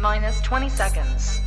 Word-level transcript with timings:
Minus 0.00 0.40
20 0.42 0.68
seconds. 0.68 1.40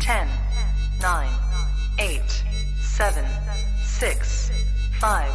Ten, 0.00 0.28
nine, 1.00 1.28
eight, 1.98 2.44
seven, 2.80 3.24
six, 3.82 4.52
five, 5.00 5.32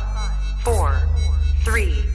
four, 0.63 1.09
three, 1.65 2.05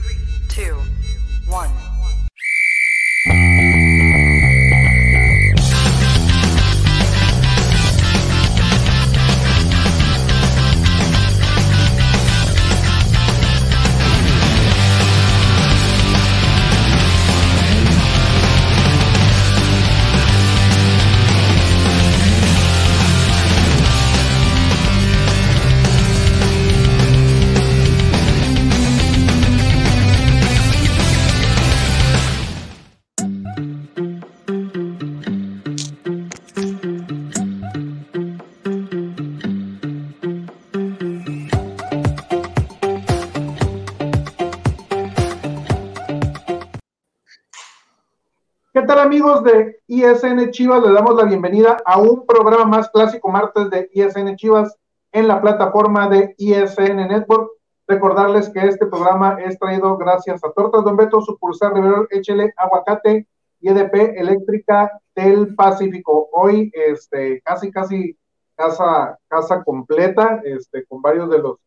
de 49.43 49.79
ISN 49.87 50.51
Chivas? 50.51 50.81
Les 50.81 50.93
damos 50.93 51.15
la 51.15 51.25
bienvenida 51.25 51.77
a 51.85 51.99
un 51.99 52.25
programa 52.25 52.65
más 52.65 52.89
clásico 52.89 53.29
martes 53.29 53.69
de 53.69 53.89
ISN 53.93 54.35
Chivas 54.37 54.75
en 55.11 55.27
la 55.27 55.41
plataforma 55.41 56.07
de 56.07 56.33
ISN 56.37 56.95
Network. 57.07 57.51
Recordarles 57.85 58.49
que 58.49 58.61
este 58.61 58.85
programa 58.85 59.37
es 59.43 59.59
traído 59.59 59.97
gracias 59.97 60.43
a 60.43 60.51
Tortas 60.51 60.85
Don 60.85 60.95
Beto, 60.95 61.21
sucursal 61.21 61.73
Rivero 61.73 62.07
Échele 62.09 62.53
Aguacate 62.55 63.27
y 63.59 63.69
EDP 63.69 64.17
Eléctrica 64.17 64.91
del 65.13 65.53
Pacífico. 65.55 66.29
Hoy, 66.31 66.71
este, 66.73 67.41
casi, 67.41 67.69
casi 67.69 68.17
casa, 68.55 69.19
casa 69.27 69.63
completa, 69.63 70.41
este, 70.45 70.85
con 70.85 71.01
varios 71.01 71.29
de 71.29 71.39
los 71.39 71.57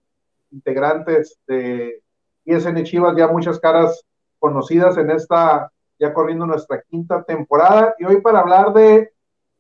integrantes 0.51 1.39
de 1.47 2.03
ISN 2.47 2.83
Chivas, 2.85 3.17
ya 3.17 3.29
muchas 3.29 3.61
caras 3.61 4.03
conocidas 4.39 4.97
en 4.97 5.11
esta 5.11 5.71
ya 5.98 6.12
corriendo 6.12 6.47
nuestra 6.47 6.83
quinta 6.83 7.22
temporada. 7.22 7.94
Y 7.98 8.05
hoy 8.05 8.20
para 8.20 8.41
hablar 8.41 8.72
de 8.72 9.12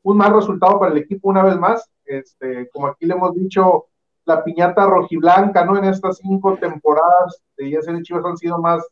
un 0.02 0.16
mal 0.16 0.34
resultado 0.34 0.78
para 0.78 0.92
el 0.92 0.98
equipo 0.98 1.28
una 1.28 1.42
vez 1.42 1.58
más, 1.58 1.88
este, 2.04 2.68
como 2.70 2.86
aquí 2.86 3.06
le 3.06 3.14
hemos 3.14 3.34
dicho, 3.34 3.86
la 4.24 4.42
piñata 4.44 4.86
rojiblanca, 4.86 5.64
¿no? 5.64 5.76
En 5.78 5.84
estas 5.84 6.18
cinco 6.18 6.56
temporadas 6.56 7.42
de 7.56 7.70
ESN 7.70 8.02
Chivas 8.02 8.24
han 8.24 8.36
sido 8.36 8.58
más 8.58 8.86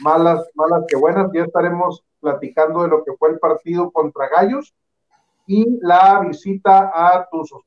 malas, 0.00 0.48
malas 0.54 0.84
que 0.88 0.96
buenas. 0.96 1.30
Ya 1.32 1.44
estaremos 1.44 2.04
platicando 2.20 2.82
de 2.82 2.88
lo 2.88 3.04
que 3.04 3.12
fue 3.18 3.30
el 3.30 3.38
partido 3.38 3.90
contra 3.90 4.28
Gallos 4.28 4.74
y 5.46 5.78
la 5.80 6.20
visita 6.20 6.90
a 6.94 7.28
Tuzos. 7.30 7.62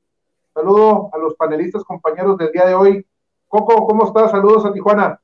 Saludo 0.53 1.09
a 1.13 1.17
los 1.17 1.35
panelistas 1.35 1.83
compañeros 1.83 2.37
del 2.37 2.51
día 2.51 2.65
de 2.65 2.73
hoy. 2.73 3.05
Coco, 3.47 3.85
¿cómo 3.85 4.07
estás? 4.07 4.31
Saludos 4.31 4.65
a 4.65 4.73
Tijuana. 4.73 5.19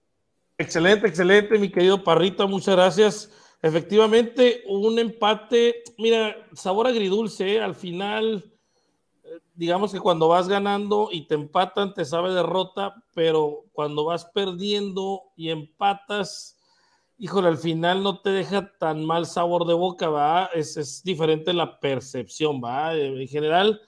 Excelente, 0.58 1.08
excelente, 1.08 1.58
mi 1.58 1.72
querido 1.72 2.04
Parrita, 2.04 2.46
muchas 2.46 2.76
gracias. 2.76 3.43
Efectivamente, 3.64 4.62
un 4.68 5.00
empate, 5.00 5.84
mira, 5.98 6.36
sabor 6.54 6.86
agridulce, 6.86 7.56
¿eh? 7.56 7.62
al 7.62 7.76
final, 7.76 8.44
eh, 9.24 9.40
digamos 9.56 9.94
que 9.94 10.02
cuando 10.02 10.28
vas 10.28 10.50
ganando 10.50 11.08
y 11.10 11.28
te 11.28 11.36
empatan, 11.36 11.94
te 11.94 12.04
sabe 12.04 12.34
derrota, 12.34 12.94
pero 13.14 13.64
cuando 13.72 14.04
vas 14.04 14.26
perdiendo 14.26 15.22
y 15.38 15.50
empatas, 15.50 16.58
híjole, 17.18 17.48
al 17.48 17.58
final 17.58 18.04
no 18.04 18.20
te 18.20 18.32
deja 18.32 18.70
tan 18.78 19.06
mal 19.06 19.26
sabor 19.26 19.66
de 19.66 19.76
boca, 19.76 20.10
va, 20.10 20.50
es, 20.54 20.76
es 20.76 21.02
diferente 21.02 21.54
la 21.54 21.80
percepción, 21.80 22.62
va, 22.62 22.94
en 22.94 23.26
general, 23.30 23.80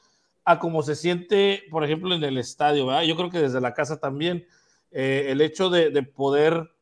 a 0.45 0.57
cómo 0.57 0.83
se 0.83 0.95
siente, 0.95 1.63
por 1.69 1.83
ejemplo, 1.83 2.15
en 2.15 2.23
el 2.23 2.37
estadio, 2.37 2.85
va, 2.85 3.03
yo 3.03 3.17
creo 3.17 3.29
que 3.29 3.39
desde 3.39 3.59
la 3.59 3.73
casa 3.73 3.99
también, 3.99 4.47
eh, 4.91 5.25
el 5.31 5.41
hecho 5.41 5.69
de 5.69 6.01
poder 6.01 6.74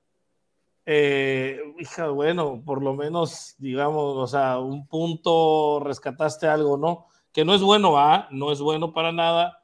eh, 0.85 1.59
hija, 1.79 2.09
bueno, 2.09 2.61
por 2.65 2.83
lo 2.83 2.93
menos, 2.93 3.55
digamos, 3.57 4.17
o 4.17 4.27
sea, 4.27 4.59
un 4.59 4.87
punto 4.87 5.79
rescataste 5.81 6.47
algo, 6.47 6.77
¿no? 6.77 7.07
Que 7.31 7.45
no 7.45 7.53
es 7.53 7.61
bueno, 7.61 7.97
¿ah? 7.97 8.27
No 8.31 8.51
es 8.51 8.59
bueno 8.59 8.93
para 8.93 9.11
nada 9.11 9.63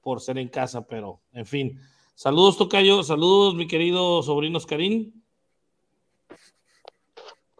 por 0.00 0.20
ser 0.20 0.38
en 0.38 0.48
casa, 0.48 0.86
pero 0.86 1.20
en 1.32 1.46
fin. 1.46 1.80
Saludos, 2.14 2.56
Tocayo, 2.56 3.02
saludos, 3.02 3.54
mi 3.54 3.66
querido 3.66 4.22
sobrino 4.22 4.58
Oscarín. 4.58 5.20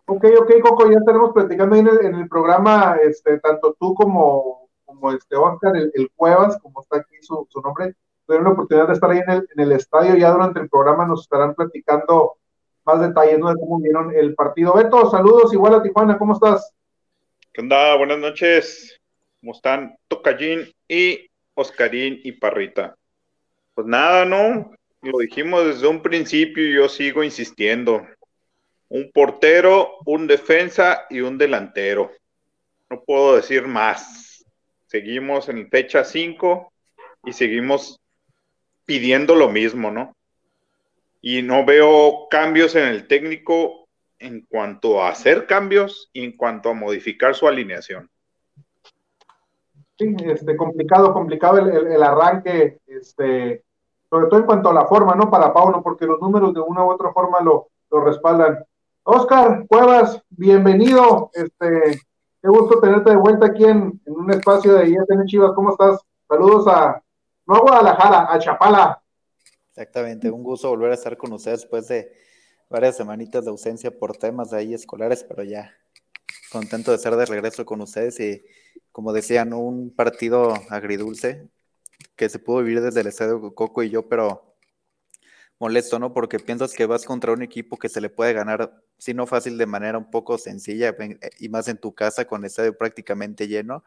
Ok, 0.06 0.24
ok, 0.40 0.50
Coco, 0.62 0.90
ya 0.90 0.98
estaremos 0.98 1.32
platicando 1.32 1.74
ahí 1.74 1.80
en 1.80 2.14
el, 2.14 2.28
programa, 2.28 2.96
este, 3.02 3.38
tanto 3.38 3.76
tú 3.78 3.94
como, 3.94 4.68
como 4.84 5.12
este 5.12 5.36
Oscar, 5.36 5.76
el, 5.76 6.10
Cuevas, 6.16 6.58
como 6.60 6.80
está 6.80 6.98
aquí 6.98 7.14
su, 7.22 7.46
nombre, 7.62 7.94
tuvieron 8.26 8.46
la 8.46 8.52
oportunidad 8.52 8.88
de 8.88 8.94
estar 8.94 9.10
ahí 9.10 9.20
en 9.28 9.60
el 9.60 9.72
estadio, 9.72 10.16
ya 10.16 10.32
durante 10.32 10.58
el 10.60 10.68
programa 10.68 11.06
nos 11.06 11.22
estarán 11.22 11.54
platicando 11.54 12.39
más 12.84 13.00
detalles 13.00 13.38
¿no? 13.38 13.48
de 13.48 13.60
cómo 13.60 13.80
vieron 13.80 14.14
el 14.14 14.34
partido. 14.34 14.74
Beto, 14.74 15.10
saludos 15.10 15.52
igual 15.52 15.74
a 15.74 15.82
Tijuana, 15.82 16.18
¿cómo 16.18 16.34
estás? 16.34 16.72
¿Qué 17.52 17.60
onda? 17.60 17.96
Buenas 17.96 18.18
noches. 18.18 19.00
¿Cómo 19.40 19.52
están? 19.52 19.96
Tocallín 20.08 20.72
y 20.88 21.28
Oscarín 21.54 22.20
y 22.22 22.32
Parrita. 22.32 22.94
Pues 23.74 23.86
nada, 23.86 24.24
¿no? 24.24 24.72
Lo 25.02 25.18
dijimos 25.18 25.64
desde 25.64 25.86
un 25.86 26.02
principio 26.02 26.68
y 26.68 26.74
yo 26.74 26.88
sigo 26.88 27.24
insistiendo. 27.24 28.06
Un 28.88 29.10
portero, 29.12 29.98
un 30.04 30.26
defensa 30.26 31.06
y 31.08 31.20
un 31.20 31.38
delantero. 31.38 32.10
No 32.90 33.02
puedo 33.02 33.36
decir 33.36 33.66
más. 33.66 34.44
Seguimos 34.86 35.48
en 35.48 35.68
fecha 35.70 36.04
5 36.04 36.72
y 37.24 37.32
seguimos 37.32 38.00
pidiendo 38.84 39.34
lo 39.36 39.48
mismo, 39.48 39.90
¿no? 39.90 40.16
Y 41.20 41.42
no 41.42 41.64
veo 41.64 42.28
cambios 42.30 42.74
en 42.74 42.88
el 42.88 43.06
técnico 43.06 43.88
en 44.18 44.46
cuanto 44.48 45.02
a 45.02 45.08
hacer 45.08 45.46
cambios 45.46 46.10
y 46.12 46.24
en 46.24 46.36
cuanto 46.36 46.70
a 46.70 46.74
modificar 46.74 47.34
su 47.34 47.48
alineación. 47.48 48.10
Sí, 49.98 50.14
este, 50.24 50.56
complicado, 50.56 51.12
complicado 51.12 51.58
el, 51.58 52.02
arranque, 52.02 52.80
este, 52.86 53.64
sobre 54.08 54.28
todo 54.28 54.40
en 54.40 54.46
cuanto 54.46 54.70
a 54.70 54.74
la 54.74 54.86
forma, 54.86 55.14
¿no? 55.14 55.30
Para 55.30 55.52
Pauno, 55.52 55.82
porque 55.82 56.06
los 56.06 56.20
números 56.20 56.54
de 56.54 56.60
una 56.60 56.84
u 56.84 56.90
otra 56.90 57.12
forma 57.12 57.40
lo, 57.40 57.68
lo 57.90 58.00
respaldan. 58.00 58.64
Oscar 59.02 59.66
Cuevas, 59.68 60.22
bienvenido, 60.30 61.30
este, 61.34 62.00
qué 62.40 62.48
gusto 62.48 62.80
tenerte 62.80 63.10
de 63.10 63.16
vuelta 63.16 63.46
aquí 63.46 63.64
en, 63.64 64.00
en 64.06 64.12
un 64.14 64.30
espacio 64.30 64.74
de 64.74 64.88
ISN 64.88 65.26
Chivas, 65.26 65.52
¿cómo 65.54 65.70
estás? 65.70 66.00
Saludos 66.28 66.66
a, 66.68 67.02
no 67.46 67.56
a 67.56 67.60
Guadalajara, 67.60 68.32
a 68.32 68.38
Chapala. 68.38 69.02
Exactamente, 69.80 70.30
un 70.30 70.42
gusto 70.42 70.68
volver 70.68 70.90
a 70.90 70.94
estar 70.94 71.16
con 71.16 71.32
ustedes 71.32 71.62
después 71.62 71.88
de 71.88 72.12
varias 72.68 72.98
semanitas 72.98 73.44
de 73.44 73.50
ausencia 73.50 73.90
por 73.90 74.14
temas 74.14 74.52
ahí 74.52 74.74
escolares, 74.74 75.24
pero 75.24 75.42
ya 75.42 75.74
contento 76.52 76.90
de 76.90 76.98
estar 76.98 77.16
de 77.16 77.24
regreso 77.24 77.64
con 77.64 77.80
ustedes 77.80 78.20
y 78.20 78.44
como 78.92 79.14
decían, 79.14 79.54
un 79.54 79.88
partido 79.88 80.52
agridulce 80.68 81.48
que 82.14 82.28
se 82.28 82.38
pudo 82.38 82.58
vivir 82.58 82.82
desde 82.82 83.00
el 83.00 83.06
estadio 83.06 83.54
Coco 83.54 83.82
y 83.82 83.88
yo, 83.88 84.06
pero 84.06 84.54
molesto, 85.58 85.98
¿no? 85.98 86.12
Porque 86.12 86.38
piensas 86.38 86.74
que 86.74 86.84
vas 86.84 87.06
contra 87.06 87.32
un 87.32 87.40
equipo 87.40 87.78
que 87.78 87.88
se 87.88 88.02
le 88.02 88.10
puede 88.10 88.34
ganar, 88.34 88.82
si 88.98 89.14
no 89.14 89.26
fácil, 89.26 89.56
de 89.56 89.64
manera 89.64 89.96
un 89.96 90.10
poco 90.10 90.36
sencilla 90.36 90.94
y 91.38 91.48
más 91.48 91.68
en 91.68 91.78
tu 91.78 91.94
casa 91.94 92.26
con 92.26 92.42
el 92.42 92.48
estadio 92.48 92.76
prácticamente 92.76 93.48
lleno 93.48 93.82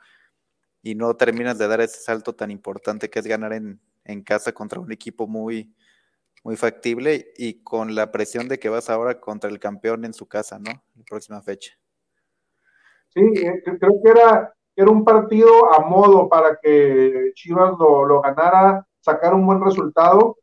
y 0.82 0.96
no 0.96 1.16
terminas 1.16 1.60
de 1.60 1.68
dar 1.68 1.82
ese 1.82 2.02
salto 2.02 2.34
tan 2.34 2.50
importante 2.50 3.12
que 3.12 3.20
es 3.20 3.28
ganar 3.28 3.54
en, 3.54 3.80
en 4.06 4.22
casa 4.24 4.52
contra 4.52 4.80
un 4.80 4.92
equipo 4.92 5.28
muy, 5.28 5.74
muy 6.44 6.58
factible 6.58 7.32
y 7.38 7.64
con 7.64 7.96
la 7.96 8.12
presión 8.12 8.48
de 8.48 8.60
que 8.60 8.70
vas 8.70 8.90
ahora 8.90 9.20
contra 9.20 9.50
el 9.50 9.60
campeón 9.60 10.06
en 10.06 10.14
su 10.14 10.28
casa, 10.28 10.60
¿no? 10.60 10.72
La 10.96 11.04
próxima 11.10 11.42
fecha. 11.42 11.74
Sí, 13.10 13.22
eh, 13.22 13.64
creo 13.64 14.02
que 14.04 14.10
era, 14.10 14.54
un 14.90 15.06
partido 15.06 15.74
a 15.74 15.88
modo 15.88 16.28
para 16.28 16.58
que 16.62 17.32
Chivas 17.36 17.76
lo, 17.80 18.22
ganara, 18.22 18.86
sacar 19.00 19.34
un 19.34 19.46
buen 19.46 19.64
resultado, 19.64 20.38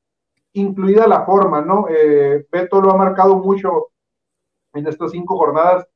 incluida 0.53 1.07
la 1.07 1.25
forma, 1.25 1.61
¿no? 1.61 1.87
Eh, 1.89 2.47
Beto 2.51 2.81
lo 2.81 2.93
ha 2.93 2.97
marcado 2.97 3.37
mucho 3.37 3.89
en 4.73 4.87
estas 4.87 5.11
cinco 5.11 5.37
jornadas, 5.37 5.87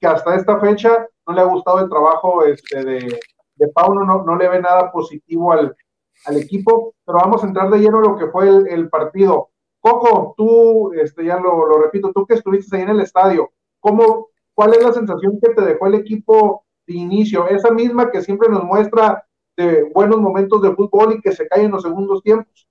que 0.00 0.06
hasta 0.06 0.34
esta 0.34 0.58
fecha 0.58 1.06
no 1.26 1.34
le 1.34 1.40
ha 1.42 1.44
gustado 1.44 1.80
el 1.80 1.88
trabajo 1.88 2.44
este, 2.44 2.82
de, 2.84 3.20
de 3.54 3.68
Pauno, 3.68 4.04
no, 4.04 4.24
no 4.24 4.36
le 4.36 4.48
ve 4.48 4.60
nada 4.60 4.90
positivo 4.90 5.52
al, 5.52 5.76
al 6.24 6.36
equipo, 6.36 6.94
pero 7.04 7.18
vamos 7.18 7.42
a 7.42 7.46
entrar 7.46 7.70
de 7.70 7.78
lleno 7.78 7.98
a 7.98 8.02
lo 8.02 8.16
que 8.16 8.26
fue 8.28 8.48
el, 8.48 8.88
partido. 8.88 9.50
Coco, 9.80 10.34
tú, 10.36 10.92
este, 10.94 11.24
ya 11.24 11.38
lo, 11.38 11.66
lo, 11.66 11.78
repito, 11.78 12.12
tú 12.12 12.26
que 12.26 12.34
estuviste 12.34 12.76
ahí 12.76 12.82
en 12.82 12.90
el 12.90 13.00
estadio, 13.00 13.52
¿cómo, 13.78 14.28
¿cuál 14.54 14.74
es 14.74 14.82
la 14.82 14.92
sensación 14.92 15.38
que 15.40 15.54
te 15.54 15.62
dejó 15.62 15.86
el 15.86 15.94
equipo 15.94 16.64
de 16.86 16.94
inicio? 16.94 17.46
Esa 17.48 17.70
misma 17.70 18.10
que 18.10 18.22
siempre 18.22 18.48
nos 18.48 18.64
muestra 18.64 19.24
de 19.56 19.84
buenos 19.94 20.20
momentos 20.20 20.60
de 20.62 20.74
fútbol 20.74 21.14
y 21.14 21.20
que 21.20 21.32
se 21.32 21.46
cae 21.46 21.64
en 21.64 21.70
los 21.70 21.82
segundos 21.82 22.22
tiempos. 22.22 22.66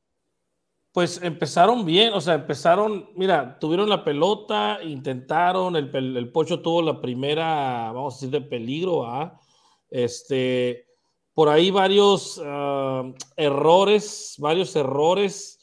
Pues 0.92 1.22
empezaron 1.22 1.86
bien, 1.86 2.14
o 2.14 2.22
sea, 2.22 2.36
empezaron, 2.36 3.10
mira, 3.16 3.60
tuvieron 3.60 3.90
la 3.90 4.06
pelota, 4.06 4.80
intentaron, 4.82 5.76
el, 5.76 5.94
el 5.94 6.32
Pocho 6.32 6.62
tuvo 6.62 6.82
la 6.82 7.02
primera, 7.02 7.92
vamos 7.92 8.14
a 8.14 8.16
decir, 8.16 8.30
de 8.30 8.48
peligro, 8.48 9.06
¿ah? 9.06 9.38
Este, 9.90 10.86
por 11.36 11.50
ahí 11.50 11.70
varios 11.70 12.38
uh, 12.40 13.14
errores, 13.36 14.36
varios 14.40 14.76
errores 14.76 15.60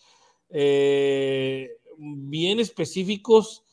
eh, 0.50 1.70
bien 1.96 2.60
específicos 2.60 3.64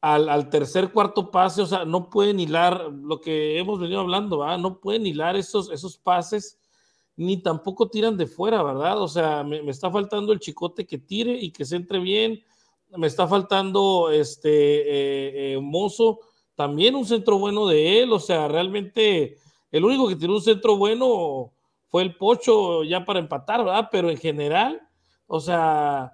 al, 0.00 0.48
tercer, 0.50 0.92
cuarto 0.92 1.30
pase, 1.30 1.62
o 1.62 1.66
sea, 1.66 1.84
no 1.84 2.08
pueden 2.08 2.38
hilar 2.38 2.92
lo 2.92 3.20
que 3.20 3.58
hemos 3.58 3.80
venido 3.80 4.00
hablando, 4.00 4.38
¿verdad? 4.38 4.58
no 4.58 4.80
pueden 4.80 5.04
hilar 5.04 5.36
esos, 5.36 5.70
esos 5.70 5.98
pases, 5.98 6.60
ni 7.16 7.38
tampoco 7.38 7.88
tiran 7.88 8.16
de 8.16 8.26
fuera, 8.26 8.62
¿verdad? 8.62 9.02
O 9.02 9.08
sea, 9.08 9.42
me, 9.42 9.62
me, 9.62 9.72
está 9.72 9.90
faltando 9.90 10.32
el 10.32 10.38
chicote 10.38 10.86
que 10.86 10.98
tire 10.98 11.34
y 11.34 11.50
que 11.50 11.64
se 11.64 11.76
entre 11.76 11.98
bien, 11.98 12.40
me 12.96 13.08
está 13.08 13.26
faltando 13.26 14.10
este 14.10 14.50
eh, 14.50 15.54
eh, 15.54 15.60
Mozo, 15.60 16.20
también 16.54 16.94
un 16.94 17.04
centro 17.04 17.38
bueno 17.38 17.66
de 17.66 18.02
él, 18.02 18.12
o 18.12 18.20
sea, 18.20 18.48
realmente 18.48 19.38
el 19.76 19.84
único 19.84 20.08
que 20.08 20.16
tiene 20.16 20.34
un 20.34 20.40
centro 20.40 20.76
bueno 20.76 21.52
fue 21.88 22.02
el 22.02 22.16
Pocho 22.16 22.82
ya 22.82 23.04
para 23.04 23.18
empatar, 23.18 23.64
¿verdad? 23.64 23.88
Pero 23.90 24.10
en 24.10 24.16
general, 24.16 24.80
o 25.26 25.40
sea, 25.40 26.12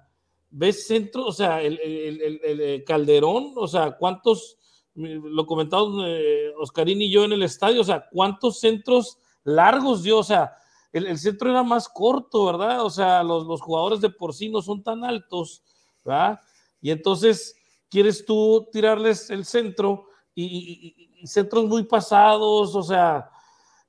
ves 0.49 0.85
centro, 0.85 1.25
o 1.25 1.31
sea, 1.31 1.61
el, 1.61 1.79
eh, 1.81 2.83
Calderón, 2.85 3.53
o 3.55 3.67
sea, 3.67 3.91
cuántos, 3.91 4.57
lo 4.95 5.45
comentamos 5.45 6.05
eh, 6.07 6.51
Oscarín 6.59 7.01
y 7.01 7.09
yo 7.09 7.23
en 7.23 7.33
el 7.33 7.43
estadio, 7.43 7.81
o 7.81 7.85
sea, 7.85 8.05
cuántos 8.11 8.59
centros 8.59 9.17
largos 9.43 10.03
dio, 10.03 10.19
o 10.19 10.23
sea, 10.23 10.53
el, 10.91 11.17
centro 11.17 11.49
era 11.49 11.63
más 11.63 11.89
corto, 11.89 12.45
¿verdad? 12.45 12.85
O 12.85 12.89
sea, 12.89 13.23
los, 13.23 13.47
los, 13.47 13.61
jugadores 13.61 13.99
de 13.99 14.09
por 14.09 14.33
sí 14.33 14.49
no 14.49 14.61
son 14.61 14.83
tan 14.83 15.03
altos, 15.03 15.63
¿verdad? 16.03 16.39
Y 16.81 16.91
entonces 16.91 17.55
quieres 17.89 18.25
tú 18.25 18.67
tirarles 18.71 19.29
el 19.31 19.45
centro 19.45 20.05
y 20.35 21.25
centros 21.25 21.65
muy 21.65 21.83
pasados, 21.83 22.75
o 22.75 22.83
sea, 22.83 23.29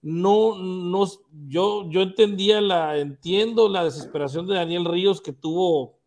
no, 0.07 0.59
no, 0.59 1.07
yo, 1.49 1.89
yo 1.89 2.03
entendía 2.03 2.61
la, 2.61 2.99
entiendo 2.99 3.71
la 3.71 3.85
desesperación 3.85 4.47
de 4.47 4.55
Daniel 4.55 4.85
Ríos 4.85 5.23
que 5.23 5.33
tuvo, 5.33 5.99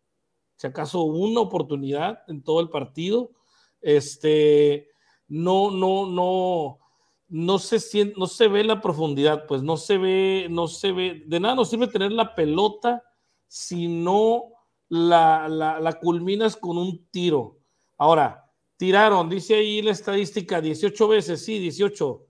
si 0.54 0.68
acaso, 0.68 1.02
una 1.02 1.40
oportunidad 1.40 2.20
en 2.28 2.44
todo 2.44 2.60
el 2.60 2.70
partido. 2.70 3.32
Este, 3.80 4.86
no, 5.26 5.72
no, 5.72 6.06
no, 6.06 6.78
no 7.26 7.58
se 7.58 8.14
no 8.16 8.28
se 8.28 8.46
ve 8.46 8.62
la 8.62 8.80
profundidad, 8.80 9.46
pues 9.48 9.64
no 9.64 9.76
se 9.76 9.98
ve, 9.98 10.46
no 10.48 10.68
se 10.68 10.92
ve, 10.92 11.24
de 11.26 11.40
nada 11.40 11.56
nos 11.56 11.68
sirve 11.68 11.88
tener 11.88 12.12
la 12.12 12.36
pelota 12.36 13.02
si 13.48 13.88
no 13.88 14.44
la, 14.88 15.48
la, 15.48 15.80
la 15.80 15.98
culminas 15.98 16.54
con 16.56 16.78
un 16.78 17.04
tiro. 17.10 17.58
Ahora, 17.96 18.48
tiraron, 18.76 19.28
dice 19.28 19.56
ahí 19.56 19.82
la 19.82 19.90
estadística, 19.90 20.60
18 20.60 21.08
veces, 21.08 21.44
sí, 21.44 21.58
18 21.58 22.27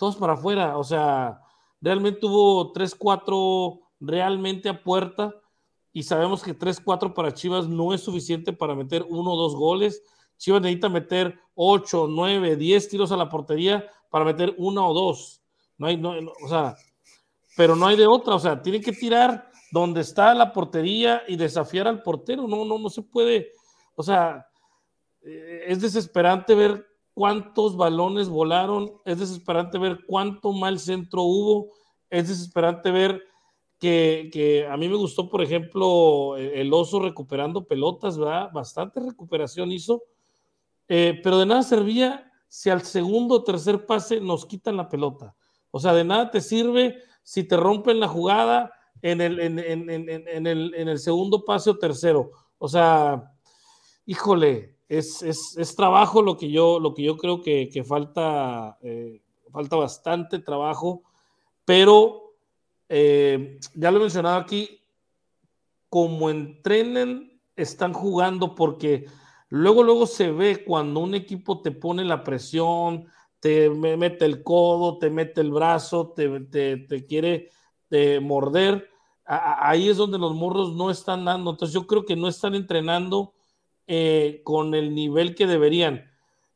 todos 0.00 0.16
para 0.16 0.32
afuera. 0.32 0.78
O 0.78 0.82
sea, 0.82 1.42
realmente 1.78 2.24
hubo 2.24 2.72
3-4 2.72 3.80
realmente 4.00 4.70
a 4.70 4.82
puerta 4.82 5.34
y 5.92 6.04
sabemos 6.04 6.42
que 6.42 6.58
3-4 6.58 7.12
para 7.12 7.34
Chivas 7.34 7.68
no 7.68 7.92
es 7.92 8.00
suficiente 8.00 8.54
para 8.54 8.74
meter 8.74 9.04
uno 9.10 9.32
o 9.32 9.36
dos 9.36 9.54
goles. 9.54 10.02
Chivas 10.38 10.62
necesita 10.62 10.88
meter 10.88 11.38
8, 11.54 12.06
9, 12.08 12.56
10 12.56 12.88
tiros 12.88 13.12
a 13.12 13.16
la 13.18 13.28
portería 13.28 13.86
para 14.08 14.24
meter 14.24 14.54
uno 14.56 14.88
o 14.88 14.94
dos. 14.94 15.42
No 15.76 15.86
hay, 15.86 15.98
no, 15.98 16.14
o 16.42 16.48
sea, 16.48 16.74
pero 17.54 17.76
no 17.76 17.86
hay 17.86 17.96
de 17.98 18.06
otra. 18.06 18.36
O 18.36 18.38
sea, 18.40 18.62
tienen 18.62 18.82
que 18.82 18.92
tirar 18.92 19.50
donde 19.70 20.00
está 20.00 20.32
la 20.32 20.50
portería 20.50 21.24
y 21.28 21.36
desafiar 21.36 21.86
al 21.86 22.02
portero. 22.02 22.48
No, 22.48 22.64
no, 22.64 22.78
no 22.78 22.88
se 22.88 23.02
puede. 23.02 23.52
O 23.96 24.02
sea, 24.02 24.46
eh, 25.20 25.64
es 25.66 25.82
desesperante 25.82 26.54
ver 26.54 26.89
cuántos 27.20 27.76
balones 27.76 28.30
volaron, 28.30 28.94
es 29.04 29.18
desesperante 29.18 29.76
ver 29.76 30.06
cuánto 30.06 30.54
mal 30.54 30.78
centro 30.78 31.20
hubo, 31.20 31.68
es 32.08 32.28
desesperante 32.28 32.90
ver 32.90 33.22
que, 33.78 34.66
a 34.70 34.74
mí 34.78 34.88
me 34.88 34.96
gustó, 34.96 35.28
por 35.28 35.42
ejemplo, 35.42 36.38
el 36.38 36.72
oso 36.72 36.98
recuperando 36.98 37.66
pelotas, 37.66 38.16
¿verdad? 38.16 38.50
Bastante 38.54 39.00
recuperación 39.00 39.70
hizo, 39.70 40.02
eh, 40.88 41.20
pero 41.22 41.38
de 41.38 41.44
nada 41.44 41.62
servía 41.62 42.32
si 42.48 42.70
al 42.70 42.80
segundo 42.80 43.34
o 43.34 43.44
tercer 43.44 43.84
pase 43.84 44.18
nos 44.22 44.46
quitan 44.46 44.78
la 44.78 44.88
pelota. 44.88 45.36
O 45.70 45.78
sea, 45.78 45.92
de 45.92 46.04
nada 46.04 46.30
te 46.30 46.40
sirve 46.40 47.02
si 47.22 47.44
te 47.44 47.58
rompen 47.58 48.00
la 48.00 48.08
jugada 48.08 48.72
en 49.02 49.20
el 49.20 50.98
segundo 50.98 51.44
pase 51.44 51.68
o 51.68 51.76
tercero. 51.76 52.30
O 52.56 52.66
sea, 52.66 53.30
híjole, 54.06 54.79
es, 54.90 55.74
trabajo 55.76 56.20
lo 56.20 56.36
que 56.36 56.50
yo, 56.50 56.80
lo 56.80 56.94
que 56.94 57.04
yo 57.04 57.16
creo 57.16 57.40
que, 57.40 57.84
falta, 57.86 58.76
eh, 58.82 59.22
falta 59.52 59.76
bastante 59.76 60.40
trabajo, 60.40 61.04
pero 61.64 62.34
eh, 62.88 63.58
ya 63.74 63.90
lo 63.92 63.98
he 63.98 64.00
mencionado 64.00 64.38
aquí, 64.38 64.80
como 65.88 66.28
entrenen, 66.28 67.40
están 67.54 67.92
jugando 67.92 68.54
porque 68.56 69.06
luego, 69.48 69.84
luego 69.84 70.06
se 70.06 70.32
ve 70.32 70.64
cuando 70.64 71.00
un 71.00 71.14
equipo 71.14 71.62
te 71.62 71.70
pone 71.70 72.04
la 72.04 72.24
presión, 72.24 73.06
te 73.38 73.70
mete 73.70 74.24
el 74.24 74.42
codo, 74.42 74.98
te 74.98 75.08
mete 75.08 75.40
el 75.40 75.52
brazo, 75.52 76.08
te, 76.16 76.40
te, 76.40 77.06
quiere 77.06 77.48
morder, 78.20 78.90
ahí 79.24 79.88
es 79.88 79.96
donde 79.96 80.18
los 80.18 80.34
morros 80.34 80.74
no 80.74 80.90
están 80.90 81.24
dando. 81.24 81.50
Entonces 81.52 81.72
yo 81.72 81.86
creo 81.86 82.04
que 82.04 82.16
no 82.16 82.28
están 82.28 82.54
entrenando 82.54 83.32
eh, 83.92 84.42
con 84.44 84.72
el 84.76 84.94
nivel 84.94 85.34
que 85.34 85.48
deberían. 85.48 86.08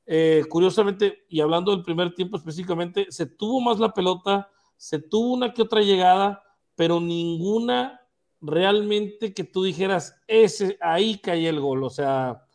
Eh, 0.07 0.45
curiosamente, 0.49 1.25
y 1.29 1.41
hablando 1.41 1.73
del 1.73 1.83
primer 1.83 2.15
tiempo 2.15 2.37
específicamente, 2.37 3.09
se 3.11 3.27
tuvo 3.27 3.61
más 3.61 3.81
la 3.81 3.93
pelota, 3.93 4.49
se 4.77 5.01
tuvo 5.01 5.33
una 5.33 5.53
que 5.53 5.63
otra 5.63 5.81
llegada, 5.81 6.45
pero 6.77 7.01
ninguna 7.01 8.01
realmente 8.41 9.35
que 9.35 9.43
tú 9.43 9.65
dijeras, 9.65 10.15
ese, 10.29 10.79
ahí 10.81 11.19
cae 11.19 11.49
el 11.49 11.59
gol. 11.59 11.83
O 11.83 11.91
sea, 11.91 12.47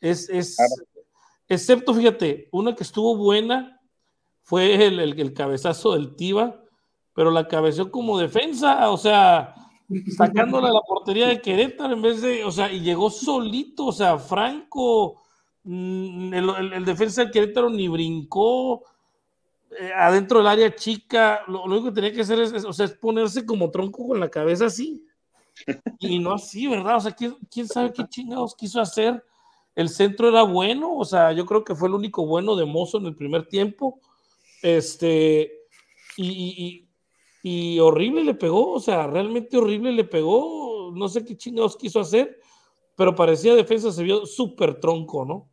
es, 0.00 0.28
es 0.28 0.58
excepto, 1.48 1.92
fíjate, 1.92 2.48
una 2.52 2.76
que 2.76 2.84
estuvo 2.84 3.16
buena 3.16 3.80
fue 4.42 4.86
el, 4.86 5.00
el, 5.00 5.18
el 5.18 5.34
cabezazo 5.34 5.94
del 5.94 6.14
Tiva, 6.14 6.62
pero 7.14 7.32
la 7.32 7.48
cabezó 7.48 7.90
como 7.90 8.16
defensa, 8.20 8.90
o 8.90 8.96
sea, 8.96 9.56
sacándola 10.16 10.68
a 10.68 10.72
la 10.72 10.80
portería 10.80 11.28
de 11.28 11.40
Querétaro 11.40 11.94
en 11.94 12.02
vez 12.02 12.22
de, 12.22 12.44
o 12.44 12.50
sea, 12.50 12.72
y 12.72 12.80
llegó 12.80 13.10
solito, 13.10 13.86
o 13.86 13.92
sea, 13.92 14.18
Franco, 14.18 15.22
mm, 15.64 16.34
el, 16.34 16.84
defensa 16.84 17.24
de 17.24 17.30
Querétaro 17.30 17.70
ni 17.70 17.88
brincó 17.88 18.84
eh, 19.78 19.92
adentro 19.94 20.38
del 20.38 20.46
área 20.46 20.74
chica, 20.74 21.40
lo, 21.48 21.64
único 21.64 21.86
que 21.86 21.92
tenía 21.92 22.12
que 22.12 22.20
hacer 22.20 22.40
es, 22.40 22.64
o 22.64 22.72
sea, 22.72 22.86
es 22.86 22.92
ponerse 22.92 23.44
como 23.44 23.70
tronco 23.70 24.06
con 24.06 24.20
la 24.20 24.28
cabeza 24.28 24.66
así, 24.66 25.04
y 25.98 26.18
no 26.18 26.34
así, 26.34 26.66
¿verdad? 26.66 26.96
O 26.96 27.00
sea, 27.00 27.12
¿quién, 27.12 27.36
quién 27.50 27.68
sabe 27.68 27.92
qué 27.92 28.06
chingados 28.08 28.54
quiso 28.54 28.80
hacer? 28.80 29.24
El 29.74 29.88
centro 29.88 30.28
era 30.28 30.42
bueno, 30.42 30.96
o 30.96 31.04
sea, 31.04 31.32
yo 31.32 31.46
creo 31.46 31.64
que 31.64 31.74
fue 31.74 31.88
el 31.88 31.94
único 31.94 32.26
bueno 32.26 32.56
de 32.56 32.64
Mozo 32.64 32.98
en 32.98 33.06
el 33.06 33.16
primer 33.16 33.46
tiempo, 33.46 34.00
este, 34.62 35.52
y 36.16 36.84
y 36.93 36.93
horrible 37.80 38.24
le 38.24 38.34
pegó, 38.34 38.72
o 38.72 38.80
sea, 38.80 39.06
realmente 39.06 39.56
horrible 39.58 39.92
le 39.92 40.04
pegó, 40.04 40.90
no 40.94 41.08
sé 41.08 41.24
qué 41.24 41.36
chingados 41.36 41.76
quiso 41.76 42.00
hacer, 42.00 42.38
pero 42.96 43.14
parecía 43.14 43.54
defensa, 43.54 43.92
se 43.92 44.02
vio 44.02 44.24
súper 44.24 44.80
tronco, 44.80 45.24
¿no? 45.24 45.48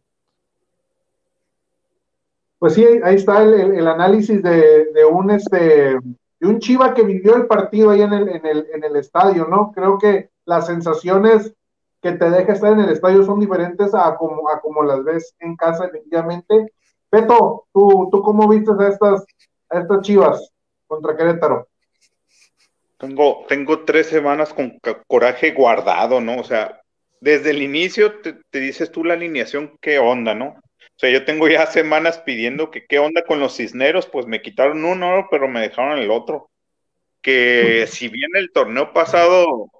Pues 2.60 2.76
sí, 2.76 2.86
ahí 3.04 3.16
está 3.16 3.42
el, 3.42 3.88
análisis 3.88 4.42
de, 4.42 4.88
un 5.12 5.32
este 5.32 5.98
de 6.40 6.48
un 6.48 6.60
Chiva 6.60 6.94
que 6.94 7.04
vivió 7.04 7.36
el 7.36 7.48
partido 7.48 7.90
ahí 7.90 8.02
en 8.02 8.14
el, 8.14 8.30
en 8.30 8.46
el, 8.46 8.68
en 8.74 8.84
el 8.84 8.96
estadio, 8.96 9.48
¿no? 9.48 9.72
Creo 9.74 9.98
que 9.98 10.30
las 10.46 10.68
sensaciones 10.68 11.54
que 12.02 12.14
te 12.14 12.30
deja 12.30 12.54
estar 12.54 12.74
en 12.74 12.80
el 12.80 12.90
estadio 12.90 13.24
son 13.24 13.40
diferentes 13.40 13.94
a 13.94 14.16
como, 14.16 14.50
a 14.50 14.60
como 14.60 14.84
las 14.84 15.04
ves 15.04 15.36
en 15.40 15.56
casa, 15.56 15.86
efectivamente. 15.86 16.74
Peto, 17.10 17.66
¿tú, 17.74 18.10
tú 18.12 18.22
cómo 18.22 18.48
viste 18.48 18.72
a 18.80 18.88
estas, 18.88 19.26
a 19.70 19.80
estas 19.80 20.02
chivas 20.02 20.52
contra 20.88 21.16
Querétaro? 21.16 21.68
Tengo, 23.02 23.46
tengo 23.50 23.84
tres 23.84 24.08
semanas 24.08 24.54
con 24.54 24.80
coraje 25.08 25.52
guardado, 25.52 26.22
¿no? 26.22 26.38
O 26.38 26.44
sea, 26.44 26.80
desde 27.20 27.50
el 27.50 27.64
inicio 27.64 28.22
te, 28.22 28.60
dices 28.60 28.92
tú 28.92 29.04
la 29.04 29.16
alineación, 29.16 29.76
qué 29.82 29.98
onda, 29.98 30.36
¿no? 30.36 30.50
O 30.50 30.98
sea, 30.98 31.10
yo 31.10 31.26
tengo 31.26 31.48
ya 31.48 31.66
semanas 31.66 32.20
pidiendo 32.20 32.70
que 32.70 32.86
qué 32.86 33.00
onda 33.00 33.24
con 33.26 33.40
los 33.40 33.56
cisneros, 33.58 34.06
pues 34.06 34.28
me 34.28 34.44
quitaron 34.44 34.86
uno, 34.86 35.28
pero 35.32 35.48
me 35.48 35.62
dejaron 35.62 35.98
el 35.98 36.12
otro. 36.12 36.52
que 37.22 37.88
si 37.88 38.08
bien 38.10 38.30
el 38.36 38.52
torneo 38.52 38.94
pasado, 38.94 39.72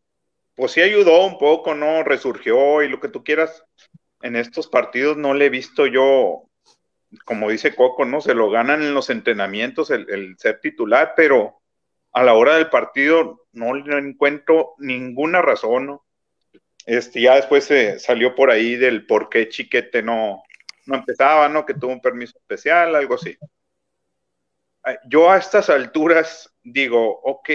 pues 0.56 0.72
sí 0.72 0.82
ayudó 0.82 1.26
un 1.26 1.38
poco, 1.38 1.76
¿no? 1.76 2.04
Resurgió 2.04 2.84
y 2.84 2.90
lo 2.90 3.00
que 3.00 3.10
tú 3.10 3.24
quieras, 3.24 3.64
en 4.24 4.36
estos 4.36 4.68
partidos 4.68 5.18
no 5.18 5.34
le 5.36 5.46
he 5.46 5.50
visto 5.50 5.86
yo, 5.88 6.44
como 7.26 7.50
dice 7.52 7.76
Coco, 7.76 8.06
¿no? 8.06 8.22
Se 8.22 8.34
lo 8.34 8.50
ganan 8.50 8.82
en 8.82 8.94
los 8.96 9.10
entrenamientos 9.12 9.92
el, 9.92 10.36
ser 10.40 10.60
titular, 10.60 11.14
pero 11.16 11.61
a 12.14 12.24
la 12.24 12.34
hora 12.34 12.56
del 12.56 12.70
partido 12.70 13.46
no 13.54 13.74
le 13.74 13.98
encuentro 13.98 14.76
ninguna 14.78 15.42
razón. 15.42 16.00
Este, 16.86 17.22
ya 17.22 17.36
después 17.36 17.66
se 17.66 18.00
salió 18.00 18.36
por 18.36 18.50
ahí 18.50 18.76
del 18.76 19.06
por 19.06 19.30
qué 19.30 19.50
Chiquete 19.50 20.02
no, 20.02 20.44
no 20.86 20.96
empezaba, 20.96 21.48
¿no? 21.48 21.66
Que 21.66 21.74
tuvo 21.74 21.92
un 21.92 22.02
permiso 22.02 22.38
especial, 22.38 22.96
algo 22.96 23.16
así. 23.16 23.38
Yo 25.08 25.32
a 25.32 25.38
estas 25.38 25.70
alturas 25.70 26.52
digo, 26.64 27.22
ok, 27.22 27.50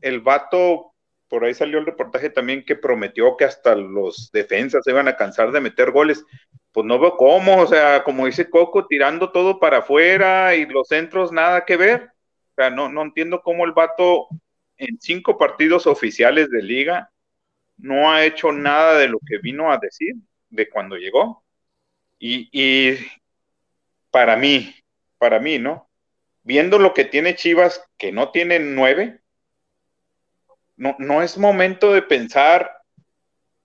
el 0.00 0.20
vato, 0.20 0.92
por 1.28 1.44
ahí 1.44 1.54
salió 1.54 1.78
el 1.78 1.86
reportaje 1.86 2.28
también 2.30 2.64
que 2.64 2.76
prometió 2.76 3.36
que 3.36 3.44
hasta 3.44 3.74
los 3.74 4.30
defensas 4.30 4.82
se 4.84 4.90
iban 4.90 5.08
a 5.08 5.16
cansar 5.16 5.52
de 5.52 5.60
meter 5.60 5.90
goles. 5.90 6.24
Pues 6.70 6.86
no 6.86 6.98
veo 6.98 7.16
cómo, 7.16 7.62
o 7.62 7.66
sea, 7.66 8.04
como 8.04 8.26
dice 8.26 8.50
Coco, 8.50 8.86
tirando 8.86 9.32
todo 9.32 9.58
para 9.58 9.78
afuera 9.78 10.54
y 10.54 10.66
los 10.66 10.88
centros 10.88 11.32
nada 11.32 11.64
que 11.64 11.76
ver. 11.76 12.13
O 12.54 12.62
sea, 12.62 12.70
no, 12.70 12.88
no 12.88 13.02
entiendo 13.02 13.42
cómo 13.42 13.64
el 13.64 13.72
vato 13.72 14.28
en 14.76 15.00
cinco 15.00 15.36
partidos 15.36 15.88
oficiales 15.88 16.50
de 16.50 16.62
liga 16.62 17.10
no 17.76 18.12
ha 18.12 18.24
hecho 18.24 18.52
nada 18.52 18.96
de 18.96 19.08
lo 19.08 19.18
que 19.26 19.38
vino 19.38 19.72
a 19.72 19.78
decir 19.78 20.14
de 20.50 20.68
cuando 20.68 20.96
llegó. 20.96 21.44
Y, 22.18 22.48
y 22.52 22.96
para 24.12 24.36
mí, 24.36 24.72
para 25.18 25.40
mí, 25.40 25.58
¿no? 25.58 25.88
Viendo 26.44 26.78
lo 26.78 26.94
que 26.94 27.04
tiene 27.04 27.34
Chivas, 27.34 27.84
que 27.98 28.12
no 28.12 28.30
tiene 28.30 28.60
nueve, 28.60 29.20
no, 30.76 30.94
no 30.98 31.22
es 31.22 31.36
momento 31.36 31.92
de 31.92 32.02
pensar, 32.02 32.70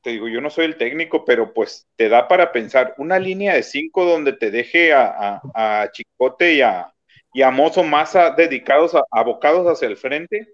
te 0.01 0.11
digo, 0.11 0.27
yo 0.27 0.41
no 0.41 0.49
soy 0.49 0.65
el 0.65 0.77
técnico, 0.77 1.25
pero 1.25 1.53
pues 1.53 1.87
te 1.95 2.09
da 2.09 2.27
para 2.27 2.51
pensar 2.51 2.95
una 2.97 3.19
línea 3.19 3.53
de 3.53 3.63
cinco 3.63 4.05
donde 4.05 4.33
te 4.33 4.49
deje 4.49 4.93
a, 4.93 5.41
a, 5.53 5.91
Chicote 5.91 6.53
y 6.55 6.61
a, 6.61 6.93
y 7.33 7.41
a 7.41 7.51
Mozo 7.51 7.83
más 7.83 8.13
dedicados, 8.35 8.95
a, 8.95 9.03
abocados 9.11 9.67
hacia 9.67 9.87
el 9.87 9.97
frente, 9.97 10.53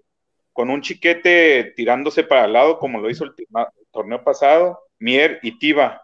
con 0.52 0.70
un 0.70 0.82
chiquete 0.82 1.74
tirándose 1.76 2.24
para 2.24 2.46
el 2.46 2.52
lado, 2.52 2.78
como 2.78 3.00
lo 3.00 3.10
hizo 3.10 3.24
el, 3.24 3.32
torneo 3.90 4.24
pasado, 4.24 4.80
Mier 4.98 5.38
y 5.42 5.58
Tiva. 5.58 6.02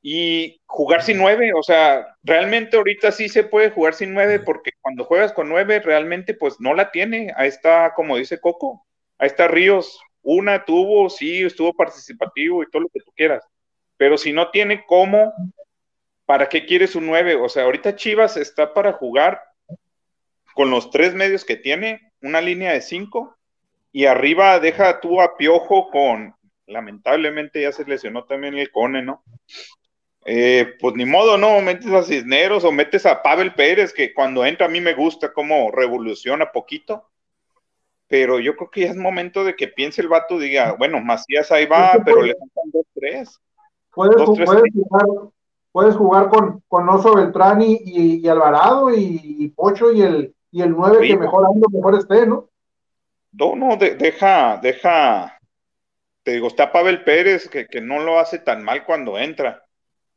Y 0.00 0.60
jugar 0.66 1.02
sin 1.02 1.18
nueve, 1.18 1.52
o 1.54 1.62
sea, 1.62 2.16
realmente 2.22 2.76
ahorita 2.76 3.10
sí 3.10 3.28
se 3.28 3.42
puede 3.42 3.70
jugar 3.70 3.94
sin 3.94 4.12
nueve, 4.12 4.38
porque 4.38 4.72
cuando 4.80 5.04
juegas 5.04 5.32
con 5.32 5.48
nueve, 5.48 5.80
realmente 5.80 6.34
pues 6.34 6.60
no 6.60 6.74
la 6.74 6.90
tiene. 6.90 7.32
Ahí 7.36 7.48
está, 7.48 7.94
como 7.94 8.16
dice 8.16 8.40
Coco, 8.40 8.86
ahí 9.18 9.28
está 9.28 9.48
Ríos. 9.48 9.98
Una 10.22 10.64
tuvo, 10.64 11.08
sí, 11.10 11.42
estuvo 11.42 11.72
participativo 11.72 12.62
y 12.62 12.70
todo 12.70 12.82
lo 12.82 12.88
que 12.88 13.00
tú 13.00 13.12
quieras. 13.16 13.44
Pero 13.96 14.18
si 14.18 14.32
no 14.32 14.50
tiene 14.50 14.84
cómo, 14.86 15.32
¿para 16.26 16.48
qué 16.48 16.66
quieres 16.66 16.94
un 16.94 17.06
nueve? 17.06 17.34
O 17.34 17.48
sea, 17.48 17.64
ahorita 17.64 17.96
Chivas 17.96 18.36
está 18.36 18.72
para 18.74 18.92
jugar 18.92 19.42
con 20.54 20.70
los 20.70 20.90
tres 20.90 21.14
medios 21.14 21.44
que 21.44 21.56
tiene, 21.56 22.12
una 22.22 22.40
línea 22.40 22.72
de 22.72 22.80
cinco, 22.80 23.36
y 23.92 24.06
arriba 24.06 24.58
deja 24.60 25.00
tú 25.00 25.20
a 25.20 25.36
Piojo 25.36 25.90
con, 25.90 26.34
lamentablemente 26.66 27.62
ya 27.62 27.72
se 27.72 27.84
lesionó 27.84 28.24
también 28.24 28.54
el 28.54 28.70
Cone, 28.70 29.02
¿no? 29.02 29.22
Eh, 30.26 30.74
pues 30.80 30.94
ni 30.94 31.04
modo, 31.04 31.36
¿no? 31.36 31.60
Metes 31.60 31.92
a 31.92 32.02
Cisneros 32.02 32.64
o 32.64 32.72
metes 32.72 33.04
a 33.04 33.22
Pavel 33.22 33.54
Pérez, 33.54 33.92
que 33.92 34.14
cuando 34.14 34.44
entra 34.44 34.66
a 34.66 34.70
mí 34.70 34.80
me 34.80 34.94
gusta 34.94 35.32
cómo 35.32 35.70
revoluciona 35.70 36.50
poquito, 36.50 37.10
pero 38.08 38.38
yo 38.38 38.56
creo 38.56 38.70
que 38.70 38.80
ya 38.82 38.90
es 38.90 38.96
momento 38.96 39.44
de 39.44 39.54
que 39.54 39.68
piense 39.68 40.00
el 40.00 40.08
vato, 40.08 40.38
diga, 40.38 40.76
bueno, 40.78 41.00
Macías 41.00 41.50
ahí 41.52 41.66
va, 41.66 42.00
pero 42.04 42.22
le 42.22 42.34
faltan 42.34 42.70
dos, 42.72 42.86
tres. 42.94 43.40
Puedes, 43.92 44.16
jugar, 44.22 45.06
puedes 45.72 45.94
jugar 45.94 46.28
con, 46.30 46.62
con 46.68 46.88
Oso 46.88 47.14
Beltrán 47.14 47.60
y, 47.62 48.26
Alvarado 48.26 48.92
y, 48.94 49.52
Pocho 49.54 49.92
y 49.92 50.02
el, 50.02 50.34
y 50.54 50.62
el 50.62 50.70
9 50.70 51.08
que 51.08 51.16
mejor 51.16 51.46
ando, 51.46 51.68
mejor 51.68 51.98
esté, 51.98 52.28
¿no? 52.28 52.48
No, 53.32 53.56
no, 53.56 53.76
deja, 53.76 54.56
deja, 54.62 55.40
te 56.22 56.30
digo, 56.34 56.46
está 56.46 56.70
Pavel 56.70 57.02
Pérez, 57.02 57.48
que, 57.48 57.80
no 57.80 57.98
lo 57.98 58.20
hace 58.20 58.38
tan 58.38 58.62
mal 58.62 58.84
cuando 58.84 59.18
entra. 59.18 59.64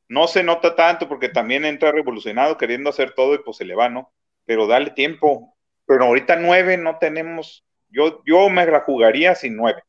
No 0.08 0.28
se 0.28 0.44
nota 0.44 0.76
tanto 0.76 1.10
porque 1.10 1.30
también 1.30 1.66
entra 1.66 1.92
revolucionado 1.92 2.56
queriendo 2.56 2.92
hacer 2.92 3.16
todo 3.16 3.34
y 3.34 3.40
pues 3.40 3.58
se 3.58 3.66
le 3.66 3.74
va, 3.74 3.90
¿no? 3.90 4.14
Pero 4.46 4.68
dale 4.68 4.92
tiempo. 4.92 5.58
Pero 5.88 6.06
ahorita 6.06 6.36
nueve 6.36 6.78
no 6.78 7.00
tenemos, 7.00 7.66
yo, 7.90 8.22
yo 8.24 8.48
me 8.52 8.64
la 8.68 8.82
jugaría 8.82 9.34
sin 9.34 9.56
nueve. 9.56 9.82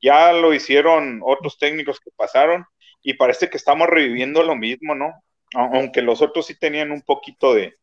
Ya 0.00 0.32
lo 0.32 0.54
hicieron 0.54 1.20
otros 1.24 1.58
técnicos 1.58 1.98
que 1.98 2.12
pasaron 2.14 2.64
y 3.02 3.14
parece 3.14 3.50
que 3.50 3.56
estamos 3.56 3.88
reviviendo 3.88 4.44
lo 4.44 4.54
mismo, 4.54 4.94
¿no? 4.94 5.12
Aunque 5.52 6.00
los 6.00 6.22
otros 6.22 6.46
sí 6.46 6.56
tenían 6.56 6.92
un 6.92 7.02
poquito 7.02 7.54
de, 7.54 7.74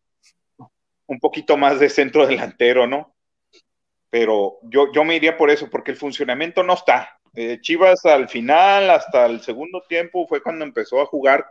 un 1.07 1.19
poquito 1.19 1.57
más 1.57 1.79
de 1.79 1.89
centro 1.89 2.27
delantero, 2.27 2.85
¿no? 2.85 3.17
pero 4.09 4.59
yo, 4.63 4.91
yo 4.93 5.03
me 5.03 5.15
iría 5.15 5.37
por 5.37 5.49
eso, 5.49 5.69
porque 5.69 5.91
el 5.91 5.97
funcionamiento 5.97 6.63
no 6.63 6.73
está. 6.73 7.19
Eh, 7.35 7.59
Chivas 7.61 8.05
al 8.05 8.29
final, 8.29 8.89
hasta 8.89 9.25
el 9.25 9.41
segundo 9.41 9.83
tiempo, 9.87 10.27
fue 10.27 10.41
cuando 10.41 10.65
empezó 10.65 11.01
a 11.01 11.05
jugar, 11.05 11.45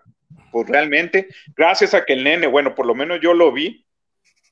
pues 0.50 0.68
realmente, 0.68 1.28
gracias 1.54 1.94
a 1.94 2.04
que 2.04 2.14
el 2.14 2.25
nene, 2.25 2.46
bueno, 2.46 2.75
por 2.75 2.86
lo 2.86 2.94
menos 2.94 3.20
yo 3.20 3.34
lo 3.34 3.52
vi, 3.52 3.86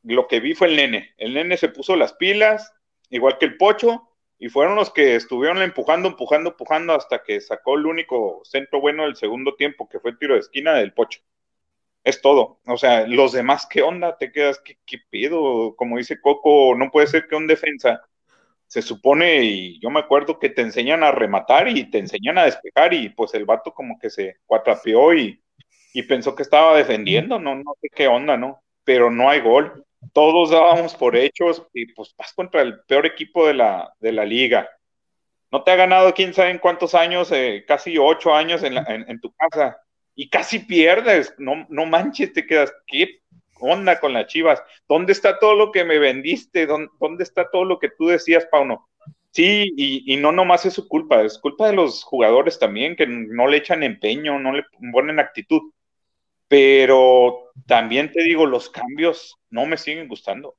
lo 0.02 0.28
que 0.28 0.40
vi 0.40 0.54
fue 0.54 0.68
el 0.68 0.76
nene. 0.76 1.14
El 1.16 1.34
nene 1.34 1.56
se 1.56 1.68
puso 1.68 1.96
las 1.96 2.12
pilas, 2.14 2.72
igual 3.10 3.38
que 3.38 3.46
el 3.46 3.56
pocho, 3.56 4.10
y 4.38 4.48
fueron 4.48 4.76
los 4.76 4.90
que 4.90 5.16
estuvieron 5.16 5.62
empujando, 5.62 6.08
empujando, 6.08 6.50
empujando 6.50 6.94
hasta 6.94 7.22
que 7.22 7.40
sacó 7.40 7.76
el 7.76 7.86
único 7.86 8.42
centro 8.44 8.80
bueno 8.80 9.04
del 9.04 9.16
segundo 9.16 9.54
tiempo, 9.54 9.88
que 9.88 10.00
fue 10.00 10.10
el 10.10 10.18
tiro 10.18 10.34
de 10.34 10.40
esquina 10.40 10.74
del 10.74 10.92
pocho 10.92 11.20
es 12.04 12.20
todo. 12.22 12.60
O 12.66 12.76
sea, 12.76 13.06
los 13.06 13.32
demás, 13.32 13.66
¿qué 13.68 13.82
onda? 13.82 14.16
Te 14.18 14.30
quedas, 14.30 14.60
¿qué, 14.64 14.78
qué 14.86 14.98
pido? 15.10 15.74
Como 15.76 15.98
dice 15.98 16.20
Coco, 16.20 16.74
no 16.76 16.90
puede 16.90 17.06
ser 17.08 17.26
que 17.26 17.36
un 17.36 17.46
defensa 17.46 18.02
se 18.66 18.82
supone, 18.82 19.42
y 19.44 19.80
yo 19.80 19.90
me 19.90 20.00
acuerdo 20.00 20.38
que 20.38 20.50
te 20.50 20.62
enseñan 20.62 21.04
a 21.04 21.12
rematar 21.12 21.68
y 21.68 21.90
te 21.90 21.98
enseñan 21.98 22.38
a 22.38 22.44
despejar, 22.44 22.92
y 22.94 23.08
pues 23.10 23.34
el 23.34 23.44
vato 23.44 23.72
como 23.72 23.98
que 23.98 24.10
se 24.10 24.38
cuatrapeó 24.46 25.14
y, 25.14 25.42
y 25.94 26.02
pensó 26.02 26.34
que 26.34 26.42
estaba 26.42 26.76
defendiendo, 26.76 27.38
no, 27.38 27.54
no 27.56 27.74
sé 27.80 27.88
qué 27.94 28.08
onda, 28.08 28.36
¿no? 28.36 28.62
Pero 28.84 29.10
no 29.10 29.30
hay 29.30 29.40
gol. 29.40 29.84
Todos 30.12 30.50
dábamos 30.50 30.94
por 30.96 31.16
hechos 31.16 31.66
y 31.72 31.86
pues 31.94 32.14
vas 32.18 32.32
contra 32.34 32.62
el 32.62 32.80
peor 32.84 33.06
equipo 33.06 33.46
de 33.46 33.54
la, 33.54 33.94
de 34.00 34.12
la 34.12 34.24
liga. 34.24 34.68
No 35.50 35.62
te 35.62 35.70
ha 35.70 35.76
ganado 35.76 36.12
quién 36.14 36.34
sabe 36.34 36.50
en 36.50 36.58
cuántos 36.58 36.94
años, 36.94 37.30
eh, 37.32 37.64
casi 37.66 37.96
ocho 37.96 38.34
años 38.34 38.62
en, 38.64 38.76
en, 38.76 39.08
en 39.08 39.20
tu 39.20 39.32
casa 39.34 39.78
y 40.14 40.28
casi 40.28 40.60
pierdes, 40.60 41.34
no, 41.38 41.66
no 41.68 41.86
manches, 41.86 42.32
te 42.32 42.46
quedas, 42.46 42.72
¿qué 42.86 43.20
onda 43.60 43.98
con 44.00 44.12
las 44.12 44.26
chivas? 44.26 44.62
¿Dónde 44.88 45.12
está 45.12 45.38
todo 45.38 45.54
lo 45.54 45.72
que 45.72 45.84
me 45.84 45.98
vendiste? 45.98 46.66
¿Dónde, 46.66 47.22
está 47.22 47.50
todo 47.50 47.64
lo 47.64 47.78
que 47.78 47.88
tú 47.88 48.06
decías, 48.06 48.46
Pauno? 48.46 48.88
Sí, 49.30 49.72
y, 49.76 50.12
y, 50.12 50.16
no 50.16 50.30
nomás 50.30 50.64
es 50.64 50.74
su 50.74 50.86
culpa, 50.86 51.22
es 51.22 51.38
culpa 51.38 51.66
de 51.66 51.72
los 51.72 52.04
jugadores 52.04 52.58
también, 52.58 52.94
que 52.94 53.06
no 53.06 53.48
le 53.48 53.56
echan 53.56 53.82
empeño, 53.82 54.38
no 54.38 54.52
le 54.52 54.64
ponen 54.92 55.18
actitud. 55.18 55.72
Pero 56.46 57.50
también 57.66 58.12
te 58.12 58.22
digo, 58.22 58.46
los 58.46 58.70
cambios 58.70 59.36
no 59.50 59.66
me 59.66 59.76
siguen 59.76 60.06
gustando. 60.06 60.54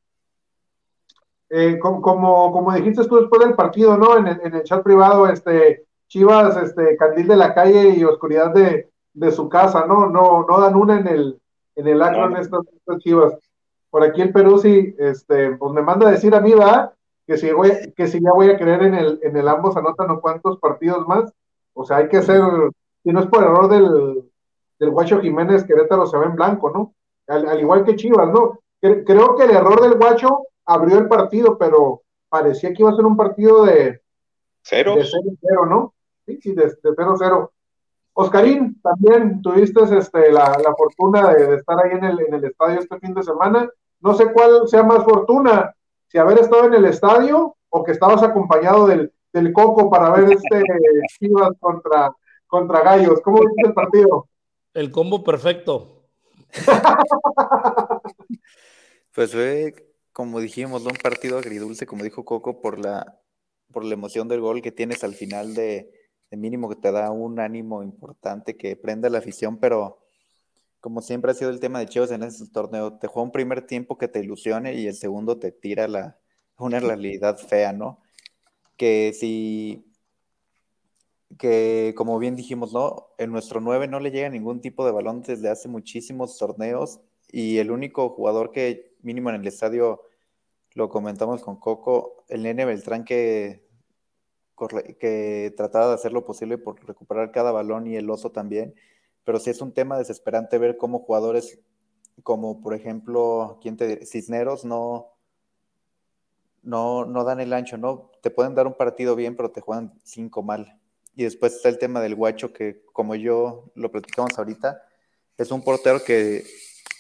Eh, 1.50 1.78
como, 1.80 2.02
como, 2.52 2.74
dijiste 2.74 3.06
tú 3.08 3.18
después 3.18 3.42
del 3.46 3.56
partido, 3.56 3.98
¿no? 3.98 4.18
En 4.18 4.28
el, 4.28 4.64
chat 4.64 4.84
privado, 4.84 5.30
este, 5.30 5.86
Chivas, 6.08 6.58
este, 6.58 6.98
Candil 6.98 7.28
de 7.28 7.38
la 7.38 7.54
calle 7.54 7.90
y 7.96 8.04
oscuridad 8.04 8.54
de, 8.54 8.90
de 9.16 9.32
su 9.32 9.50
casa, 9.50 9.86
¿no? 9.86 10.10
No, 10.10 10.46
no 10.48 10.60
dan 10.60 10.76
una 10.76 11.00
en 11.00 11.08
el, 11.08 11.42
en 11.76 11.88
el 11.88 12.02
acro 12.02 12.28
en 12.28 12.38
estas, 12.38 12.62
chivas. 13.00 13.34
Por 13.90 14.04
aquí 14.04 14.22
el 14.22 14.34
Perú 14.34 14.60
sí, 14.60 14.94
este, 15.00 15.56
pues 15.56 15.74
me 15.74 15.82
manda 15.82 16.08
a 16.08 16.12
decir 16.12 16.36
a 16.36 16.42
mí, 16.42 16.52
va, 16.52 16.94
que 17.26 17.38
si 17.38 17.52
voy, 17.52 17.72
que 17.96 18.08
si 18.08 18.22
ya 18.22 18.32
voy 18.34 18.50
a 18.50 18.58
creer 18.58 18.84
en 18.84 18.94
el, 18.94 19.20
en 19.24 19.36
el 19.36 19.48
ambos 19.48 19.76
anotan 19.78 20.12
o 20.12 20.22
cuántos 20.22 20.60
partidos 20.60 21.08
más. 21.08 21.32
O 21.74 21.86
sea, 21.86 21.98
hay 21.98 22.10
que 22.10 22.22
ser, 22.22 22.42
si 23.04 23.12
no 23.12 23.22
es 23.22 23.28
por 23.28 23.44
error 23.44 23.70
del, 23.70 24.24
del 24.80 24.90
Guacho 24.92 25.22
Jiménez, 25.22 25.64
Querétaro 25.64 26.06
se 26.06 26.18
ve 26.18 26.26
en 26.26 26.36
blanco, 26.36 26.70
¿no? 26.72 26.94
Al, 27.28 27.60
igual 27.60 27.84
que 27.84 27.96
Chivas, 27.96 28.30
¿no? 28.30 28.60
creo 28.82 29.36
que 29.36 29.46
el 29.46 29.52
error 29.52 29.82
del 29.82 29.98
Guacho 29.98 30.44
abrió 30.66 31.00
el 31.00 31.08
partido, 31.08 31.58
pero 31.58 32.04
parecía 32.30 32.72
que 32.72 32.84
iba 32.84 32.92
a 32.92 32.96
ser 32.96 33.06
un 33.06 33.18
partido 33.18 33.66
de 33.66 34.00
cero, 34.62 34.96
de 34.96 35.06
cero, 35.06 35.66
¿no? 35.66 35.94
Sí, 36.28 36.40
sí, 36.40 36.54
de 36.54 36.70
cero, 36.82 37.16
cero. 37.18 37.52
Oscarín, 38.18 38.82
también 38.82 39.42
tuviste 39.42 39.84
este, 39.98 40.32
la, 40.32 40.56
fortuna 40.78 41.34
de, 41.34 41.56
estar 41.56 41.78
ahí 41.84 41.92
en 41.92 42.04
el, 42.06 42.20
en 42.22 42.34
el 42.34 42.46
estadio 42.46 42.80
este 42.80 42.98
fin 43.00 43.14
de 43.14 43.22
semana. 43.24 43.70
No 44.00 44.14
sé 44.14 44.32
cuál 44.32 44.68
sea 44.70 44.84
más 44.84 45.04
fortuna, 45.04 45.76
si 46.08 46.18
haber 46.18 46.40
estado 46.40 46.66
en 46.66 46.76
el 46.76 46.86
estadio 46.86 47.58
o 47.70 47.84
que 47.84 47.92
estabas 47.92 48.24
acompañado 48.24 48.88
del, 48.88 49.12
Coco 49.52 49.90
para 49.90 50.12
ver 50.12 50.32
este 50.32 50.64
Chivas 51.20 51.50
contra, 51.60 52.10
contra 52.48 52.82
Gallos. 52.84 53.20
¿Cómo 53.20 53.42
viste 53.42 53.68
el 53.68 53.74
partido? 53.74 54.30
El 54.74 54.92
combo 54.92 55.26
perfecto. 55.26 56.06
pues 59.14 59.34
fue 59.34 59.74
como 60.14 60.40
dijimos, 60.40 60.86
un 60.86 60.96
partido 61.04 61.38
agridulce, 61.38 61.86
como 61.86 62.06
dijo 62.06 62.24
Coco, 62.24 62.62
por 62.62 62.80
la, 62.80 63.20
por 63.74 63.84
la 63.84 63.96
emoción 63.96 64.30
del 64.30 64.40
gol 64.40 64.62
que 64.62 64.72
tienes 64.72 65.04
al 65.04 65.16
final 65.16 65.54
de, 65.54 65.92
de 66.32 66.38
mínimo 66.38 66.70
que 66.70 66.76
te 66.76 66.92
da 66.92 67.12
un 67.12 67.40
ánimo 67.40 67.84
importante 67.84 68.58
que 68.58 68.76
prenda 68.76 69.10
la 69.10 69.20
afición, 69.20 69.58
pero 69.58 70.00
como 70.80 71.02
siempre 71.02 71.32
ha 71.32 71.34
sido 71.34 71.50
el 71.50 71.60
tema 71.60 71.80
de 71.80 71.88
Chivas 71.88 72.12
en 72.12 72.24
este 72.24 72.48
torneo, 72.48 72.98
te 73.00 73.08
juega 73.08 73.26
un 73.26 73.32
primer 73.32 73.66
tiempo 73.66 73.98
que 73.98 74.08
te 74.08 74.20
ilusione 74.20 74.76
y 74.76 74.88
el 74.88 74.96
segundo 74.96 75.40
te 75.40 75.52
tira 75.52 75.88
la, 75.88 76.20
una 76.58 76.80
realidad 76.80 77.38
fea, 77.38 77.74
¿no? 77.74 78.02
Que 78.78 79.14
si, 79.14 79.92
que 81.40 81.94
como 81.98 82.20
bien 82.20 82.36
dijimos, 82.36 82.74
¿no? 82.74 83.08
En 83.18 83.32
nuestro 83.32 83.62
9 83.62 83.88
no 83.88 84.00
le 84.00 84.12
llega 84.12 84.30
ningún 84.30 84.62
tipo 84.62 84.86
de 84.86 84.92
balón 84.92 85.22
desde 85.22 85.50
hace 85.50 85.68
muchísimos 85.68 86.38
torneos 86.38 87.00
y 87.32 87.58
el 87.58 87.72
único 87.72 88.10
jugador 88.10 88.52
que 88.52 88.96
mínimo 89.02 89.30
en 89.30 89.38
el 89.38 89.48
estadio, 89.48 90.02
lo 90.74 90.90
comentamos 90.90 91.42
con 91.42 91.58
Coco, 91.58 92.26
el 92.28 92.44
nene 92.44 92.66
Beltrán 92.66 93.06
que, 93.06 93.65
que 95.00 95.54
trataba 95.58 95.90
de 95.90 95.94
hacer 95.96 96.14
lo 96.14 96.26
posible 96.26 96.58
por 96.58 96.84
recuperar 96.86 97.32
cada 97.32 97.52
balón 97.52 97.88
y 97.88 97.96
el 97.96 98.10
oso 98.10 98.32
también 98.32 98.76
pero 99.26 99.40
sí 99.40 99.50
es 99.50 99.60
un 99.60 99.74
tema 99.74 99.98
desesperante 99.98 100.58
ver 100.58 100.78
cómo 100.78 101.00
jugadores 101.00 101.60
como 102.24 102.62
por 102.62 102.74
ejemplo, 102.74 103.60
¿quién 103.62 103.76
te 103.76 104.06
Cisneros 104.06 104.64
no, 104.64 105.10
no, 106.64 107.06
no 107.06 107.24
dan 107.26 107.42
el 107.42 107.52
ancho, 107.52 107.78
¿no? 107.78 108.12
Te 108.22 108.32
pueden 108.32 108.56
dar 108.56 108.68
un 108.68 108.76
partido 108.76 109.18
bien, 109.18 109.36
pero 109.36 109.52
te 109.52 109.60
juegan 109.60 110.00
cinco 110.04 110.42
mal. 110.42 110.80
Y 111.16 111.24
después 111.24 111.56
está 111.56 111.68
el 111.70 111.78
tema 111.78 112.00
del 112.02 112.16
guacho, 112.16 112.54
que 112.54 112.84
como 112.94 113.16
yo 113.16 113.66
lo 113.76 113.92
platicamos 113.92 114.38
ahorita, 114.38 114.82
es 115.38 115.52
un 115.52 115.62
portero 115.62 116.04
que 116.04 116.46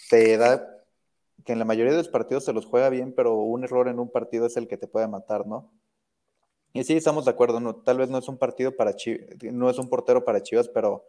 te 0.09 0.35
da, 0.37 0.67
que 1.45 1.53
en 1.53 1.59
la 1.59 1.65
mayoría 1.65 1.91
de 1.91 1.99
los 1.99 2.09
partidos 2.09 2.43
se 2.43 2.53
los 2.53 2.65
juega 2.65 2.89
bien, 2.89 3.13
pero 3.15 3.35
un 3.35 3.63
error 3.63 3.87
en 3.87 3.99
un 3.99 4.11
partido 4.11 4.47
es 4.47 4.57
el 4.57 4.67
que 4.67 4.77
te 4.77 4.87
puede 4.87 5.07
matar, 5.07 5.47
¿no? 5.47 5.71
Y 6.75 6.83
sí, 6.83 6.97
estamos 6.97 7.23
de 7.23 7.31
acuerdo, 7.31 7.61
¿no? 7.61 7.73
tal 7.73 7.99
vez 7.99 8.09
no 8.09 8.17
es 8.17 8.27
un 8.27 8.37
partido 8.37 8.75
para 8.75 8.93
Chivas, 8.97 9.21
no 9.43 9.69
es 9.69 9.77
un 9.77 9.87
portero 9.87 10.25
para 10.25 10.43
Chivas, 10.43 10.67
pero 10.67 11.05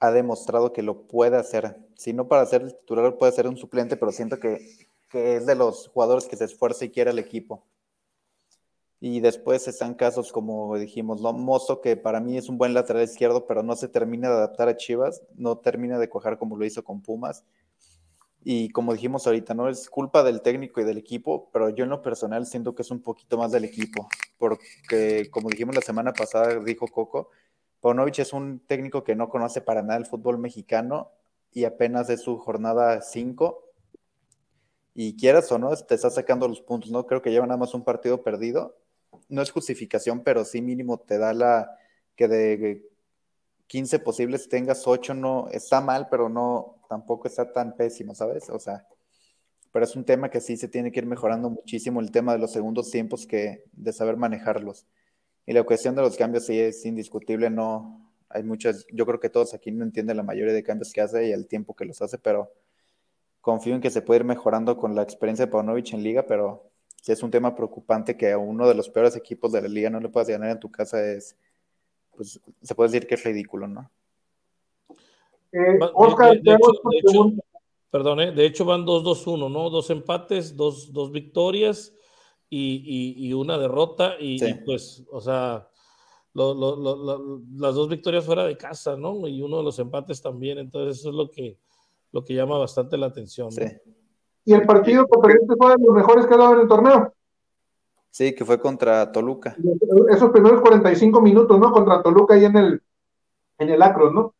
ha 0.00 0.10
demostrado 0.10 0.72
que 0.72 0.82
lo 0.82 1.06
puede 1.06 1.36
hacer. 1.36 1.76
Si 1.94 2.12
no 2.12 2.26
para 2.26 2.44
ser 2.46 2.62
el 2.62 2.76
titular, 2.76 3.16
puede 3.16 3.30
ser 3.30 3.46
un 3.46 3.56
suplente, 3.56 3.96
pero 3.96 4.10
siento 4.10 4.40
que, 4.40 4.88
es 5.12 5.46
de 5.46 5.54
los 5.54 5.86
jugadores 5.86 6.26
que 6.26 6.34
se 6.34 6.46
esfuerza 6.46 6.84
y 6.84 6.90
quiere 6.90 7.12
el 7.12 7.20
equipo. 7.20 7.64
Y 8.98 9.20
después 9.20 9.68
están 9.68 9.94
casos 9.94 10.32
como 10.32 10.76
dijimos, 10.76 11.20
¿no? 11.22 11.32
Mozo, 11.32 11.80
que 11.80 11.96
para 11.96 12.18
mí 12.18 12.36
es 12.36 12.48
un 12.48 12.58
buen 12.58 12.74
lateral 12.74 13.04
izquierdo, 13.04 13.46
pero 13.46 13.62
no 13.62 13.76
se 13.76 13.86
termina 13.86 14.30
de 14.30 14.34
adaptar 14.34 14.68
a 14.68 14.76
Chivas, 14.76 15.22
no 15.36 15.58
termina 15.58 15.96
de 16.00 16.08
cuajar 16.08 16.38
como 16.38 16.56
lo 16.56 16.64
hizo 16.64 16.82
con 16.82 17.02
Pumas. 17.02 17.44
Y 18.42 18.70
como 18.70 18.94
dijimos 18.94 19.26
ahorita, 19.26 19.52
no 19.54 19.68
es 19.68 19.90
culpa 19.90 20.22
del 20.22 20.40
técnico 20.40 20.80
y 20.80 20.84
del 20.84 20.98
equipo, 20.98 21.50
pero 21.52 21.68
yo 21.68 21.84
en 21.84 21.90
lo 21.90 22.00
personal 22.00 22.46
siento 22.46 22.74
que 22.74 22.82
es 22.82 22.90
un 22.90 23.02
poquito 23.02 23.36
más 23.36 23.52
del 23.52 23.64
equipo, 23.64 24.08
porque 24.38 25.28
como 25.30 25.50
dijimos 25.50 25.74
la 25.74 25.82
semana 25.82 26.12
pasada, 26.12 26.58
dijo 26.60 26.86
Coco, 26.88 27.28
Paunovic 27.80 28.18
es 28.20 28.32
un 28.32 28.60
técnico 28.60 29.04
que 29.04 29.14
no 29.14 29.28
conoce 29.28 29.60
para 29.60 29.82
nada 29.82 29.98
el 29.98 30.06
fútbol 30.06 30.38
mexicano 30.38 31.10
y 31.52 31.64
apenas 31.64 32.08
es 32.10 32.20
su 32.22 32.38
jornada 32.38 33.00
5. 33.02 33.64
Y 34.94 35.16
quieras 35.16 35.50
o 35.52 35.58
no, 35.58 35.74
te 35.74 35.94
está 35.94 36.10
sacando 36.10 36.46
los 36.48 36.60
puntos, 36.60 36.90
¿no? 36.90 37.06
Creo 37.06 37.22
que 37.22 37.30
lleva 37.30 37.46
nada 37.46 37.58
más 37.58 37.74
un 37.74 37.84
partido 37.84 38.22
perdido. 38.22 38.76
No 39.28 39.40
es 39.40 39.50
justificación, 39.50 40.22
pero 40.22 40.44
sí 40.44 40.60
mínimo 40.60 40.98
te 40.98 41.18
da 41.18 41.32
la 41.32 41.76
que 42.16 42.28
de 42.28 42.89
15 43.70 44.00
posibles 44.00 44.48
tengas 44.48 44.84
8, 44.88 45.14
no 45.14 45.48
está 45.52 45.80
mal, 45.80 46.08
pero 46.10 46.28
no 46.28 46.82
tampoco 46.88 47.28
está 47.28 47.52
tan 47.52 47.76
pésimo, 47.76 48.16
¿sabes? 48.16 48.50
O 48.50 48.58
sea, 48.58 48.84
pero 49.70 49.84
es 49.84 49.94
un 49.94 50.04
tema 50.04 50.28
que 50.28 50.40
sí 50.40 50.56
se 50.56 50.66
tiene 50.66 50.90
que 50.90 50.98
ir 50.98 51.06
mejorando 51.06 51.48
muchísimo 51.50 52.00
el 52.00 52.10
tema 52.10 52.32
de 52.32 52.40
los 52.40 52.50
segundos 52.50 52.90
tiempos 52.90 53.28
que 53.28 53.62
de 53.70 53.92
saber 53.92 54.16
manejarlos. 54.16 54.88
Y 55.46 55.52
la 55.52 55.62
cuestión 55.62 55.94
de 55.94 56.02
los 56.02 56.16
cambios 56.16 56.46
sí 56.46 56.58
es 56.58 56.84
indiscutible, 56.84 57.48
no 57.48 58.12
hay 58.28 58.42
muchas, 58.42 58.86
yo 58.92 59.06
creo 59.06 59.20
que 59.20 59.30
todos 59.30 59.54
aquí 59.54 59.70
no 59.70 59.84
entienden 59.84 60.16
la 60.16 60.24
mayoría 60.24 60.52
de 60.52 60.64
cambios 60.64 60.92
que 60.92 61.02
hace 61.02 61.28
y 61.28 61.30
el 61.30 61.46
tiempo 61.46 61.76
que 61.76 61.84
los 61.84 62.02
hace, 62.02 62.18
pero 62.18 62.52
confío 63.40 63.76
en 63.76 63.80
que 63.80 63.90
se 63.90 64.02
puede 64.02 64.18
ir 64.18 64.26
mejorando 64.26 64.76
con 64.76 64.96
la 64.96 65.02
experiencia 65.02 65.46
de 65.46 65.52
Paunovic 65.52 65.92
en 65.92 66.02
liga, 66.02 66.26
pero 66.26 66.72
si 67.00 67.12
es 67.12 67.22
un 67.22 67.30
tema 67.30 67.54
preocupante 67.54 68.16
que 68.16 68.32
a 68.32 68.38
uno 68.38 68.66
de 68.66 68.74
los 68.74 68.88
peores 68.88 69.14
equipos 69.14 69.52
de 69.52 69.62
la 69.62 69.68
liga 69.68 69.90
no 69.90 70.00
le 70.00 70.08
puedas 70.08 70.28
ganar 70.28 70.50
en 70.50 70.58
tu 70.58 70.72
casa 70.72 71.00
es, 71.06 71.36
pues 72.16 72.40
se 72.62 72.74
puede 72.74 72.90
decir 72.90 73.06
que 73.06 73.14
es 73.14 73.24
ridículo, 73.24 73.66
¿no? 73.68 73.90
Eh, 75.52 75.78
Oscar, 75.94 76.40
de, 76.40 76.54
hecho, 76.54 77.32
perdón, 77.90 78.20
¿eh? 78.20 78.32
de 78.32 78.46
hecho 78.46 78.64
van 78.64 78.86
2-2-1, 78.86 79.50
¿no? 79.50 79.70
Dos 79.70 79.90
empates, 79.90 80.56
dos, 80.56 80.92
dos 80.92 81.10
victorias 81.10 81.94
y, 82.48 83.32
una 83.32 83.58
derrota 83.58 84.14
y, 84.18 84.38
pues, 84.64 85.04
o 85.10 85.20
sea, 85.20 85.68
las 86.34 87.74
dos 87.74 87.88
victorias 87.88 88.24
fuera 88.24 88.44
de 88.44 88.56
casa, 88.56 88.96
¿no? 88.96 89.26
Y 89.26 89.42
uno 89.42 89.58
de 89.58 89.64
los 89.64 89.78
empates 89.78 90.22
también, 90.22 90.58
entonces 90.58 91.00
eso 91.00 91.10
es 91.10 91.14
lo 91.14 91.30
que, 91.30 91.58
lo 92.12 92.24
que 92.24 92.34
llama 92.34 92.58
bastante 92.58 92.96
la 92.96 93.06
atención. 93.06 93.50
Sí. 93.50 93.64
Y 94.44 94.54
el 94.54 94.66
partido 94.66 95.06
fue 95.08 95.32
de 95.32 95.84
los 95.84 95.94
mejores 95.94 96.26
que 96.26 96.34
ha 96.34 96.38
dado 96.38 96.54
en 96.54 96.60
el 96.60 96.68
torneo. 96.68 97.14
Sí, 98.10 98.34
que 98.34 98.44
fue 98.44 98.60
contra 98.60 99.10
Toluca. 99.12 99.56
Esos 100.10 100.30
primeros 100.30 100.60
45 100.60 101.20
minutos, 101.20 101.58
¿no? 101.58 101.72
Contra 101.72 102.02
Toluca 102.02 102.34
ahí 102.34 102.44
en 102.44 102.56
el, 102.56 102.82
en 103.58 103.68
el 103.70 103.80
Acro, 103.82 104.10
¿no? 104.10 104.34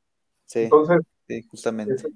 Sí, 0.44 0.64
Entonces, 0.64 1.00
sí, 1.28 1.42
justamente. 1.42 1.94
Este, 1.94 2.09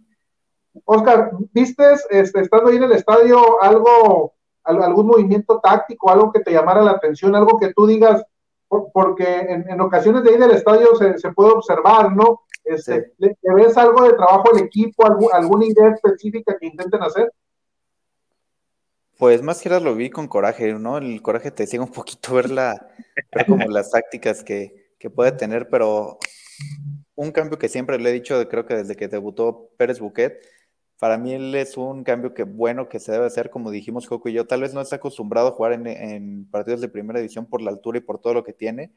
Oscar, 0.84 1.30
¿viste, 1.52 1.84
este, 2.10 2.40
estando 2.40 2.70
ahí 2.70 2.76
en 2.76 2.82
el 2.84 2.92
estadio, 2.92 3.62
algo 3.62 4.34
algún 4.64 5.06
movimiento 5.06 5.60
táctico, 5.60 6.10
algo 6.10 6.32
que 6.32 6.40
te 6.40 6.52
llamara 6.52 6.82
la 6.82 6.92
atención, 6.92 7.34
algo 7.34 7.58
que 7.58 7.72
tú 7.74 7.86
digas, 7.86 8.24
porque 8.68 9.40
en, 9.40 9.80
ocasiones 9.80 10.24
de 10.24 10.30
ahí 10.30 10.38
del 10.38 10.52
estadio 10.52 10.88
se, 10.96 11.32
puede 11.32 11.52
observar, 11.52 12.12
¿no? 12.12 12.40
Este, 12.64 13.12
¿le, 13.18 13.36
ves 13.42 13.76
algo 13.76 14.04
de 14.04 14.14
trabajo 14.14 14.50
al 14.52 14.60
equipo, 14.60 15.04
alguna 15.06 15.66
idea 15.66 15.90
específica 15.90 16.56
que 16.58 16.66
intenten 16.66 17.02
hacer? 17.02 17.30
Pues 19.24 19.40
más 19.40 19.62
que 19.62 19.70
nada 19.70 19.80
lo 19.80 19.94
vi 19.94 20.10
con 20.10 20.28
coraje, 20.28 20.74
¿no? 20.74 20.98
El 20.98 21.22
coraje 21.22 21.50
te 21.50 21.62
decía 21.62 21.80
un 21.80 21.90
poquito 21.90 22.34
ver, 22.34 22.50
la, 22.50 22.90
como 23.48 23.66
las 23.70 23.90
tácticas 23.90 24.44
que, 24.44 24.92
que 24.98 25.08
puede 25.08 25.32
tener, 25.32 25.70
pero 25.70 26.18
un 27.14 27.32
cambio 27.32 27.58
que 27.58 27.70
siempre 27.70 27.98
le 27.98 28.10
he 28.10 28.12
dicho, 28.12 28.46
creo 28.50 28.66
que 28.66 28.74
desde 28.74 28.96
que 28.96 29.08
debutó 29.08 29.70
Pérez 29.78 29.98
Buquet, 29.98 30.46
para 30.98 31.16
mí 31.16 31.32
él 31.32 31.54
es 31.54 31.78
un 31.78 32.04
cambio 32.04 32.34
que 32.34 32.42
bueno 32.42 32.90
que 32.90 33.00
se 33.00 33.12
debe 33.12 33.24
hacer, 33.24 33.48
como 33.48 33.70
dijimos 33.70 34.06
Coco 34.06 34.28
y 34.28 34.34
yo, 34.34 34.46
tal 34.46 34.60
vez 34.60 34.74
no 34.74 34.82
está 34.82 34.96
acostumbrado 34.96 35.48
a 35.48 35.52
jugar 35.52 35.72
en, 35.72 36.46
partidos 36.50 36.82
de 36.82 36.90
primera 36.90 37.18
división 37.18 37.46
por 37.46 37.62
la 37.62 37.70
altura 37.70 37.96
y 37.96 38.02
por 38.02 38.20
todo 38.20 38.34
lo 38.34 38.44
que 38.44 38.52
tiene, 38.52 38.92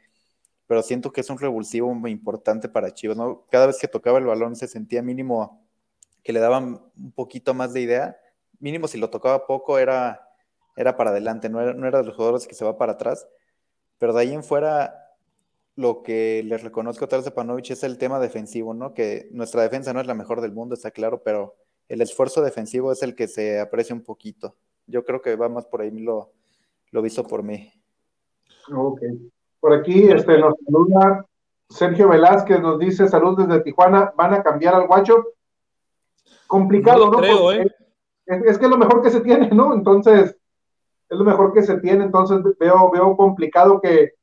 pero 0.67 0.83
siento 0.83 1.13
que 1.13 1.21
es 1.21 1.29
un 1.29 1.39
revulsivo 1.39 1.93
muy 1.93 2.11
importante 2.11 2.67
para 2.67 2.93
Chivas, 2.93 3.15
¿no? 3.15 3.45
Cada 3.49 3.67
vez 3.67 3.77
que 3.79 3.87
tocaba 3.87 4.17
el 4.17 4.25
balón 4.25 4.57
se 4.57 4.67
sentía 4.67 5.01
mínimo 5.01 5.65
que 6.21 6.33
le 6.33 6.41
daban 6.41 6.81
un 6.97 7.13
poquito 7.13 7.53
más 7.53 7.71
de 7.71 7.79
idea, 7.79 8.17
mínimo 8.59 8.87
si 8.87 8.97
lo 8.97 9.09
tocaba 9.09 9.45
poco 9.45 9.77
era, 9.77 10.29
era 10.75 10.97
para 10.97 11.11
adelante, 11.11 11.49
no 11.49 11.61
era, 11.61 11.73
no 11.73 11.87
era 11.87 11.99
de 11.99 12.05
los 12.05 12.15
jugadores 12.15 12.47
que 12.47 12.55
se 12.55 12.65
va 12.65 12.77
para 12.77 12.93
atrás, 12.93 13.27
pero 13.97 14.13
de 14.13 14.21
ahí 14.21 14.33
en 14.33 14.43
fuera 14.43 15.07
lo 15.75 16.01
que 16.01 16.43
les 16.43 16.63
reconozco 16.63 17.05
a 17.05 17.07
Taras 17.07 17.29
Panovich 17.31 17.71
es 17.71 17.83
el 17.83 17.97
tema 17.97 18.19
defensivo, 18.19 18.73
¿no? 18.73 18.93
Que 18.93 19.29
nuestra 19.31 19.61
defensa 19.61 19.93
no 19.93 20.01
es 20.01 20.07
la 20.07 20.15
mejor 20.15 20.41
del 20.41 20.51
mundo, 20.51 20.73
está 20.73 20.89
claro, 20.89 21.21
pero 21.23 21.55
el 21.87 22.01
esfuerzo 22.01 22.41
defensivo 22.41 22.91
es 22.91 23.03
el 23.03 23.15
que 23.15 23.27
se 23.27 23.59
aprecia 23.59 23.95
un 23.95 24.03
poquito. 24.03 24.55
Yo 24.87 25.05
creo 25.05 25.21
que 25.21 25.35
va 25.35 25.49
más 25.49 25.67
por 25.67 25.81
ahí 25.81 25.91
lo, 25.91 26.33
lo 26.91 27.01
visto 27.01 27.23
por 27.23 27.43
mí. 27.43 27.71
Ok. 28.73 29.01
Por 29.59 29.73
aquí 29.73 30.09
este, 30.09 30.39
nos 30.39 30.55
saluda 30.65 31.25
Sergio 31.69 32.09
Velázquez, 32.09 32.59
nos 32.59 32.79
dice 32.79 33.07
salud 33.07 33.37
desde 33.37 33.61
Tijuana, 33.61 34.13
¿van 34.15 34.33
a 34.33 34.43
cambiar 34.43 34.75
al 34.75 34.87
guacho? 34.87 35.33
Complicado, 36.47 37.11
¿no? 37.11 37.19
Creo, 37.19 37.51
¿eh? 37.51 37.75
Es, 38.27 38.57
que 38.57 38.65
es 38.65 38.71
lo 38.71 38.77
mejor 38.77 39.01
que 39.01 39.09
se 39.09 39.21
tiene, 39.21 39.49
¿no? 39.49 39.73
Entonces, 39.73 40.35
es 41.09 41.17
lo 41.17 41.23
mejor 41.23 41.53
que 41.53 41.63
se 41.63 41.79
tiene, 41.79 42.03
entonces 42.03 42.41
veo, 42.59 42.91
veo 42.91 43.15
complicado 43.15 43.79
que, 43.79 44.13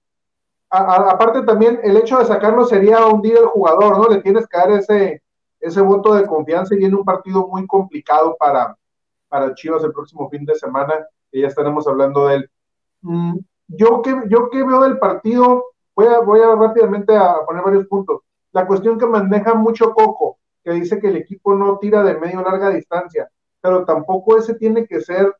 aparte 0.68 1.42
también 1.42 1.80
el 1.82 1.96
hecho 1.96 2.18
de 2.18 2.26
sacarlo 2.26 2.64
sería 2.64 3.06
hundir 3.06 3.38
al 3.38 3.46
jugador, 3.46 3.98
¿no? 3.98 4.08
Le 4.08 4.20
tienes 4.20 4.46
que 4.46 4.58
dar 4.58 4.70
ese, 4.72 5.22
ese 5.60 5.80
voto 5.80 6.14
de 6.14 6.26
confianza 6.26 6.74
y 6.74 6.78
viene 6.78 6.96
un 6.96 7.04
partido 7.04 7.48
muy 7.48 7.66
complicado 7.66 8.36
para, 8.38 8.76
para 9.28 9.54
Chivas 9.54 9.82
el 9.84 9.92
próximo 9.92 10.28
fin 10.28 10.44
de 10.44 10.54
semana, 10.54 10.94
que 11.30 11.40
ya 11.40 11.48
estaremos 11.48 11.86
hablando 11.86 12.26
de 12.26 12.36
él. 12.36 12.50
Mm, 13.02 13.38
yo 13.68 14.02
que, 14.02 14.14
yo 14.28 14.50
que 14.50 14.62
veo 14.62 14.82
del 14.82 14.98
partido, 14.98 15.64
voy 15.96 16.06
a, 16.06 16.20
voy 16.20 16.40
a 16.40 16.54
rápidamente 16.54 17.16
a 17.16 17.36
poner 17.46 17.62
varios 17.64 17.86
puntos. 17.86 18.20
La 18.52 18.66
cuestión 18.66 18.98
que 18.98 19.06
maneja 19.06 19.54
mucho 19.54 19.92
Coco, 19.94 20.38
que 20.62 20.72
dice 20.72 21.00
que 21.00 21.08
el 21.08 21.16
equipo 21.16 21.54
no 21.54 21.78
tira 21.78 22.02
de 22.02 22.18
medio 22.18 22.42
larga 22.42 22.70
distancia, 22.70 23.30
pero 23.64 23.82
tampoco 23.86 24.36
ese 24.36 24.56
tiene 24.56 24.86
que 24.86 25.00
ser, 25.00 25.34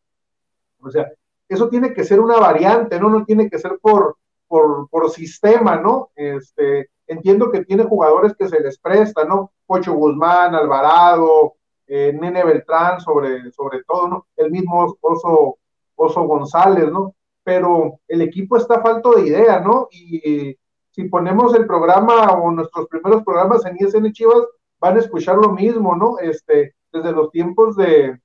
o 0.81 0.91
sea, 0.91 1.13
eso 1.47 1.69
tiene 1.69 1.93
que 1.93 2.05
ser 2.05 2.21
una 2.21 2.39
variante, 2.39 2.99
¿no? 2.99 3.11
No 3.11 3.23
tiene 3.27 3.51
que 3.51 3.59
ser 3.59 3.79
por, 3.83 4.17
por, 4.49 4.89
por 4.89 5.11
sistema, 5.11 5.77
¿no? 5.77 6.09
Este, 6.17 6.89
entiendo 7.07 7.51
que 7.51 7.67
tiene 7.67 7.85
jugadores 7.85 8.35
que 8.35 8.49
se 8.49 8.61
les 8.61 8.79
presta, 8.79 9.27
¿no? 9.27 9.53
Pocho 9.67 9.93
Guzmán, 9.93 10.55
Alvarado, 10.55 11.57
eh, 11.87 12.17
Nene 12.19 12.43
Beltrán, 12.43 12.99
sobre, 12.99 13.53
sobre 13.53 13.85
todo, 13.85 14.09
¿no? 14.09 14.27
El 14.37 14.51
mismo 14.51 14.97
Oso, 15.03 15.59
Oso 15.95 16.23
González, 16.23 16.91
¿no? 16.91 17.15
Pero 17.43 18.01
el 18.09 18.23
equipo 18.23 18.57
está 18.57 18.81
falto 18.81 19.17
de 19.17 19.27
idea, 19.27 19.61
¿no? 19.61 19.89
Y 19.91 20.57
si 20.93 21.05
ponemos 21.11 21.55
el 21.55 21.67
programa 21.67 22.33
o 22.33 22.51
nuestros 22.51 22.89
primeros 22.89 23.23
programas 23.23 23.67
en 23.67 23.77
ISN 23.79 24.13
Chivas, 24.13 24.47
van 24.81 24.97
a 24.97 25.01
escuchar 25.01 25.37
lo 25.37 25.51
mismo, 25.51 25.95
¿no? 25.95 26.19
Este, 26.21 26.75
desde 26.95 27.13
los 27.13 27.31
tiempos 27.31 27.77
de, 27.77 28.21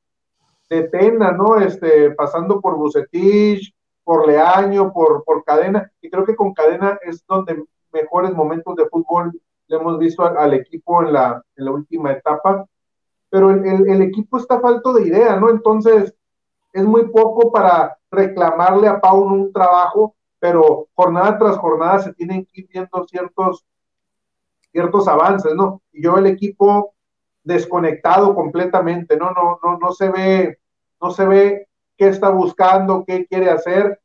de 0.70 0.84
Tena, 0.84 1.32
¿no? 1.32 1.58
Este, 1.58 2.12
pasando 2.12 2.62
por 2.62 2.78
Bucetich, 2.78 3.74
por 4.04 4.28
Leaño, 4.28 4.94
por, 4.94 5.24
por 5.24 5.44
Cadena, 5.44 5.92
y 6.02 6.10
creo 6.10 6.24
que 6.24 6.36
con 6.36 6.54
Cadena 6.54 7.00
es 7.02 7.26
donde 7.26 7.64
mejores 7.92 8.32
momentos 8.34 8.76
de 8.76 8.86
fútbol 8.86 9.40
le 9.68 9.76
hemos 9.76 9.98
visto 9.98 10.24
al, 10.24 10.54
equipo 10.54 11.04
en 11.04 11.14
la, 11.14 11.44
en 11.56 11.66
la, 11.66 11.72
última 11.72 12.12
etapa, 12.12 12.66
pero 13.30 13.50
el, 13.52 13.90
el, 13.90 14.02
equipo 14.02 14.38
está 14.38 14.60
falto 14.60 14.94
de 14.94 15.08
idea, 15.08 15.36
¿no? 15.36 15.50
Entonces, 15.50 16.14
es 16.74 16.84
muy 16.84 17.08
poco 17.10 17.52
para 17.52 17.98
reclamarle 18.12 18.88
a 18.88 19.00
Pauno 19.00 19.34
un 19.34 19.54
trabajo, 19.54 20.16
pero 20.40 20.88
jornada 20.94 21.38
tras 21.38 21.58
jornada 21.58 22.00
se 22.00 22.14
tienen 22.14 22.46
que 22.46 22.62
ir 22.62 22.68
viendo 22.72 23.06
ciertos, 23.08 23.66
ciertos 24.72 25.08
avances, 25.08 25.54
¿no? 25.56 25.82
Y 25.92 26.04
yo 26.04 26.18
el 26.18 26.28
equipo 26.28 26.94
desconectado 27.44 28.36
completamente, 28.36 29.18
¿no? 29.18 29.32
No, 29.32 29.60
no, 29.64 29.78
no 29.78 29.92
se 29.92 30.10
ve, 30.10 30.60
no 31.02 31.12
se 31.12 31.26
ve 31.26 31.68
qué 31.98 32.08
está 32.08 32.30
buscando, 32.30 33.04
qué 33.06 33.26
quiere 33.26 33.50
hacer. 33.50 34.00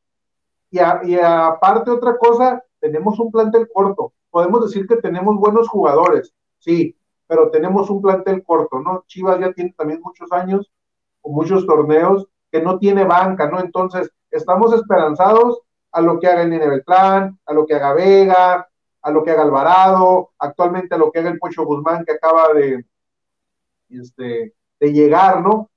Y, 0.70 0.79
y 0.79 1.18
aparte 1.18 1.90
otra 1.90 2.16
cosa, 2.16 2.62
tenemos 2.81 3.18
un 3.18 3.31
plantel 3.31 3.68
corto. 3.73 4.12
Podemos 4.31 4.64
decir 4.64 4.87
que 4.87 4.97
tenemos 4.97 5.37
buenos 5.37 5.68
jugadores, 5.68 6.35
sí, 6.59 6.97
pero 7.27 7.51
tenemos 7.51 7.88
un 7.90 8.03
plantel 8.03 8.42
corto, 8.44 8.81
¿no? 8.81 9.05
Chivas 9.07 9.38
ya 9.40 9.53
tiene 9.53 9.75
también 9.77 10.01
muchos 10.03 10.31
años, 10.33 10.70
muchos 11.23 11.66
torneos, 11.66 12.29
que 12.51 12.61
no 12.61 12.79
tiene 12.79 13.05
banca, 13.05 13.49
¿no? 13.49 13.61
Entonces, 13.61 14.11
estamos 14.31 14.73
esperanzados 14.73 15.62
a 15.92 16.01
lo 16.01 16.18
que 16.18 16.27
haga 16.27 16.42
el 16.42 16.51
Nene 16.51 16.68
Beltrán, 16.68 17.38
a 17.47 17.53
lo 17.53 17.66
que 17.66 17.75
haga 17.75 17.94
Vega, 17.94 18.68
a 19.03 19.11
lo 19.11 19.23
que 19.23 19.31
haga 19.31 19.42
Alvarado, 19.42 20.31
actualmente 20.38 20.94
a 20.94 20.99
lo 20.99 21.11
que 21.11 21.20
haga 21.20 21.31
el 21.31 21.38
Pocho 21.38 21.64
Guzmán 21.64 22.05
que 22.05 22.12
acaba 22.12 22.53
de, 22.53 22.85
este, 24.00 24.54
de 24.80 24.92
llegar, 24.92 25.42
¿no? 25.42 25.70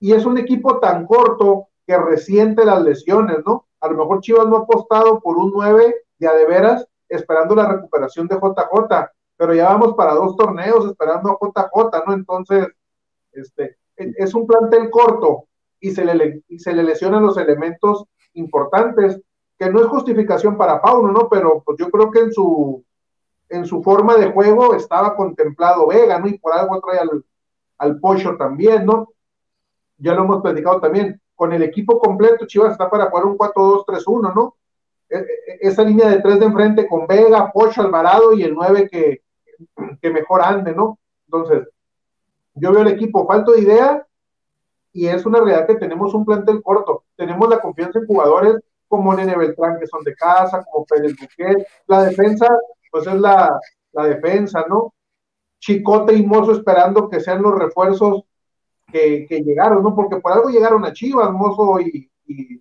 Y 0.00 0.12
es 0.12 0.24
un 0.26 0.38
equipo 0.38 0.78
tan 0.78 1.06
corto 1.06 1.68
que 1.86 1.96
resiente 1.96 2.64
las 2.64 2.82
lesiones, 2.82 3.38
¿no? 3.44 3.66
A 3.80 3.88
lo 3.88 3.96
mejor 3.96 4.20
Chivas 4.20 4.46
no 4.46 4.56
ha 4.56 4.60
apostado 4.60 5.20
por 5.20 5.36
un 5.36 5.52
9 5.52 5.94
de 6.18 6.28
a 6.28 6.32
de 6.34 6.46
veras, 6.46 6.86
esperando 7.08 7.54
la 7.54 7.68
recuperación 7.68 8.26
de 8.28 8.36
JJ, 8.36 9.10
pero 9.36 9.54
ya 9.54 9.66
vamos 9.66 9.94
para 9.94 10.14
dos 10.14 10.36
torneos 10.36 10.86
esperando 10.86 11.30
a 11.30 11.38
JJ, 11.40 12.06
¿no? 12.06 12.14
Entonces, 12.14 12.68
este, 13.32 13.76
es 13.96 14.34
un 14.34 14.46
plantel 14.46 14.90
corto 14.90 15.44
y 15.80 15.90
se 15.90 16.04
le, 16.04 16.42
se 16.58 16.72
le 16.72 16.82
lesionan 16.82 17.24
los 17.24 17.36
elementos 17.36 18.04
importantes, 18.34 19.20
que 19.58 19.68
no 19.70 19.80
es 19.80 19.86
justificación 19.86 20.56
para 20.56 20.80
Pauno, 20.80 21.12
¿no? 21.12 21.28
Pero 21.28 21.62
pues 21.64 21.76
yo 21.78 21.90
creo 21.90 22.10
que 22.10 22.20
en 22.20 22.32
su, 22.32 22.84
en 23.52 23.66
su 23.66 23.82
forma 23.82 24.16
de 24.16 24.32
juego 24.32 24.74
estaba 24.74 25.14
contemplado 25.14 25.86
Vega, 25.86 26.18
¿no? 26.18 26.26
Y 26.26 26.38
por 26.38 26.54
algo 26.54 26.80
trae 26.80 26.98
al, 26.98 27.24
al 27.78 28.00
Pocho 28.00 28.36
también, 28.36 28.86
¿no? 28.86 29.12
Ya 29.98 30.14
lo 30.14 30.24
hemos 30.24 30.42
platicado 30.42 30.80
también. 30.80 31.20
Con 31.34 31.52
el 31.52 31.62
equipo 31.62 31.98
completo, 31.98 32.46
Chivas 32.46 32.72
está 32.72 32.88
para 32.88 33.10
jugar 33.10 33.26
un 33.26 33.36
4-2-3-1, 33.36 34.34
¿no? 34.34 34.56
E, 35.10 35.18
e, 35.18 35.26
esa 35.60 35.82
línea 35.82 36.08
de 36.08 36.20
tres 36.20 36.40
de 36.40 36.46
enfrente 36.46 36.88
con 36.88 37.06
Vega, 37.06 37.52
Pocho, 37.52 37.82
Alvarado 37.82 38.32
y 38.32 38.42
el 38.42 38.54
9 38.54 38.88
que, 38.90 39.22
que 40.00 40.10
mejor 40.10 40.42
ande, 40.42 40.74
¿no? 40.74 40.98
Entonces, 41.26 41.68
yo 42.54 42.72
veo 42.72 42.82
el 42.82 42.88
equipo 42.88 43.26
falto 43.26 43.52
de 43.52 43.60
idea 43.60 44.06
y 44.94 45.08
es 45.08 45.26
una 45.26 45.40
realidad 45.40 45.66
que 45.66 45.76
tenemos 45.76 46.14
un 46.14 46.24
plantel 46.24 46.62
corto. 46.62 47.04
Tenemos 47.16 47.48
la 47.50 47.60
confianza 47.60 47.98
en 47.98 48.06
jugadores 48.06 48.56
como 48.88 49.14
Nene 49.14 49.36
Beltrán, 49.36 49.78
que 49.78 49.86
son 49.86 50.04
de 50.04 50.14
casa, 50.14 50.64
como 50.64 50.86
Pérez 50.86 51.14
Buquet. 51.18 51.66
La 51.86 52.04
defensa, 52.04 52.46
pues 52.92 53.08
es 53.08 53.14
la, 53.14 53.58
la 53.92 54.04
defensa, 54.04 54.64
¿no? 54.68 54.94
Chicote 55.58 56.14
y 56.14 56.24
Mozo 56.24 56.52
esperando 56.52 57.08
que 57.08 57.18
sean 57.18 57.42
los 57.42 57.58
refuerzos 57.58 58.22
que, 58.92 59.26
que 59.28 59.40
llegaron, 59.40 59.82
¿no? 59.82 59.94
Porque 59.96 60.16
por 60.16 60.32
algo 60.32 60.50
llegaron 60.50 60.84
a 60.84 60.92
Chivas, 60.92 61.32
Mozo 61.32 61.80
y, 61.80 62.08
y, 62.26 62.60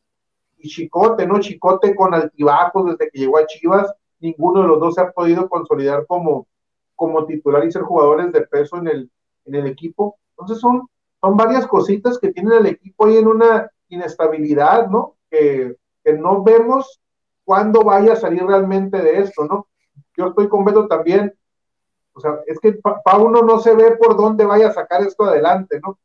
Chicote, 0.67 1.27
¿no? 1.27 1.39
Chicote 1.39 1.95
con 1.95 2.15
altibajos 2.15 2.85
desde 2.85 3.11
que 3.11 3.19
llegó 3.19 3.37
a 3.37 3.45
Chivas, 3.45 3.93
ninguno 4.19 4.61
de 4.63 4.67
los 4.69 4.79
dos 4.79 4.95
se 4.95 5.01
ha 5.01 5.11
podido 5.11 5.47
consolidar 5.47 6.07
como, 6.07 6.47
como 6.95 7.25
titular 7.25 7.63
y 7.65 7.71
ser 7.71 7.83
jugadores 7.83 8.31
de 8.31 8.41
peso 8.41 8.77
en 8.77 8.87
el, 8.87 9.11
en 9.45 9.55
el 9.55 9.67
equipo. 9.67 10.17
Entonces 10.31 10.59
son 10.59 10.87
son 11.21 11.37
varias 11.37 11.67
cositas 11.67 12.17
que 12.17 12.33
tiene 12.33 12.57
el 12.57 12.65
equipo 12.65 13.05
ahí 13.05 13.17
en 13.17 13.27
una 13.27 13.69
inestabilidad, 13.89 14.87
¿no? 14.87 15.15
Que, 15.29 15.77
no 16.17 16.43
vemos 16.43 16.99
cuándo 17.45 17.83
vaya 17.83 18.13
a 18.13 18.15
salir 18.15 18.43
realmente 18.43 18.97
de 18.97 19.19
esto, 19.19 19.45
¿no? 19.45 19.67
Yo 20.17 20.27
estoy 20.27 20.47
con 20.49 20.65
Beto 20.65 20.87
también, 20.87 21.33
o 22.13 22.19
sea, 22.19 22.39
es 22.45 22.59
que 22.59 22.73
para 22.73 23.17
uno 23.17 23.41
no 23.41 23.59
se 23.59 23.73
ve 23.75 23.95
por 23.95 24.17
dónde 24.17 24.45
vaya 24.45 24.67
a 24.67 24.73
sacar 24.73 25.01
esto 25.01 25.23
adelante, 25.23 25.79
¿no? 25.81 25.97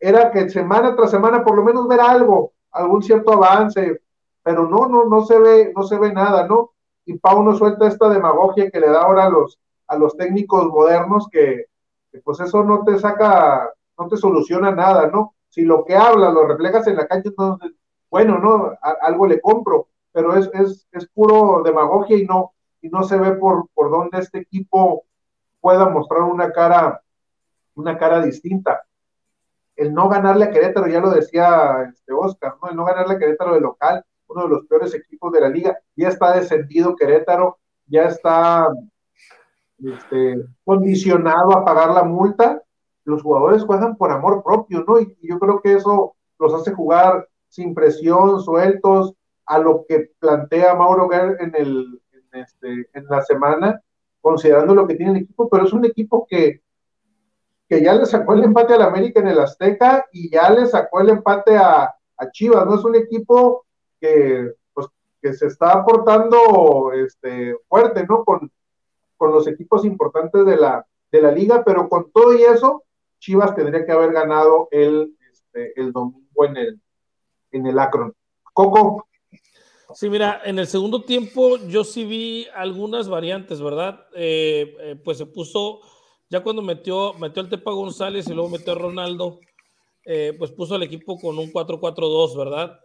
Era 0.00 0.30
que 0.30 0.48
semana 0.48 0.94
tras 0.96 1.10
semana 1.10 1.44
por 1.44 1.56
lo 1.56 1.62
menos 1.62 1.86
ver 1.88 2.00
algo, 2.00 2.52
algún 2.72 3.02
cierto 3.02 3.32
avance, 3.32 4.00
pero 4.42 4.68
no, 4.68 4.86
no, 4.88 5.04
no 5.04 5.24
se 5.24 5.38
ve, 5.38 5.72
no 5.74 5.82
se 5.82 5.98
ve 5.98 6.12
nada, 6.12 6.46
¿no? 6.46 6.72
Y 7.04 7.18
Pauno 7.18 7.54
suelta 7.54 7.86
esta 7.86 8.08
demagogia 8.08 8.70
que 8.70 8.80
le 8.80 8.90
da 8.90 9.02
ahora 9.02 9.26
a 9.26 9.30
los, 9.30 9.58
a 9.86 9.96
los 9.96 10.16
técnicos 10.16 10.66
modernos 10.66 11.28
que, 11.30 11.66
que 12.10 12.20
pues 12.20 12.40
eso 12.40 12.62
no 12.64 12.84
te 12.84 12.98
saca 12.98 13.72
no 13.98 14.08
te 14.08 14.16
soluciona 14.16 14.70
nada, 14.70 15.08
¿no? 15.08 15.34
Si 15.48 15.62
lo 15.62 15.84
que 15.84 15.96
hablas 15.96 16.32
lo 16.32 16.46
reflejas 16.46 16.86
en 16.86 16.96
la 16.96 17.06
cancha, 17.06 17.30
entonces, 17.30 17.72
bueno, 18.10 18.38
¿no? 18.38 18.72
algo 19.02 19.26
le 19.26 19.40
compro, 19.40 19.88
pero 20.12 20.36
es, 20.36 20.48
es, 20.54 20.86
es 20.92 21.06
puro 21.08 21.62
demagogia 21.64 22.16
y 22.16 22.24
no, 22.24 22.52
y 22.80 22.88
no 22.88 23.02
se 23.04 23.16
ve 23.16 23.32
por, 23.32 23.68
por 23.74 23.90
dónde 23.90 24.18
este 24.18 24.38
equipo 24.38 25.04
pueda 25.60 25.88
mostrar 25.88 26.22
una 26.22 26.52
cara, 26.52 27.02
una 27.74 27.98
cara 27.98 28.22
distinta. 28.22 28.84
El 29.76 29.94
no 29.94 30.08
ganarle 30.08 30.46
a 30.46 30.50
Querétaro, 30.50 30.86
ya 30.88 31.00
lo 31.00 31.10
decía 31.10 31.90
este 31.92 32.12
Oscar, 32.12 32.54
¿no? 32.62 32.70
El 32.70 32.76
no 32.76 32.84
ganarle 32.84 33.14
a 33.14 33.18
Querétaro 33.18 33.54
de 33.54 33.60
local, 33.60 34.04
uno 34.26 34.42
de 34.42 34.48
los 34.48 34.66
peores 34.66 34.94
equipos 34.94 35.32
de 35.32 35.40
la 35.40 35.48
liga, 35.48 35.78
ya 35.96 36.08
está 36.08 36.34
descendido 36.34 36.96
Querétaro, 36.96 37.58
ya 37.86 38.04
está 38.04 38.68
este, 39.78 40.44
condicionado 40.64 41.56
a 41.56 41.64
pagar 41.64 41.90
la 41.90 42.02
multa 42.02 42.62
los 43.08 43.22
jugadores 43.22 43.64
juegan 43.64 43.96
por 43.96 44.12
amor 44.12 44.42
propio, 44.44 44.84
¿no? 44.86 45.00
Y, 45.00 45.16
yo 45.22 45.38
creo 45.38 45.60
que 45.60 45.72
eso 45.72 46.14
los 46.38 46.54
hace 46.54 46.72
jugar 46.72 47.26
sin 47.48 47.74
presión, 47.74 48.40
sueltos, 48.40 49.14
a 49.46 49.58
lo 49.58 49.86
que 49.88 50.10
plantea 50.18 50.74
Mauro 50.74 51.08
Guerra 51.08 51.36
en, 51.40 51.54
el, 51.56 52.02
este, 52.32 52.88
en 52.92 53.06
la 53.08 53.22
semana, 53.22 53.80
considerando 54.20 54.74
lo 54.74 54.86
que 54.86 54.94
tiene 54.94 55.12
el 55.12 55.24
equipo, 55.24 55.48
pero 55.48 55.64
es 55.64 55.72
un 55.72 55.84
equipo 55.84 56.26
que, 56.28 56.62
que 57.68 57.82
ya 57.82 57.94
le 57.94 58.06
sacó 58.06 58.34
el 58.34 58.44
empate 58.44 58.74
al 58.74 58.82
América 58.82 59.20
en 59.20 59.28
el 59.28 59.38
Azteca 59.38 60.06
y 60.12 60.30
ya 60.30 60.50
le 60.50 60.66
sacó 60.66 61.00
el 61.00 61.10
empate 61.10 61.56
a, 61.56 61.94
a 62.16 62.30
Chivas, 62.30 62.66
¿no? 62.66 62.74
Es 62.74 62.84
un 62.84 62.96
equipo 62.96 63.66
que, 64.00 64.52
pues, 64.72 64.86
que 65.22 65.32
se 65.34 65.46
está 65.46 65.72
aportando 65.72 66.92
este, 66.92 67.56
fuerte, 67.68 68.06
¿no? 68.06 68.24
Con, 68.24 68.50
con 69.16 69.32
los 69.32 69.46
equipos 69.46 69.84
importantes 69.84 70.44
de 70.46 70.56
la, 70.56 70.86
de 71.10 71.22
la 71.22 71.32
liga, 71.32 71.62
pero 71.64 71.88
con 71.88 72.10
todo 72.10 72.34
y 72.34 72.42
eso, 72.42 72.84
Chivas 73.18 73.54
tendría 73.54 73.84
que 73.84 73.92
haber 73.92 74.12
ganado 74.12 74.68
el, 74.70 75.16
este, 75.30 75.78
el 75.80 75.92
domingo 75.92 76.44
en 76.44 76.56
el, 76.56 76.80
en 77.52 77.66
el 77.66 77.78
Akron. 77.78 78.14
Coco. 78.52 79.06
Sí, 79.94 80.10
mira, 80.10 80.42
en 80.44 80.58
el 80.58 80.66
segundo 80.66 81.02
tiempo 81.02 81.56
yo 81.66 81.82
sí 81.82 82.04
vi 82.04 82.46
algunas 82.54 83.08
variantes, 83.08 83.60
¿verdad? 83.60 84.06
Eh, 84.14 84.76
eh, 84.80 84.96
pues 85.02 85.16
se 85.16 85.24
puso, 85.24 85.80
ya 86.28 86.42
cuando 86.42 86.60
metió, 86.60 87.14
metió 87.14 87.40
el 87.42 87.48
Tepa 87.48 87.70
González 87.70 88.28
y 88.28 88.34
luego 88.34 88.50
metió 88.50 88.72
a 88.72 88.76
Ronaldo, 88.76 89.40
eh, 90.04 90.34
pues 90.38 90.50
puso 90.52 90.74
al 90.74 90.82
equipo 90.82 91.18
con 91.18 91.38
un 91.38 91.50
4-4-2, 91.50 92.36
¿verdad? 92.36 92.80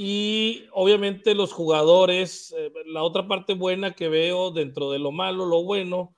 y 0.00 0.64
obviamente 0.74 1.34
los 1.34 1.52
jugadores, 1.52 2.54
la 2.86 3.02
otra 3.02 3.26
parte 3.26 3.54
buena 3.54 3.94
que 3.94 4.08
veo 4.08 4.52
dentro 4.52 4.92
de 4.92 5.00
lo 5.00 5.10
malo, 5.10 5.44
lo 5.44 5.64
bueno, 5.64 6.14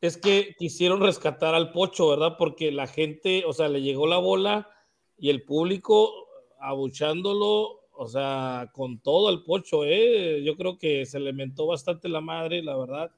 es 0.00 0.16
que 0.16 0.54
quisieron 0.56 1.00
rescatar 1.00 1.52
al 1.52 1.72
Pocho, 1.72 2.08
¿verdad? 2.10 2.36
Porque 2.38 2.70
la 2.70 2.86
gente, 2.86 3.42
o 3.44 3.52
sea, 3.52 3.68
le 3.68 3.82
llegó 3.82 4.06
la 4.06 4.18
bola 4.18 4.70
y 5.18 5.30
el 5.30 5.42
público 5.42 6.12
abuchándolo, 6.60 7.83
o 7.96 8.08
sea, 8.08 8.70
con 8.72 8.98
todo 9.00 9.30
el 9.30 9.42
Pocho, 9.42 9.84
¿eh? 9.84 10.42
Yo 10.44 10.56
creo 10.56 10.78
que 10.78 11.06
se 11.06 11.20
le 11.20 11.32
mentó 11.32 11.66
bastante 11.66 12.08
la 12.08 12.20
madre, 12.20 12.62
la 12.62 12.76
verdad. 12.76 13.10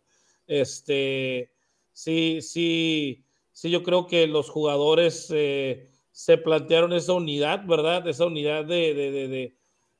Este, 0.46 1.50
sí, 1.92 2.40
sí, 2.40 3.24
sí, 3.52 3.70
yo 3.70 3.82
creo 3.82 4.06
que 4.06 4.26
los 4.26 4.50
jugadores 4.50 5.28
eh, 5.34 5.90
se 6.10 6.38
plantearon 6.38 6.92
esa 6.92 7.12
unidad, 7.12 7.66
¿verdad? 7.66 8.06
Esa 8.08 8.26
unidad 8.26 8.64
de, 8.64 8.94
de, 8.94 9.10
de 9.10 9.56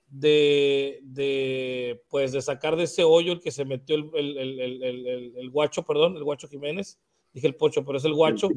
de, 0.08 1.00
de, 1.02 2.02
pues, 2.08 2.32
de 2.32 2.40
sacar 2.42 2.76
de 2.76 2.84
ese 2.84 3.02
hoyo 3.02 3.32
el 3.32 3.40
que 3.40 3.50
se 3.50 3.64
metió 3.64 3.96
el, 3.96 4.10
el, 4.14 4.60
el, 4.60 5.32
el, 5.36 5.50
guacho, 5.50 5.82
perdón, 5.82 6.16
el 6.16 6.24
guacho 6.24 6.48
Jiménez, 6.48 6.98
dije 7.32 7.46
el 7.46 7.56
pocho, 7.56 7.84
pero 7.84 7.98
es 7.98 8.04
el 8.04 8.14
guacho, 8.14 8.48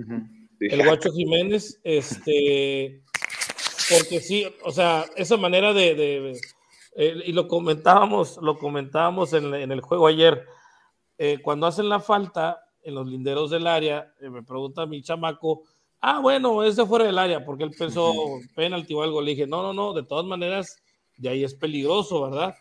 el 0.60 0.86
guacho 0.86 1.12
Jiménez, 1.12 1.80
este, 1.84 3.02
porque 3.90 4.22
sí, 4.22 4.46
o 4.64 4.72
sea, 4.72 5.06
esa 5.16 5.38
manera 5.38 5.74
de, 5.74 6.34
eh, 6.96 7.24
y 7.26 7.32
lo 7.32 7.48
comentábamos, 7.48 8.38
lo 8.42 8.58
comentábamos 8.58 9.34
en, 9.34 9.54
el 9.54 9.82
juego 9.82 10.08
ayer, 10.08 10.46
eh, 11.18 11.40
cuando 11.42 11.68
hacen 11.68 11.90
la 11.90 12.00
falta 12.00 12.62
en 12.84 12.96
los 12.96 13.08
linderos 13.08 13.52
del 13.52 13.68
área, 13.68 14.14
eh, 14.20 14.30
me 14.30 14.44
pregunta 14.44 14.86
mi 14.86 15.02
chamaco, 15.02 15.64
ah, 16.02 16.20
bueno, 16.20 16.64
ese 16.64 16.86
fuera 16.86 17.06
del 17.06 17.18
área, 17.18 17.46
porque 17.46 17.64
él 17.64 17.72
pensó 17.78 18.14
penalti 18.56 18.94
o 18.94 19.02
algo, 19.02 19.22
le 19.22 19.32
dije, 19.32 19.48
no, 19.48 19.62
no, 19.62 19.74
no, 19.74 19.94
de 19.94 20.04
todas 20.04 20.26
maneras, 20.26 20.78
de 21.18 21.30
ahí 21.30 21.44
es 21.44 21.54
peligroso, 21.54 22.22
¿verdad? 22.30 22.56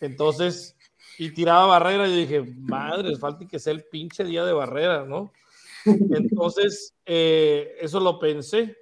Entonces, 0.00 0.76
y 1.18 1.30
tiraba 1.30 1.66
barrera, 1.66 2.08
y 2.08 2.16
dije, 2.16 2.42
madre, 2.42 3.16
falta 3.16 3.46
que 3.46 3.58
sea 3.58 3.72
el 3.72 3.84
pinche 3.84 4.24
día 4.24 4.44
de 4.44 4.52
barrera, 4.52 5.04
¿no? 5.04 5.32
Entonces, 5.84 6.94
eso 7.04 8.00
lo 8.00 8.18
pensé, 8.18 8.81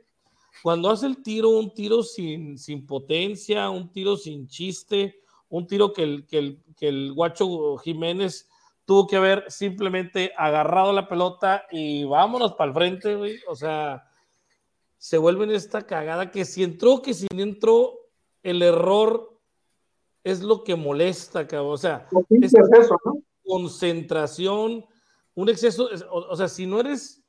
cuando 0.63 0.91
hace 0.91 1.07
el 1.07 1.23
tiro, 1.23 1.51
un 1.51 1.73
tiro 1.73 2.03
sin, 2.03 2.59
sin 2.59 2.87
potencia, 2.87 3.71
un 3.71 3.91
tiro 3.91 4.17
sin 4.17 4.47
chiste, 4.47 5.21
un 5.49 5.67
tiro 5.67 5.93
que 5.93 6.03
el, 6.03 6.27
que 6.27 6.39
el, 6.39 6.63
que 6.77 6.89
el 6.89 7.13
guacho 7.13 7.77
Jiménez 7.79 8.49
tuvo 8.85 9.07
que 9.07 9.17
haber 9.17 9.45
simplemente 9.49 10.33
agarrado 10.37 10.93
la 10.93 11.09
pelota 11.09 11.65
y 11.71 12.05
vámonos 12.05 12.55
para 12.55 12.69
el 12.69 12.75
frente, 12.75 13.15
güey. 13.15 13.39
O 13.49 13.55
sea, 13.55 14.05
se 14.99 15.17
vuelve 15.17 15.45
en 15.45 15.53
esta 15.53 15.87
cagada 15.87 16.31
que 16.31 16.45
si 16.45 16.63
entró, 16.63 17.01
que 17.01 17.15
si 17.15 17.27
no 17.35 17.43
entró, 17.43 17.95
el 18.43 18.63
error 18.63 19.39
es 20.25 20.43
lo 20.43 20.65
que 20.65 20.77
molesta, 20.77 21.47
cabrón. 21.47 21.73
O 21.73 21.79
sea, 21.79 22.09
es 22.29 22.55
eso, 22.55 22.97
¿no? 23.05 23.23
concentración, 23.45 24.85
un 25.35 25.49
exceso, 25.49 25.89
o 26.11 26.37
sea, 26.37 26.49
si 26.49 26.67
no 26.67 26.81
eres, 26.81 27.23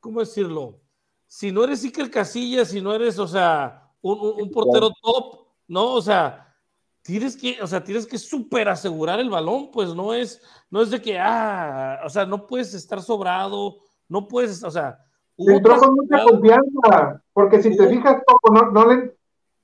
¿cómo 0.00 0.20
decirlo? 0.20 0.80
Si 1.28 1.52
no 1.52 1.62
eres 1.62 1.84
Iker 1.84 2.10
Casillas, 2.10 2.68
si 2.68 2.80
no 2.80 2.94
eres, 2.94 3.18
o 3.18 3.28
sea, 3.28 3.92
un, 4.00 4.50
portero 4.50 4.90
top, 5.00 5.46
¿no? 5.68 5.92
O 5.92 6.02
sea, 6.02 6.54
tienes 7.02 7.36
que, 7.36 7.62
o 7.62 7.66
sea, 7.66 7.84
tienes 7.84 8.06
que 8.06 8.18
súper 8.18 8.68
asegurar 8.68 9.20
el 9.20 9.28
balón, 9.28 9.70
pues 9.70 9.94
no 9.94 10.14
es, 10.14 10.42
no 10.70 10.80
es 10.80 10.90
de 10.90 11.00
que, 11.02 11.18
ah, 11.18 12.00
o 12.04 12.08
sea, 12.08 12.24
no 12.24 12.46
puedes 12.46 12.72
estar 12.72 13.02
sobrado, 13.02 13.76
no 14.08 14.26
puedes, 14.26 14.64
o 14.64 14.70
sea. 14.70 14.98
Entró 15.36 15.76
con 15.78 15.94
mucha 15.94 16.24
confianza, 16.24 17.22
porque 17.32 17.62
si 17.62 17.76
te 17.76 17.86
fijas, 17.88 18.22
no, 18.50 18.70
no 18.72 18.86
le, 18.86 19.14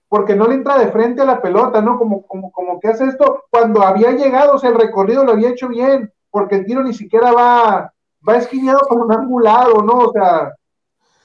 porque 0.08 0.36
no 0.36 0.46
le 0.46 0.54
entra 0.54 0.78
de 0.78 0.92
frente 0.92 1.22
a 1.22 1.24
la 1.24 1.42
pelota, 1.42 1.80
¿no? 1.80 1.98
Como, 1.98 2.26
como, 2.26 2.52
como 2.52 2.78
que 2.78 2.88
hace 2.88 3.06
esto 3.06 3.44
cuando 3.50 3.82
había 3.82 4.12
llegado, 4.12 4.54
o 4.54 4.58
sea, 4.58 4.70
el 4.70 4.76
recorrido 4.76 5.24
lo 5.24 5.32
había 5.32 5.48
hecho 5.48 5.68
bien, 5.68 6.12
porque 6.30 6.56
el 6.56 6.66
tiro 6.66 6.84
ni 6.84 6.92
siquiera 6.92 7.32
va, 7.32 7.92
va 8.28 8.36
esquineado 8.36 8.80
por 8.88 9.00
un 9.00 9.12
angulado, 9.12 9.82
¿no? 9.82 9.94
O 9.94 10.12
sea, 10.12 10.52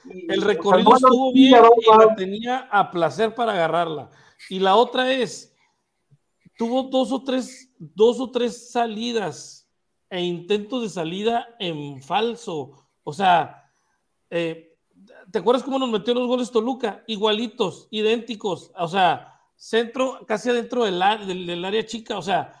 el 0.04 0.42
recorrido 0.42 0.94
estuvo 0.94 1.32
bien 1.32 1.54
y 1.54 1.98
la 1.98 2.14
tenía 2.14 2.58
a 2.70 2.90
placer 2.90 3.34
para 3.34 3.52
agarrarla. 3.52 4.10
Y 4.48 4.58
la 4.58 4.76
otra 4.76 5.12
es, 5.12 5.54
tuvo 6.56 6.84
dos 6.84 7.12
o 7.12 7.22
tres, 7.22 7.72
dos 7.78 8.20
o 8.20 8.30
tres 8.30 8.70
salidas 8.70 9.68
e 10.08 10.22
intentos 10.22 10.82
de 10.82 10.88
salida 10.88 11.48
en 11.58 12.02
falso. 12.02 12.88
O 13.04 13.12
sea, 13.12 13.70
eh, 14.30 14.76
¿te 15.30 15.38
acuerdas 15.38 15.62
cómo 15.62 15.78
nos 15.78 15.90
metió 15.90 16.14
los 16.14 16.26
goles 16.26 16.50
Toluca? 16.50 17.04
Igualitos, 17.06 17.88
idénticos. 17.90 18.72
O 18.76 18.88
sea, 18.88 19.40
centro 19.56 20.24
casi 20.26 20.50
adentro 20.50 20.84
del, 20.84 20.98
del, 21.46 21.64
área 21.64 21.84
chica. 21.84 22.18
O 22.18 22.22
sea, 22.22 22.52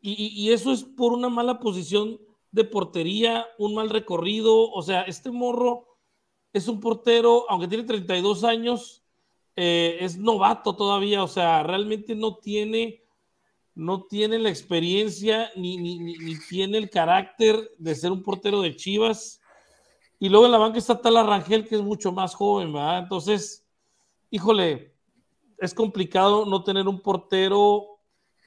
y, 0.00 0.26
y, 0.28 0.52
eso 0.52 0.72
es 0.72 0.84
por 0.84 1.12
una 1.12 1.28
mala 1.28 1.58
posición 1.58 2.20
de 2.52 2.64
portería, 2.64 3.46
un 3.58 3.74
mal 3.74 3.90
recorrido. 3.90 4.70
O 4.70 4.82
sea, 4.82 5.02
este 5.02 5.30
morro 5.30 5.85
es 6.56 6.68
un 6.68 6.80
portero, 6.80 7.44
aunque 7.50 7.68
tiene 7.68 7.84
32 7.84 8.42
años, 8.42 9.04
eh, 9.56 9.98
es 10.00 10.16
novato 10.16 10.74
todavía, 10.74 11.22
o 11.22 11.28
sea, 11.28 11.62
realmente 11.62 12.14
no 12.14 12.36
tiene, 12.36 13.04
no 13.74 14.04
tiene 14.04 14.38
la 14.38 14.48
experiencia 14.48 15.50
ni, 15.54 16.38
tiene 16.48 16.78
el 16.78 16.88
carácter 16.88 17.72
de 17.76 17.94
ser 17.94 18.10
un 18.10 18.22
portero 18.22 18.62
de 18.62 18.74
Chivas. 18.74 19.38
Y 20.18 20.30
luego 20.30 20.46
en 20.46 20.52
la 20.52 20.58
banca 20.58 20.78
está 20.78 20.98
Tala 20.98 21.22
Rangel, 21.24 21.68
que 21.68 21.74
es 21.74 21.82
mucho 21.82 22.10
más 22.10 22.34
joven, 22.34 22.72
¿verdad? 22.72 23.00
Entonces, 23.00 23.66
híjole, 24.30 24.94
es 25.58 25.74
complicado 25.74 26.46
no 26.46 26.64
tener 26.64 26.88
un 26.88 27.02
portero 27.02 27.98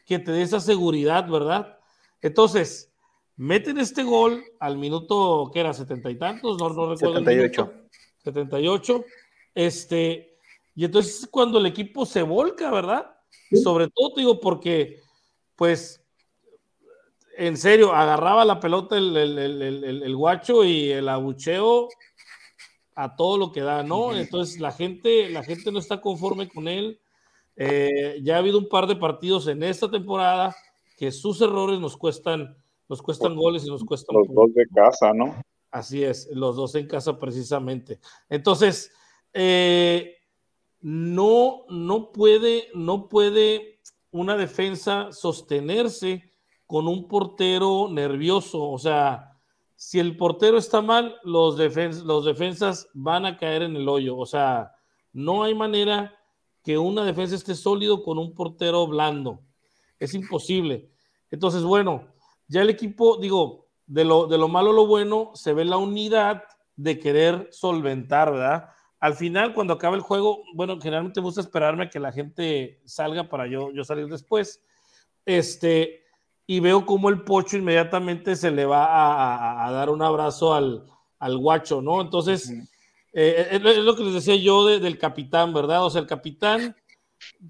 que 0.08 0.18
te 0.18 0.32
dé 0.32 0.42
esa 0.42 0.60
seguridad, 0.60 1.30
¿verdad? 1.30 1.78
Entonces, 2.24 2.92
meten 3.36 3.78
este 3.78 4.02
gol 4.02 4.44
al 4.60 4.80
minuto, 4.80 5.52
¿qué 5.54 5.60
era? 5.60 5.74
¿70 5.74 6.12
y 6.12 6.18
tantos? 6.18 6.58
No, 6.58 6.70
no 6.70 6.96
recuerdo. 6.96 7.20
78. 7.20 7.89
78. 8.32 9.06
Este, 9.56 10.38
y 10.76 10.86
entonces 10.86 11.28
cuando 11.30 11.60
el 11.60 11.66
equipo 11.66 12.06
se 12.06 12.22
volca, 12.22 12.72
¿verdad? 12.72 13.16
Sobre 13.64 13.90
todo, 13.90 14.14
digo, 14.16 14.40
porque, 14.40 15.02
pues, 15.56 16.04
en 17.38 17.58
serio, 17.58 17.94
agarraba 17.94 18.46
la 18.46 18.60
pelota 18.60 18.98
el, 18.98 19.16
el, 19.16 20.16
guacho 20.16 20.64
y 20.64 20.92
el 20.92 21.08
abucheo 21.08 21.88
a 22.96 23.16
todo 23.16 23.38
lo 23.38 23.52
que 23.52 23.62
da, 23.62 23.82
¿no? 23.82 24.14
Entonces 24.14 24.60
la 24.60 24.72
gente, 24.72 25.30
la 25.30 25.42
gente 25.42 25.72
no 25.72 25.80
está 25.80 26.02
conforme 26.02 26.50
con 26.50 26.68
él. 26.68 27.00
Eh, 27.56 28.20
ya 28.24 28.36
ha 28.36 28.40
habido 28.40 28.58
un 28.58 28.68
par 28.68 28.88
de 28.88 28.98
partidos 28.98 29.48
en 29.48 29.64
esta 29.64 29.90
temporada 29.90 30.56
que 30.98 31.12
sus 31.12 31.42
errores 31.42 31.80
nos 31.80 31.96
cuestan, 31.96 32.58
nos 32.90 33.02
cuestan 33.02 33.36
goles 33.36 33.66
y 33.66 33.70
nos 33.70 33.86
cuestan. 33.86 34.18
Los 34.18 34.34
dos 34.34 34.54
de 34.54 34.66
casa, 34.68 35.14
¿no? 35.14 35.42
Así 35.72 36.04
es, 36.04 36.28
los 36.32 36.56
dos 36.56 36.76
en 36.76 36.88
casa 36.88 37.20
precisamente. 37.20 38.00
Entonces, 38.28 38.92
eh, 39.34 40.16
no, 40.82 41.66
no, 41.70 42.12
puede, 42.12 42.70
no 42.74 43.08
puede 43.08 43.80
una 44.12 44.36
defensa 44.36 45.12
sostenerse 45.12 46.34
con 46.66 46.88
un 46.88 47.08
portero 47.08 47.88
nervioso. 47.90 48.70
O 48.70 48.80
sea, 48.80 49.38
si 49.76 50.00
el 50.00 50.18
portero 50.18 50.58
está 50.58 50.82
mal, 50.82 51.16
los, 51.24 51.58
los 52.04 52.26
defensas 52.26 52.90
van 52.94 53.26
a 53.26 53.38
caer 53.38 53.64
en 53.64 53.76
el 53.76 53.88
hoyo. 53.88 54.18
O 54.18 54.26
sea, 54.26 54.72
no 55.14 55.44
hay 55.44 55.54
manera 55.54 56.16
que 56.64 56.78
una 56.78 57.04
defensa 57.04 57.36
esté 57.36 57.56
sólido 57.56 58.04
con 58.04 58.18
un 58.18 58.34
portero 58.34 58.88
blando. 58.88 59.42
Es 60.00 60.14
imposible. 60.14 60.90
Entonces, 61.32 61.64
bueno, 61.64 62.08
ya 62.48 62.62
el 62.62 62.70
equipo, 62.70 63.18
digo, 63.18 63.69
de 63.90 64.06
lo, 64.06 64.28
de 64.28 64.38
lo 64.38 64.48
malo 64.48 64.72
lo 64.72 64.86
bueno, 64.86 65.32
se 65.34 65.52
ve 65.52 65.66
la 65.66 65.78
unidad 65.78 66.44
de 66.76 67.00
querer 67.00 67.50
solventar, 67.52 68.32
¿verdad? 68.32 68.70
Al 69.00 69.16
final, 69.16 69.54
cuando 69.54 69.74
acaba 69.74 69.96
el 69.96 70.02
juego, 70.02 70.44
bueno, 70.54 70.80
generalmente 70.80 71.20
me 71.20 71.26
gusta 71.26 71.42
esperarme 71.42 71.86
a 71.86 71.90
que 71.90 72.00
la 72.00 72.12
gente 72.12 72.80
salga 72.86 73.28
para 73.28 73.48
yo, 73.48 73.72
yo 73.72 73.84
salir 73.84 74.08
después. 74.08 74.62
Este, 75.26 76.04
y 76.46 76.60
veo 76.60 76.86
como 76.86 77.10
el 77.10 77.24
pocho 77.24 77.58
inmediatamente 77.58 78.36
se 78.36 78.52
le 78.52 78.66
va 78.66 79.66
a, 79.66 79.72
dar 79.72 79.90
un 79.90 80.04
abrazo 80.04 80.54
al, 80.54 80.86
al, 81.18 81.38
guacho, 81.38 81.82
¿no? 81.82 82.00
Entonces, 82.00 82.54
eh, 83.12 83.48
es, 83.52 83.78
lo 83.78 83.96
que 83.96 84.04
les 84.04 84.14
decía 84.14 84.36
yo 84.36 84.68
del 84.68 85.00
capitán, 85.00 85.52
¿verdad? 85.52 85.84
O 85.84 85.90
sea, 85.90 86.02
el 86.02 86.08
capitán 86.08 86.76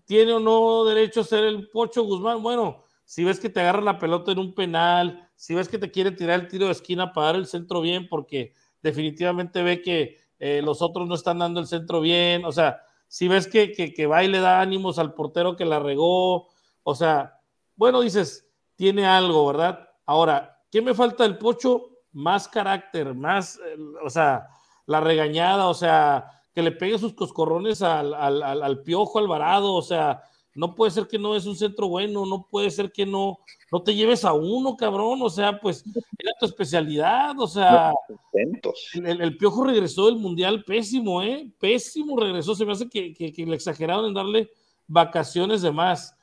tiene 0.06 0.34
o 0.34 0.40
no 0.40 0.86
derecho 0.86 1.22
a 1.22 1.26
ser 1.26 1.44
el 1.44 1.70
pocho 1.70 2.04
Guzmán. 2.04 2.42
Bueno, 2.42 2.86
si 3.10 3.24
ves 3.24 3.40
que 3.40 3.50
te 3.50 3.60
agarra 3.60 3.82
la 3.82 3.98
pelota 3.98 4.32
en 4.32 4.38
un 4.38 4.54
penal, 4.54 5.28
si 5.36 5.56
ves 5.56 5.68
que 5.68 5.80
te 5.80 5.90
quiere 5.90 6.12
tirar 6.12 6.42
el 6.42 6.48
tiro 6.48 6.68
de 6.68 6.74
esquina 6.74 7.12
para 7.12 7.26
dar 7.26 7.38
el 7.38 7.48
centro 7.48 7.82
bien, 7.82 8.08
porque 8.08 8.54
definitivamente 8.84 9.64
ve 9.64 9.82
que 9.82 10.18
eh, 10.38 10.62
los 10.64 10.84
otros 10.84 11.08
no 11.08 11.16
están 11.16 11.40
dando 11.40 11.60
el 11.60 11.66
centro 11.66 12.02
bien, 12.02 12.46
o 12.46 12.52
sea, 12.52 12.84
si 13.08 13.28
ves 13.28 13.48
que, 13.48 13.72
que, 13.72 14.06
va 14.06 14.24
y 14.24 14.28
le 14.28 14.40
da 14.40 14.62
ánimos 14.62 15.00
al 15.00 15.16
portero 15.16 15.56
que 15.56 15.66
la 15.66 15.80
regó, 15.80 16.50
o 16.84 16.94
sea, 16.94 17.42
bueno, 17.76 18.02
dices, 18.02 18.48
tiene 18.76 19.08
algo, 19.08 19.48
¿verdad? 19.48 19.90
Ahora, 20.06 20.62
¿qué 20.70 20.80
me 20.80 20.94
falta 20.94 21.24
del 21.24 21.40
pocho? 21.40 21.90
Más 22.12 22.48
carácter, 22.48 23.16
más, 23.16 23.56
eh, 23.56 23.76
o 24.06 24.10
sea, 24.12 24.50
la 24.86 25.00
regañada, 25.00 25.66
o 25.66 25.74
sea, 25.74 26.44
que 26.54 26.62
le 26.62 26.74
pegue 26.74 27.00
sus 27.00 27.16
coscorrones 27.16 27.82
al, 27.82 28.14
al, 28.14 28.44
al, 28.44 28.62
al 28.62 28.84
piojo 28.84 29.18
Alvarado, 29.18 29.74
o 29.74 29.82
sea, 29.82 30.22
no 30.60 30.76
puede 30.76 30.92
ser 30.92 31.08
que 31.08 31.18
no 31.18 31.38
es 31.38 31.46
un 31.46 31.56
centro 31.56 31.88
bueno, 31.88 32.26
no 32.26 32.46
puede 32.46 32.70
ser 32.70 32.92
que 32.92 33.06
no, 33.06 33.40
no 33.72 33.82
te 33.82 33.96
lleves 33.96 34.26
a 34.26 34.34
uno, 34.34 34.76
cabrón, 34.76 35.22
o 35.22 35.30
sea, 35.30 35.58
pues 35.58 35.86
era 36.18 36.34
tu 36.38 36.46
especialidad, 36.46 37.40
o 37.40 37.48
sea, 37.48 37.94
el, 38.34 39.22
el, 39.22 39.38
Piojo 39.38 39.64
regresó 39.64 40.08
del 40.08 40.18
Mundial 40.18 40.66
pésimo, 40.66 41.24
¿eh? 41.24 41.50
Pésimo 41.60 42.18
regresó, 42.18 42.56
se 42.56 42.66
me 42.66 42.74
hace 42.74 42.90
que, 42.90 43.14
que, 43.14 43.46
le 43.46 43.56
exageraron 43.56 44.08
en 44.08 44.14
darle 44.14 44.52
vacaciones 44.86 45.62
de 45.62 45.72
más. 45.72 46.14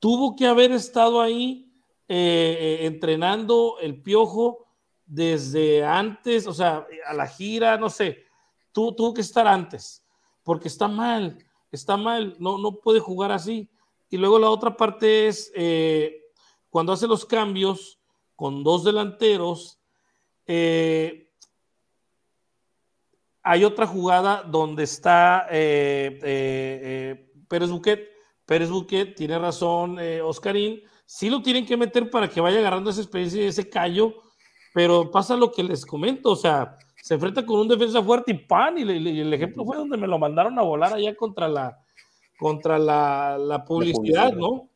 Tuvo 0.00 0.34
que 0.34 0.48
haber 0.48 0.72
estado 0.72 1.20
ahí 1.20 1.70
eh, 2.08 2.56
eh, 2.60 2.86
entrenando 2.86 3.76
el 3.80 4.02
Piojo 4.02 4.66
desde 5.06 5.84
antes, 5.84 6.48
o 6.48 6.52
sea, 6.52 6.88
a 7.06 7.14
la 7.14 7.28
gira, 7.28 7.76
no 7.76 7.88
sé, 7.88 8.24
tuvo 8.72 9.14
que 9.14 9.20
estar 9.20 9.46
antes, 9.46 10.04
porque 10.42 10.66
está 10.66 10.88
mal 10.88 11.38
está 11.70 11.96
mal, 11.96 12.36
no, 12.38 12.58
no 12.58 12.76
puede 12.76 13.00
jugar 13.00 13.32
así. 13.32 13.68
Y 14.08 14.16
luego 14.16 14.38
la 14.38 14.50
otra 14.50 14.76
parte 14.76 15.28
es 15.28 15.52
eh, 15.54 16.24
cuando 16.68 16.92
hace 16.92 17.06
los 17.06 17.24
cambios 17.24 18.00
con 18.34 18.64
dos 18.64 18.84
delanteros, 18.84 19.78
eh, 20.46 21.30
hay 23.42 23.64
otra 23.64 23.86
jugada 23.86 24.42
donde 24.42 24.82
está 24.82 25.46
eh, 25.50 27.26
Pérez 27.48 27.70
Buquet. 27.70 28.08
Pérez 28.44 28.68
Buquet 28.68 29.14
tiene 29.14 29.38
razón, 29.38 29.98
Oscarín. 30.24 30.82
Sí 31.06 31.30
lo 31.30 31.40
tienen 31.40 31.66
que 31.66 31.76
meter 31.76 32.10
para 32.10 32.28
que 32.28 32.40
vaya 32.40 32.58
agarrando 32.58 32.90
esa 32.90 33.00
experiencia 33.00 33.42
y 33.42 33.46
ese 33.46 33.68
callo, 33.68 34.14
pero 34.74 35.10
pasa 35.10 35.36
lo 35.36 35.50
que 35.50 35.62
les 35.62 35.86
comento, 35.86 36.30
o 36.30 36.36
sea, 36.36 36.78
se 37.02 37.14
enfrenta 37.14 37.44
con 37.44 37.60
un 37.60 37.68
defensa 37.68 38.02
fuerte 38.02 38.32
y 38.32 38.34
pan, 38.34 38.78
y, 38.78 38.82
el 38.82 39.32
ejemplo 39.32 39.64
fue 39.64 39.76
donde 39.76 39.96
me 39.96 40.06
lo 40.06 40.18
mandaron 40.18 40.58
a 40.58 40.62
volar 40.62 40.94
allá 40.94 41.14
contra 41.16 41.48
la, 41.48 41.78
contra 42.38 42.78
la, 42.78 43.64
publicidad, 43.66 44.32
¿no? 44.32 44.68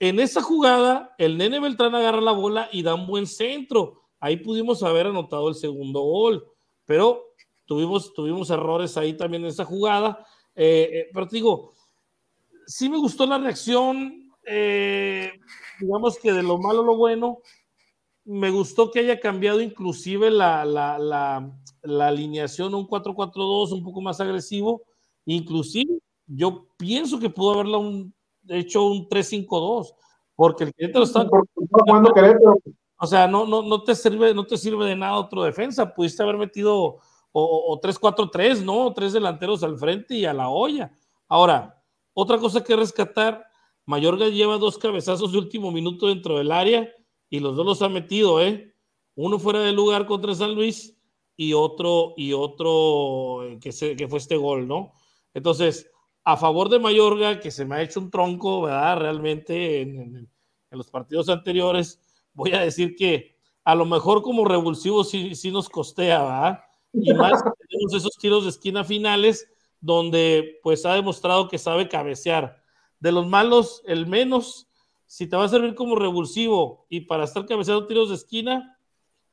En 0.00 0.20
esa 0.20 0.42
jugada, 0.42 1.14
el 1.18 1.38
nene 1.38 1.60
Beltrán 1.60 1.94
agarra 1.94 2.20
la 2.20 2.32
bola 2.32 2.68
y 2.72 2.82
da 2.82 2.94
un 2.94 3.06
buen 3.06 3.26
centro. 3.26 4.02
Ahí 4.20 4.36
pudimos 4.36 4.82
haber 4.82 5.06
anotado 5.06 5.48
el 5.48 5.54
segundo 5.54 6.00
gol, 6.00 6.44
pero 6.84 7.34
tuvimos, 7.64 8.12
tuvimos 8.12 8.50
errores 8.50 8.96
ahí 8.96 9.14
también 9.14 9.44
en 9.44 9.50
esa 9.50 9.64
jugada. 9.64 10.26
Eh, 10.54 10.90
eh, 10.92 11.10
pero 11.12 11.28
te 11.28 11.36
digo, 11.36 11.72
sí 12.66 12.88
me 12.88 12.98
gustó 12.98 13.26
la 13.26 13.38
reacción, 13.38 14.32
eh, 14.46 15.32
digamos 15.80 16.18
que 16.18 16.32
de 16.32 16.42
lo 16.42 16.58
malo 16.58 16.82
lo 16.82 16.96
bueno. 16.96 17.38
Me 18.24 18.50
gustó 18.50 18.90
que 18.90 19.00
haya 19.00 19.20
cambiado 19.20 19.60
inclusive 19.60 20.30
la, 20.30 20.64
la, 20.64 20.98
la, 20.98 21.50
la 21.84 22.08
alineación 22.08 22.74
un 22.74 22.86
4-4-2 22.86 23.72
un 23.72 23.84
poco 23.84 24.00
más 24.00 24.20
agresivo. 24.20 24.82
Inclusive 25.26 25.98
yo 26.26 26.66
pienso 26.76 27.18
que 27.18 27.30
pudo 27.30 27.54
haberla 27.54 27.78
un, 27.78 28.14
hecho 28.48 28.84
un 28.86 29.08
3-5-2, 29.08 29.94
porque 30.34 30.64
el 30.64 30.74
Querétaro 30.74 31.04
está 31.04 31.26
jugando 31.54 32.12
O 32.98 33.06
sea, 33.06 33.28
no, 33.28 33.46
no, 33.46 33.62
no, 33.62 33.82
te 33.82 33.94
sirve, 33.94 34.34
no 34.34 34.44
te 34.46 34.56
sirve 34.56 34.86
de 34.86 34.96
nada 34.96 35.16
otro 35.16 35.42
defensa. 35.44 35.94
Pudiste 35.94 36.22
haber 36.22 36.38
metido 36.38 36.98
o, 37.32 37.80
3-4-3, 37.80 38.62
¿no? 38.62 38.92
Tres 38.92 39.12
delanteros 39.12 39.62
al 39.62 39.76
frente 39.76 40.14
y 40.14 40.24
a 40.24 40.32
la 40.32 40.48
olla. 40.48 40.92
Ahora, 41.28 41.82
otra 42.12 42.38
cosa 42.38 42.62
que 42.62 42.76
rescatar, 42.76 43.44
Mayorga 43.86 44.28
lleva 44.28 44.56
dos 44.58 44.78
cabezazos 44.78 45.32
de 45.32 45.38
último 45.38 45.70
minuto 45.70 46.06
dentro 46.06 46.38
del 46.38 46.52
área 46.52 46.88
y 47.28 47.40
los 47.40 47.56
dos 47.56 47.66
los 47.66 47.82
ha 47.82 47.88
metido, 47.88 48.40
¿eh? 48.40 48.72
Uno 49.16 49.38
fuera 49.38 49.60
de 49.60 49.72
lugar 49.72 50.06
contra 50.06 50.34
San 50.34 50.54
Luis 50.54 50.96
y 51.36 51.52
otro, 51.52 52.14
y 52.16 52.32
otro 52.32 53.44
eh, 53.44 53.58
que, 53.60 53.72
se, 53.72 53.96
que 53.96 54.08
fue 54.08 54.18
este 54.18 54.36
gol, 54.36 54.68
¿no? 54.68 54.92
Entonces, 55.32 55.90
a 56.24 56.36
favor 56.36 56.68
de 56.68 56.78
Mayorga, 56.78 57.40
que 57.40 57.50
se 57.50 57.64
me 57.64 57.76
ha 57.76 57.82
hecho 57.82 58.00
un 58.00 58.10
tronco, 58.10 58.62
¿verdad? 58.62 58.98
Realmente 58.98 59.82
en, 59.82 60.28
los 60.70 60.90
partidos 60.90 61.28
anteriores, 61.28 62.00
voy 62.32 62.52
a 62.52 62.60
decir 62.60 62.96
que 62.96 63.36
a 63.62 63.76
lo 63.76 63.84
mejor 63.84 64.22
como 64.22 64.44
revulsivo 64.44 65.04
sí, 65.04 65.36
sí 65.36 65.52
nos 65.52 65.68
costea, 65.68 66.22
¿verdad? 66.22 66.60
Y 66.92 67.12
más 67.14 67.42
tenemos 67.42 67.94
esos 67.94 68.16
tiros 68.16 68.44
de 68.44 68.50
esquina 68.50 68.82
finales 68.82 69.48
donde 69.80 70.58
pues 70.62 70.84
ha 70.86 70.94
demostrado 70.94 71.48
que 71.48 71.58
sabe 71.58 71.88
cabecear. 71.88 72.60
De 72.98 73.12
los 73.12 73.26
malos, 73.26 73.82
el 73.86 74.06
menos, 74.06 74.66
si 75.06 75.28
te 75.28 75.36
va 75.36 75.44
a 75.44 75.48
servir 75.48 75.74
como 75.74 75.94
revulsivo 75.94 76.86
y 76.88 77.02
para 77.02 77.24
estar 77.24 77.46
cabeceando 77.46 77.86
tiros 77.86 78.08
de 78.08 78.16
esquina, 78.16 78.78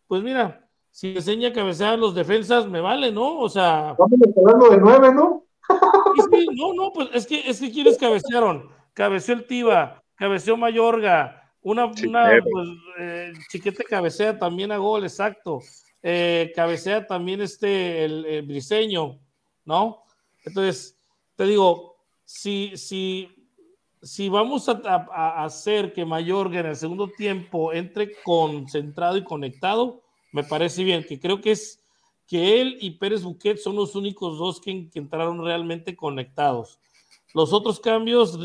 pues 0.07 0.21
mira, 0.21 0.60
si 0.91 1.15
enseña 1.15 1.49
a 1.49 1.53
cabecear 1.53 1.97
los 1.97 2.13
defensas, 2.13 2.67
me 2.67 2.81
vale, 2.81 3.11
¿no? 3.11 3.39
O 3.39 3.49
sea... 3.49 3.91
Estamos 3.91 4.19
hablando 4.37 4.69
de 4.69 4.77
nueve, 4.77 5.13
¿no? 5.13 5.45
no, 6.55 6.73
no, 6.73 6.91
pues 6.93 7.09
es 7.13 7.25
que, 7.25 7.49
es 7.49 7.59
que 7.59 7.71
quienes 7.71 7.97
cabecearon. 7.97 8.69
Cabeció 8.93 9.33
el 9.33 9.47
Tiba, 9.47 10.03
cabeció 10.15 10.57
Mayorga, 10.57 11.41
una, 11.61 11.85
una 11.85 12.39
pues, 12.43 12.67
eh, 12.99 13.33
chiquete 13.49 13.85
cabecea 13.85 14.37
también 14.37 14.71
a 14.71 14.77
gol, 14.77 15.03
exacto. 15.03 15.59
Eh, 16.03 16.51
cabecea 16.55 17.07
también 17.07 17.41
este, 17.41 18.03
el, 18.03 18.41
briseño, 18.41 19.19
¿no? 19.63 20.03
Entonces, 20.43 20.99
te 21.35 21.45
digo, 21.45 21.95
si, 22.25 22.75
si, 22.75 23.29
si 24.01 24.27
vamos 24.27 24.67
a, 24.67 24.81
a, 24.83 25.45
hacer 25.45 25.93
que 25.93 26.03
Mayorga 26.03 26.59
en 26.59 26.65
el 26.65 26.75
segundo 26.75 27.07
tiempo 27.07 27.71
entre 27.71 28.11
concentrado 28.23 29.15
y 29.15 29.23
conectado, 29.23 30.01
me 30.31 30.43
parece 30.43 30.83
bien, 30.83 31.03
que 31.03 31.19
creo 31.19 31.41
que 31.41 31.51
es 31.51 31.81
que 32.27 32.61
él 32.61 32.77
y 32.79 32.91
Pérez 32.91 33.23
Buquet 33.23 33.57
son 33.57 33.75
los 33.75 33.95
únicos 33.95 34.37
dos 34.37 34.61
que, 34.61 34.89
entraron 34.93 35.43
realmente 35.43 35.95
conectados. 35.95 36.79
Los 37.33 37.51
otros 37.51 37.79
cambios 37.79 38.39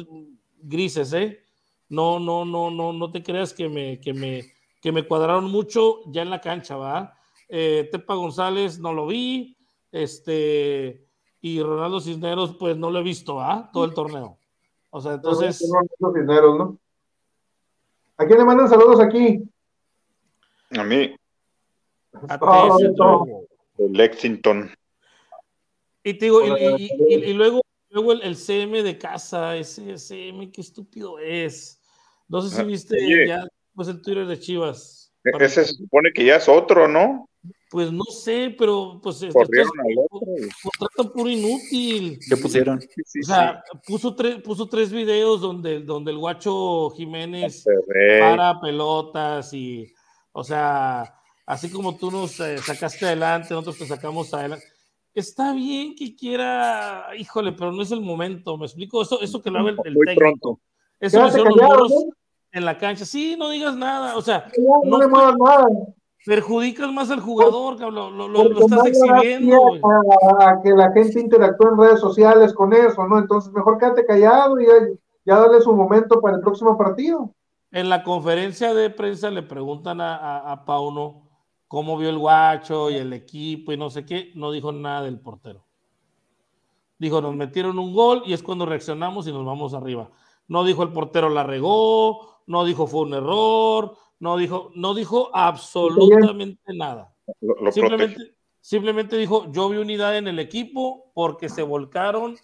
grises, 0.61 1.13
¿eh? 1.13 1.41
No, 1.89 2.19
no, 2.19 2.45
no, 2.45 2.71
no, 2.71 2.93
no 2.93 3.11
te 3.13 3.23
creas 3.23 3.53
que 3.53 3.69
me, 3.69 4.01
que 4.01 4.13
me, 4.13 4.43
que 4.81 4.91
me 4.91 5.07
cuadraron 5.07 5.45
mucho 5.45 6.01
ya 6.07 6.23
en 6.23 6.31
la 6.31 6.41
cancha, 6.41 6.77
¿va? 6.77 7.15
Eh, 7.49 7.89
Tepa 7.93 8.15
González 8.15 8.81
no 8.81 8.93
lo 8.93 9.07
vi, 9.07 9.57
este, 9.93 11.07
y 11.41 11.63
Ronaldo 11.63 12.01
Cisneros, 12.01 12.57
pues 12.57 12.77
no 12.77 12.91
lo 12.91 12.99
he 12.99 13.05
visto, 13.05 13.37
¿va? 13.37 13.71
Todo 13.73 13.85
el 13.85 13.95
torneo. 13.95 14.37
O 14.91 15.01
sea, 15.01 15.15
entonces. 15.15 15.59
Cisneros, 15.59 16.59
¿no? 16.59 16.79
¿A 18.17 18.27
quién 18.27 18.39
le 18.39 18.45
mandan 18.45 18.69
saludos 18.69 18.99
aquí? 18.99 19.43
A 20.71 20.83
mí. 20.83 21.15
A 22.29 22.39
Lexington. 23.79 24.71
Y 26.03 26.15
te 26.15 26.27
digo, 26.27 26.41
y, 26.47 27.33
luego, 27.33 27.63
luego 27.91 28.13
el, 28.13 28.37
CM 28.37 28.83
de 28.83 28.97
casa, 28.97 29.57
ese 29.57 29.99
CM, 29.99 30.53
qué 30.53 30.61
estúpido 30.61 31.19
es. 31.19 31.81
No 32.29 32.41
sé 32.43 32.55
si 32.55 32.61
ah, 32.61 32.65
viste 32.65 33.27
ya 33.27 33.47
pues 33.75 33.89
el 33.89 34.01
Twitter 34.01 34.27
de 34.27 34.39
Chivas. 34.39 35.13
E, 35.25 35.45
ese 35.45 35.65
se 35.65 35.75
supone 35.75 36.13
que 36.13 36.25
ya 36.25 36.37
es 36.37 36.49
otro, 36.49 36.89
¿no? 36.89 37.29
Pues 37.71 37.93
no 37.93 38.05
sé, 38.05 38.55
pero 38.57 39.01
pues 39.03 39.25
corrieron 39.33 39.73
al 39.81 40.07
otro. 40.79 41.13
puro 41.13 41.29
inútil. 41.29 42.19
¿Qué 42.29 42.37
pusieron? 42.37 42.79
o 42.79 43.27
sea, 43.27 43.63
puso 43.87 44.15
tres, 44.15 44.41
puso 44.43 44.69
tres 44.69 44.93
videos 44.93 45.41
donde, 45.41 45.81
donde 45.81 46.13
el 46.13 46.19
guacho 46.19 46.91
Jiménez 46.91 47.65
para 48.21 48.61
pelotas 48.61 49.53
y, 49.53 49.93
o 50.33 50.45
sea, 50.45 51.16
así 51.47 51.71
como 51.71 51.97
tú 51.97 52.11
nos 52.11 52.39
eh, 52.41 52.59
sacaste 52.59 53.07
adelante, 53.07 53.55
nosotros 53.55 53.79
te 53.79 53.87
sacamos 53.87 54.35
adelante. 54.35 54.65
Está 55.15 55.55
bien 55.55 55.95
que 55.95 56.15
quiera, 56.15 57.07
híjole, 57.17 57.53
pero 57.53 57.73
no 57.73 57.81
es 57.81 57.91
el 57.91 58.03
momento, 58.03 58.59
me 58.59 58.67
explico, 58.67 59.01
eso, 59.01 59.21
eso 59.23 59.41
que 59.41 59.51
lo 59.51 59.61
haga 59.61 59.71
el, 59.71 59.79
el 59.85 59.95
Muy 59.95 60.15
Pronto. 60.15 60.61
Eso 61.01 61.21
lo 61.21 61.29
hicieron 61.29 61.55
los 61.57 61.93
en 62.53 62.65
la 62.65 62.77
cancha. 62.77 63.05
Sí, 63.05 63.37
no 63.39 63.51
digas 63.51 63.77
nada, 63.77 64.17
o 64.17 64.23
sea, 64.23 64.51
no, 64.59 64.99
no 64.99 65.09
muevas 65.09 65.37
nada. 65.39 65.67
Perjudicas 66.25 66.93
más 66.93 67.11
al 67.11 67.21
jugador, 67.21 67.79
lo, 67.79 68.11
lo, 68.11 68.29
lo, 68.29 68.61
estás 68.61 68.87
exhibiendo. 68.87 69.57
A, 70.41 70.61
que 70.63 70.71
la 70.71 70.91
gente 70.91 71.21
interactúe 71.21 71.69
en 71.69 71.79
redes 71.79 72.01
sociales 72.01 72.53
con 72.53 72.73
eso, 72.73 73.07
¿no? 73.07 73.19
Entonces, 73.19 73.53
mejor 73.53 73.79
quédate 73.79 74.05
callado 74.05 74.61
y 74.61 74.67
ya, 74.67 74.73
ya 75.25 75.39
dale 75.39 75.61
su 75.61 75.73
momento 75.73 76.21
para 76.21 76.37
el 76.37 76.43
próximo 76.43 76.77
partido. 76.77 77.33
En 77.71 77.89
la 77.89 78.03
conferencia 78.03 78.75
de 78.75 78.91
prensa 78.91 79.31
le 79.31 79.43
preguntan 79.43 80.01
a, 80.01 80.17
a, 80.17 80.53
a 80.53 80.65
Pauno 80.65 81.26
cómo 81.69 81.97
vio 81.97 82.11
el 82.11 82.19
guacho 82.19 82.91
y 82.91 82.97
el 82.97 83.13
equipo 83.13 83.73
y 83.73 83.77
no 83.77 83.91
sé 83.91 84.05
qué, 84.05 84.33
no 84.35 84.51
dijo 84.53 84.73
nada 84.73 85.03
del 85.03 85.19
portero. 85.19 85.65
Dijo, 86.99 87.21
nos 87.21 87.35
metieron 87.35 87.79
un 87.79 87.93
gol 87.93 88.23
y 88.25 88.33
es 88.33 88.43
cuando 88.43 88.67
reaccionamos 88.67 89.27
y 89.27 89.33
nos 89.33 89.45
vamos 89.45 89.75
arriba. 89.75 90.11
No 90.49 90.65
dijo 90.65 90.83
el 90.83 90.93
portero 90.93 91.29
la 91.29 91.43
regó, 91.43 92.41
no 92.47 92.65
dijo 92.65 92.87
fue 92.87 93.03
un 93.03 93.15
error, 93.15 93.97
no 94.19 94.37
dijo, 94.37 94.71
no 94.75 94.95
dijo 94.95 95.31
absolutamente 95.35 96.73
nada. 96.75 97.15
simplemente, 97.71 98.35
simplemente 98.61 99.17
dijo, 99.19 99.51
yo 99.53 99.69
vi 99.69 99.79
unidad 99.79 100.17
en 100.17 100.29
el 100.29 100.39
equipo 100.39 101.11
porque 101.15 101.49
se 101.49 101.63
volcaron 101.63 102.37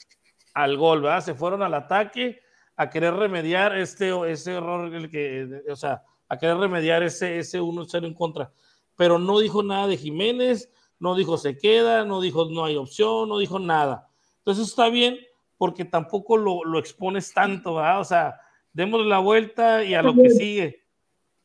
al 0.52 0.76
gol, 0.76 1.02
¿verdad? 1.02 1.24
Se 1.24 1.34
fueron 1.34 1.62
al 1.62 1.72
ataque 1.72 2.40
a 2.76 2.90
querer 2.90 3.14
remediar 3.14 3.78
este, 3.78 4.10
ese 4.30 4.54
error, 4.54 4.92
el 4.92 5.08
que, 5.08 5.62
o 5.70 5.76
sea, 5.76 6.02
a 6.28 6.36
querer 6.36 6.58
remediar 6.58 7.02
ese, 7.02 7.38
ese 7.38 7.60
1-0 7.60 8.06
en 8.06 8.14
contra 8.14 8.52
pero 8.96 9.18
no 9.18 9.38
dijo 9.38 9.62
nada 9.62 9.86
de 9.86 9.96
Jiménez, 9.96 10.70
no 10.98 11.14
dijo 11.14 11.36
se 11.36 11.56
queda, 11.56 12.04
no 12.04 12.20
dijo 12.20 12.44
no 12.46 12.64
hay 12.64 12.76
opción, 12.76 13.28
no 13.28 13.38
dijo 13.38 13.58
nada. 13.58 14.08
Entonces 14.38 14.68
está 14.68 14.88
bien 14.88 15.18
porque 15.58 15.84
tampoco 15.84 16.36
lo, 16.36 16.78
expones 16.78 17.32
tanto, 17.32 17.76
¿verdad? 17.76 18.00
O 18.00 18.04
sea, 18.04 18.40
démosle 18.72 19.06
la 19.06 19.18
vuelta 19.18 19.84
y 19.84 19.94
a 19.94 20.02
lo 20.02 20.14
que 20.14 20.30
sigue. 20.30 20.82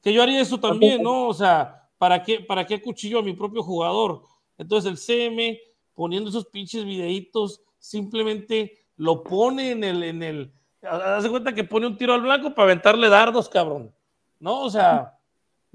Que 0.01 0.11
yo 0.13 0.23
haría 0.23 0.41
eso 0.41 0.59
también, 0.59 1.03
¿no? 1.03 1.27
O 1.27 1.33
sea, 1.33 1.89
¿para 1.97 2.23
qué, 2.23 2.39
para 2.39 2.65
qué 2.65 2.81
cuchillo 2.81 3.19
a 3.19 3.23
mi 3.23 3.33
propio 3.33 3.61
jugador? 3.61 4.23
Entonces 4.57 4.89
el 4.89 4.97
CM, 4.97 5.59
poniendo 5.93 6.29
esos 6.29 6.45
pinches 6.47 6.83
videitos, 6.83 7.61
simplemente 7.77 8.87
lo 8.95 9.23
pone 9.23 9.71
en 9.71 9.83
el, 9.83 10.03
en 10.03 10.23
el, 10.23 10.53
hace 10.81 11.29
cuenta 11.29 11.53
que 11.53 11.63
pone 11.63 11.87
un 11.87 11.97
tiro 11.97 12.13
al 12.13 12.21
blanco 12.21 12.53
para 12.53 12.65
aventarle 12.65 13.09
dardos, 13.09 13.49
cabrón. 13.49 13.93
¿No? 14.39 14.61
O 14.61 14.69
sea, 14.69 15.16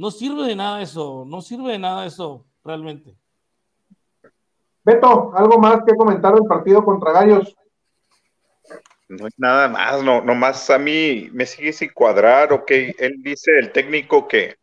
no 0.03 0.11
sirve 0.11 0.49
de 0.49 0.57
nada 0.57 0.83
eso, 0.83 1.25
no 1.29 1.41
sirve 1.41 1.71
de 1.71 1.79
nada 1.79 2.05
eso, 2.05 2.45
realmente. 2.65 3.15
Beto, 4.83 5.33
¿algo 5.33 5.61
más 5.61 5.79
que 5.87 5.95
comentar 5.95 6.35
del 6.35 6.43
partido 6.43 6.85
contra 6.85 7.13
Gallos? 7.13 7.55
No 9.09 9.27
hay 9.27 9.33
nada 9.37 9.69
más, 9.69 10.03
no, 10.03 10.21
nomás 10.21 10.69
a 10.71 10.79
mí 10.79 11.31
me 11.33 11.47
sigue 11.47 11.73
sin 11.73 11.93
cuadrar, 11.93 12.53
ok, 12.53 12.69
él 12.99 13.15
dice 13.19 13.57
el 13.61 13.71
técnico 13.71 14.27
que, 14.27 14.57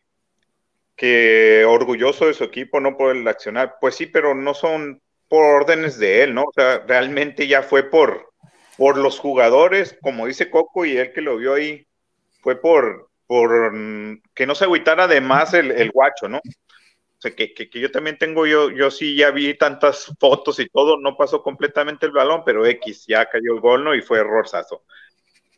que 0.97 1.63
orgulloso 1.63 2.25
de 2.25 2.33
su 2.33 2.43
equipo, 2.43 2.81
no 2.81 2.97
por 2.97 3.15
el 3.15 3.25
accionar, 3.25 3.77
pues 3.79 3.95
sí, 3.95 4.07
pero 4.07 4.35
no 4.35 4.53
son 4.53 5.01
por 5.29 5.45
órdenes 5.45 5.97
de 5.97 6.23
él, 6.23 6.33
¿no? 6.33 6.43
O 6.43 6.51
sea, 6.53 6.79
realmente 6.79 7.47
ya 7.47 7.63
fue 7.63 7.83
por, 7.83 8.33
por 8.75 8.97
los 8.97 9.17
jugadores, 9.19 9.97
como 10.01 10.25
dice 10.25 10.49
Coco 10.49 10.83
y 10.83 10.97
él 10.97 11.13
que 11.13 11.21
lo 11.21 11.37
vio 11.37 11.53
ahí, 11.53 11.87
fue 12.41 12.59
por, 12.59 13.08
por 13.29 13.71
mm, 13.71 14.23
que 14.33 14.47
no 14.47 14.55
se 14.55 14.63
agüitara 14.63 15.03
además 15.03 15.53
el, 15.53 15.69
el 15.69 15.91
guacho, 15.91 16.27
¿no? 16.27 16.37
O 16.39 17.21
sea, 17.21 17.35
que, 17.35 17.53
que, 17.53 17.69
que, 17.69 17.79
yo 17.79 17.91
también 17.91 18.17
tengo, 18.17 18.47
yo, 18.47 18.71
yo 18.71 18.89
sí 18.89 19.15
ya 19.15 19.29
vi 19.29 19.53
tantas 19.53 20.05
fotos 20.19 20.59
y 20.59 20.67
todo, 20.67 20.97
no 20.97 21.15
pasó 21.15 21.43
completamente 21.43 22.07
el 22.07 22.11
balón, 22.11 22.41
pero 22.43 22.65
X, 22.65 23.05
ya 23.07 23.29
cayó 23.29 23.53
el 23.53 23.59
gol, 23.59 23.83
¿no? 23.83 23.93
Y 23.93 24.01
fue 24.01 24.17
errorzazo. 24.17 24.83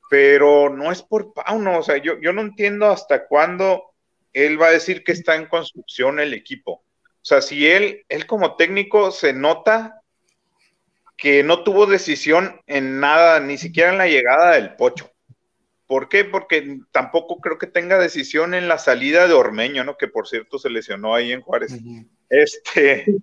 Pero 0.09 0.69
no 0.69 0.91
es 0.91 1.01
por 1.01 1.33
Pauno, 1.33 1.79
o 1.79 1.83
sea, 1.83 1.95
yo, 1.95 2.19
yo 2.19 2.33
no 2.33 2.41
entiendo 2.41 2.87
hasta 2.87 3.25
cuándo 3.25 3.93
él 4.33 4.61
va 4.61 4.67
a 4.67 4.71
decir 4.71 5.05
que 5.05 5.13
está 5.13 5.37
en 5.37 5.45
construcción 5.45 6.19
el 6.19 6.33
equipo. 6.33 6.73
O 6.73 7.23
sea, 7.25 7.41
si 7.41 7.69
él, 7.69 8.03
él 8.09 8.25
como 8.25 8.57
técnico 8.57 9.11
se 9.11 9.31
nota 9.31 10.01
que 11.15 11.41
no 11.41 11.63
tuvo 11.63 11.85
decisión 11.85 12.59
en 12.67 12.99
nada, 12.99 13.39
ni 13.39 13.57
siquiera 13.57 13.91
en 13.91 13.97
la 13.97 14.07
llegada 14.07 14.55
del 14.55 14.75
Pocho. 14.75 15.10
¿Por 15.91 16.07
qué? 16.07 16.23
Porque 16.23 16.79
tampoco 16.93 17.41
creo 17.41 17.57
que 17.57 17.67
tenga 17.67 17.97
decisión 17.97 18.53
en 18.53 18.69
la 18.69 18.77
salida 18.77 19.27
de 19.27 19.33
Ormeño, 19.33 19.83
¿no? 19.83 19.97
Que 19.97 20.07
por 20.07 20.25
cierto 20.25 20.57
se 20.57 20.69
lesionó 20.69 21.13
ahí 21.13 21.33
en 21.33 21.41
Juárez. 21.41 21.73
Uh 21.73 21.75
-huh. 21.75 22.07
Este, 22.29 23.13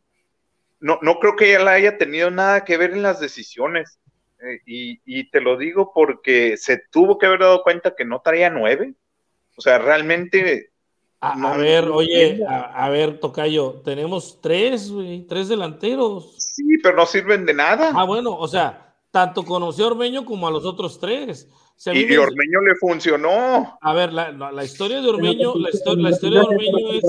no, 0.79 0.99
no 1.01 1.19
creo 1.19 1.35
que 1.35 1.55
él 1.55 1.67
haya 1.67 1.97
tenido 1.97 2.31
nada 2.31 2.67
que 2.67 2.77
ver 2.77 2.91
en 2.91 3.01
las 3.01 3.21
decisiones. 3.21 3.99
Eh, 4.43 4.61
y, 4.67 5.01
y, 5.07 5.31
te 5.31 5.41
lo 5.41 5.57
digo 5.57 5.93
porque 5.95 6.59
se 6.59 6.83
tuvo 6.91 7.17
que 7.17 7.25
haber 7.25 7.41
dado 7.41 7.63
cuenta 7.63 7.95
que 7.97 8.05
no 8.05 8.21
traía 8.21 8.51
nueve. 8.51 8.93
O 9.57 9.63
sea, 9.63 9.79
realmente 9.79 10.69
a, 11.21 11.37
no, 11.37 11.49
a 11.49 11.57
ver, 11.57 11.87
no 11.87 11.95
oye, 11.97 12.45
a, 12.47 12.85
a, 12.85 12.91
ver, 12.91 13.19
Tocayo, 13.19 13.81
tenemos 13.83 14.43
tres, 14.43 14.91
güey, 14.91 15.23
tres 15.23 15.49
delanteros. 15.49 16.35
Sí, 16.37 16.77
pero 16.83 16.97
no 16.97 17.07
sirven 17.07 17.47
de 17.47 17.55
nada. 17.55 17.93
Ah, 17.95 18.05
bueno, 18.05 18.37
o 18.37 18.47
sea, 18.47 18.95
tanto 19.11 19.43
conoció 19.47 19.87
a 19.87 19.89
Ormeño 19.89 20.27
como 20.27 20.47
a 20.47 20.51
los 20.51 20.67
otros 20.67 21.01
tres. 21.01 21.49
Y, 21.87 22.13
y 22.13 22.17
Ormeño 22.17 22.61
le 22.61 22.75
funcionó. 22.75 23.79
A 23.81 23.95
ver, 23.95 24.13
la, 24.13 24.33
la, 24.33 24.51
la 24.53 24.65
historia 24.65 25.01
de 25.01 25.09
Ormeño, 25.09 25.55
la, 25.57 25.71
historia, 25.71 26.03
la 26.03 26.11
historia 26.11 26.41
de 26.41 26.47
Ormeño 26.47 26.93
es. 26.93 27.05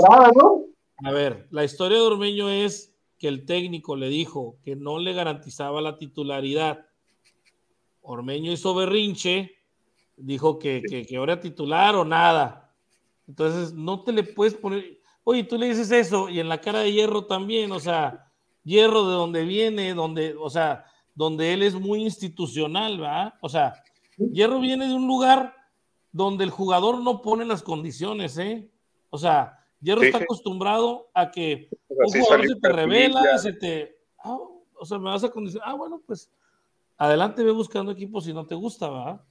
A 1.03 1.11
ver, 1.11 1.47
la 1.51 1.63
historia 1.63 1.97
de 1.97 2.03
Ormeño 2.03 2.49
es 2.49 2.93
que 3.17 3.28
el 3.28 3.45
técnico 3.45 3.95
le 3.95 4.09
dijo 4.09 4.57
que 4.63 4.76
no 4.76 4.99
le 4.99 5.13
garantizaba 5.13 5.82
la 5.82 5.97
titularidad. 5.97 6.86
Ormeño 8.01 8.51
hizo 8.51 8.76
berrinche, 8.76 9.55
dijo 10.17 10.59
que, 10.59 10.82
que, 10.88 11.05
que 11.05 11.17
ahora 11.17 11.39
titular 11.39 11.95
o 11.95 12.05
nada 12.05 12.70
entonces, 13.30 13.74
no 13.74 14.01
te 14.01 14.11
le 14.11 14.24
puedes 14.24 14.55
poner, 14.55 14.99
oye, 15.24 15.43
tú 15.43 15.55
le 15.55 15.67
dices 15.67 15.91
eso 15.91 16.30
y 16.30 16.39
en 16.39 16.49
la 16.49 16.59
cara 16.59 16.80
de 16.80 16.91
Hierro 16.91 17.26
también, 17.26 17.72
o 17.72 17.80
sea, 17.80 18.26
Hierro 18.63 19.07
de 19.07 19.13
donde 19.13 19.43
viene, 19.43 19.93
donde, 19.93 20.36
o 20.36 20.49
sea, 20.49 20.84
donde 21.13 21.53
él 21.53 21.61
es 21.61 21.76
muy 21.76 22.01
institucional, 22.01 23.01
¿va? 23.01 23.38
O 23.41 23.47
sea, 23.47 23.76
Hierro 24.32 24.59
viene 24.59 24.88
de 24.88 24.93
un 24.93 25.07
lugar 25.07 25.55
donde 26.11 26.43
el 26.43 26.49
jugador 26.49 27.01
no 27.01 27.22
pone 27.22 27.45
las 27.45 27.63
condiciones, 27.63 28.38
¿eh? 28.38 28.70
O 29.09 29.17
sea, 29.17 29.59
Hierro 29.82 30.01
sí, 30.01 30.07
está 30.07 30.20
sí. 30.20 30.24
acostumbrado 30.26 31.09
a 31.13 31.32
que 31.32 31.70
un 31.88 32.22
jugador 32.22 32.47
se 32.47 32.55
te 32.55 32.70
revela, 32.70 33.38
se 33.38 33.53
te, 33.53 33.97
ah, 34.20 34.38
o 34.76 34.86
sea, 34.86 34.97
me 34.97 35.09
vas 35.09 35.24
a 35.24 35.30
condicionar, 35.30 35.70
ah, 35.70 35.74
bueno, 35.76 36.01
pues 36.05 36.30
adelante 36.97 37.43
ve 37.43 37.51
buscando 37.51 37.91
equipos 37.91 38.26
si 38.26 38.34
no 38.34 38.45
te 38.45 38.55
gusta, 38.55 38.89
¿va? 38.89 39.24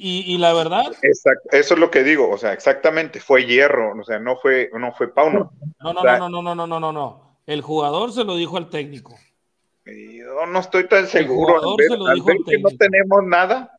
Y, 0.00 0.32
y, 0.32 0.38
la 0.38 0.52
verdad. 0.52 0.86
Exacto, 1.02 1.48
eso 1.50 1.74
es 1.74 1.80
lo 1.80 1.90
que 1.90 2.04
digo, 2.04 2.30
o 2.30 2.38
sea, 2.38 2.52
exactamente, 2.52 3.18
fue 3.18 3.44
hierro, 3.44 3.98
o 4.00 4.04
sea, 4.04 4.20
no 4.20 4.36
fue, 4.36 4.70
no 4.72 4.92
fue 4.92 5.12
Pauno. 5.12 5.52
No, 5.80 5.92
no, 5.92 6.00
o 6.00 6.02
sea, 6.02 6.18
no, 6.18 6.28
no, 6.28 6.40
no, 6.40 6.54
no, 6.54 6.66
no, 6.66 6.80
no, 6.80 6.92
no. 6.92 7.38
El 7.46 7.62
jugador 7.62 8.12
se 8.12 8.24
lo 8.24 8.36
dijo 8.36 8.56
al 8.56 8.70
técnico. 8.70 9.16
Yo 9.86 10.46
no 10.46 10.60
estoy 10.60 10.86
tan 10.86 11.06
seguro. 11.06 11.54
El 11.54 11.60
jugador 11.60 11.82
se 11.82 11.96
lo 11.96 12.14
dijo 12.14 12.30
al 12.30 12.44
que 12.44 12.58
no 12.58 12.68
tenemos 12.78 13.24
nada. 13.24 13.77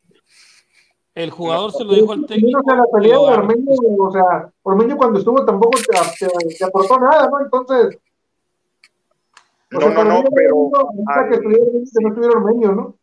El 1.20 1.32
jugador 1.32 1.74
se 1.74 1.84
lo 1.84 1.94
dijo 1.94 2.14
al 2.14 2.26
técnico. 2.26 2.62
O 2.62 2.64
sea, 2.64 2.76
la 2.78 2.86
pelea 2.86 3.18
de 3.18 3.26
Ormeño, 3.26 3.74
o 4.00 4.10
sea, 4.10 4.50
Ormeño 4.64 4.96
cuando 4.96 5.20
estuvo 5.20 5.44
tampoco 5.44 5.78
te, 5.78 6.26
te, 6.26 6.56
te 6.56 6.64
aportó 6.64 6.98
nada, 6.98 7.30
¿no? 7.30 7.42
Entonces. 7.42 8.00
No, 9.70 9.82
sea, 9.82 9.90
no, 9.90 10.04
no, 10.06 10.24
pero. 10.34 10.70
Al... 11.08 11.28
Que, 11.28 11.36
estuviera, 11.36 11.66
que 11.66 12.02
no 12.02 12.08
estuviera 12.08 12.38
Ormeño, 12.38 12.72
¿no? 12.72 12.96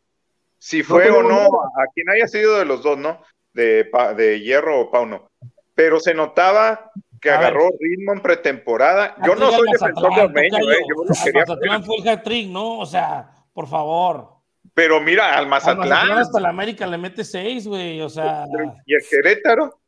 si 0.59 0.83
fue 0.83 1.11
no 1.11 1.19
o 1.19 1.23
no, 1.23 1.45
a 1.63 1.87
quien 1.95 2.09
haya 2.09 2.27
sido 2.27 2.59
de 2.59 2.65
los 2.65 2.83
dos, 2.83 2.97
¿no? 2.97 3.19
De, 3.53 3.91
de 4.17 4.41
Hierro 4.41 4.81
o 4.81 4.91
Pauno. 4.91 5.29
Pero 5.75 6.01
se 6.01 6.15
notaba 6.15 6.91
que 7.21 7.31
a 7.31 7.39
agarró 7.39 7.65
ver. 7.65 7.79
ritmo 7.81 8.15
en 8.15 8.23
pretemporada. 8.23 9.15
Yo 9.27 9.35
no 9.35 9.51
soy 9.53 9.71
defensor 9.73 10.15
de 10.15 10.23
Ormeño, 10.23 10.73
¿eh? 10.73 10.79
Yo 10.89 11.05
no 11.05 11.15
quería. 11.23 11.41
Mazatlán 11.43 11.85
fue 11.85 11.97
el 11.97 12.09
hat-trick, 12.09 12.49
¿no? 12.49 12.79
O 12.79 12.87
sea, 12.87 13.31
por 13.53 13.67
favor. 13.67 14.36
Pero 14.77 15.01
mira, 15.01 15.39
al 15.39 15.47
Mazatlán. 15.47 15.85
Al 15.85 15.89
Mazatlán 15.89 16.19
hasta 16.19 16.39
la 16.39 16.51
América 16.51 16.87
le 16.87 16.99
mete 16.99 17.25
seis, 17.25 17.67
güey, 17.67 17.99
o 18.03 18.11
sea. 18.11 18.45
¿Y 18.85 18.95
el 18.95 19.01
Querétaro? 19.09 19.81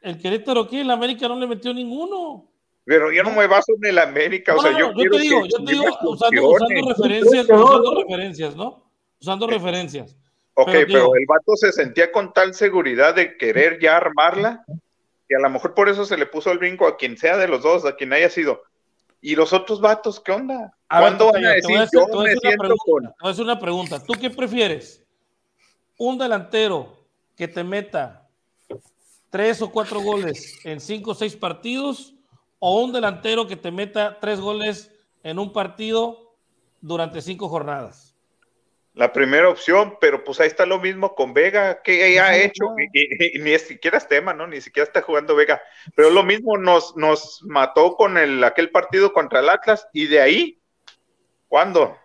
¿El 0.00 0.16
Querétaro 0.16 0.68
qué? 0.68 0.82
El 0.82 0.92
América 0.92 1.26
no 1.26 1.36
le 1.36 1.48
metió 1.48 1.74
ninguno. 1.74 2.48
Pero 2.84 3.10
yo 3.10 3.24
no 3.24 3.32
me 3.32 3.48
baso 3.48 3.72
en 3.82 3.90
el 3.90 3.98
América, 3.98 4.52
no, 4.52 4.58
o 4.60 4.62
sea, 4.62 4.70
no, 4.70 4.78
yo, 4.78 4.92
yo 4.94 5.10
te 5.10 5.18
digo, 5.18 5.44
yo 5.46 5.64
te 5.64 5.72
digo, 5.72 5.86
usando, 6.02 6.50
usando 6.50 6.88
referencias, 6.88 7.48
usando 7.50 7.94
referencias, 7.96 8.54
¿no? 8.54 8.92
Usando 9.20 9.46
referencias. 9.48 10.16
Ok, 10.54 10.68
pero, 10.70 10.86
pero, 10.86 11.14
el 11.16 11.26
vato 11.26 11.56
se 11.56 11.72
sentía 11.72 12.12
con 12.12 12.32
tal 12.32 12.54
seguridad 12.54 13.16
de 13.16 13.36
querer 13.36 13.80
ya 13.80 13.96
armarla, 13.96 14.64
que 15.28 15.34
a 15.34 15.40
lo 15.40 15.50
mejor 15.50 15.74
por 15.74 15.88
eso 15.88 16.06
se 16.06 16.16
le 16.16 16.26
puso 16.26 16.52
el 16.52 16.58
brinco 16.58 16.86
a 16.86 16.96
quien 16.96 17.16
sea 17.16 17.36
de 17.38 17.48
los 17.48 17.64
dos, 17.64 17.84
a 17.84 17.96
quien 17.96 18.12
haya 18.12 18.30
sido. 18.30 18.62
¿Y 19.20 19.34
los 19.34 19.52
otros 19.52 19.80
vatos 19.80 20.20
qué 20.20 20.30
onda? 20.30 20.75
A 20.88 21.00
¿Cuándo 21.00 21.32
ver, 21.32 21.46
a 21.46 21.50
decir 21.50 21.76
yo 21.92 22.22
me 22.22 22.36
siento 22.36 22.76
con... 22.76 23.12
Hacer 23.20 23.44
una 23.44 23.58
pregunta. 23.58 24.02
¿Tú 24.02 24.14
qué 24.14 24.30
prefieres? 24.30 25.04
¿Un 25.98 26.18
delantero 26.18 26.96
que 27.36 27.48
te 27.48 27.64
meta 27.64 28.28
tres 29.30 29.60
o 29.62 29.70
cuatro 29.70 30.00
goles 30.00 30.64
en 30.64 30.80
cinco 30.80 31.10
o 31.10 31.14
seis 31.14 31.34
partidos 31.34 32.14
o 32.58 32.82
un 32.82 32.92
delantero 32.92 33.46
que 33.46 33.56
te 33.56 33.70
meta 33.70 34.18
tres 34.20 34.40
goles 34.40 34.92
en 35.22 35.38
un 35.38 35.52
partido 35.52 36.34
durante 36.80 37.20
cinco 37.20 37.48
jornadas? 37.48 38.16
la 38.96 39.12
primera 39.12 39.50
opción, 39.50 39.98
pero 40.00 40.24
pues 40.24 40.40
ahí 40.40 40.46
está 40.46 40.64
lo 40.64 40.80
mismo 40.80 41.14
con 41.14 41.34
Vega, 41.34 41.82
que 41.82 42.08
ella 42.08 42.28
ha 42.28 42.36
hecho, 42.38 42.64
y, 42.78 42.98
y, 42.98 43.36
y, 43.36 43.38
ni 43.40 43.58
siquiera 43.58 43.98
es 43.98 44.08
tema, 44.08 44.32
¿no? 44.32 44.46
Ni 44.46 44.62
siquiera 44.62 44.86
está 44.86 45.02
jugando 45.02 45.36
Vega, 45.36 45.60
pero 45.94 46.08
lo 46.08 46.22
mismo 46.22 46.56
nos, 46.56 46.96
nos 46.96 47.42
mató 47.42 47.94
con 47.94 48.16
el, 48.16 48.42
aquel 48.42 48.70
partido 48.70 49.12
contra 49.12 49.40
el 49.40 49.50
Atlas, 49.50 49.86
y 49.92 50.06
de 50.06 50.22
ahí, 50.22 50.62
¿cuándo? 51.48 51.96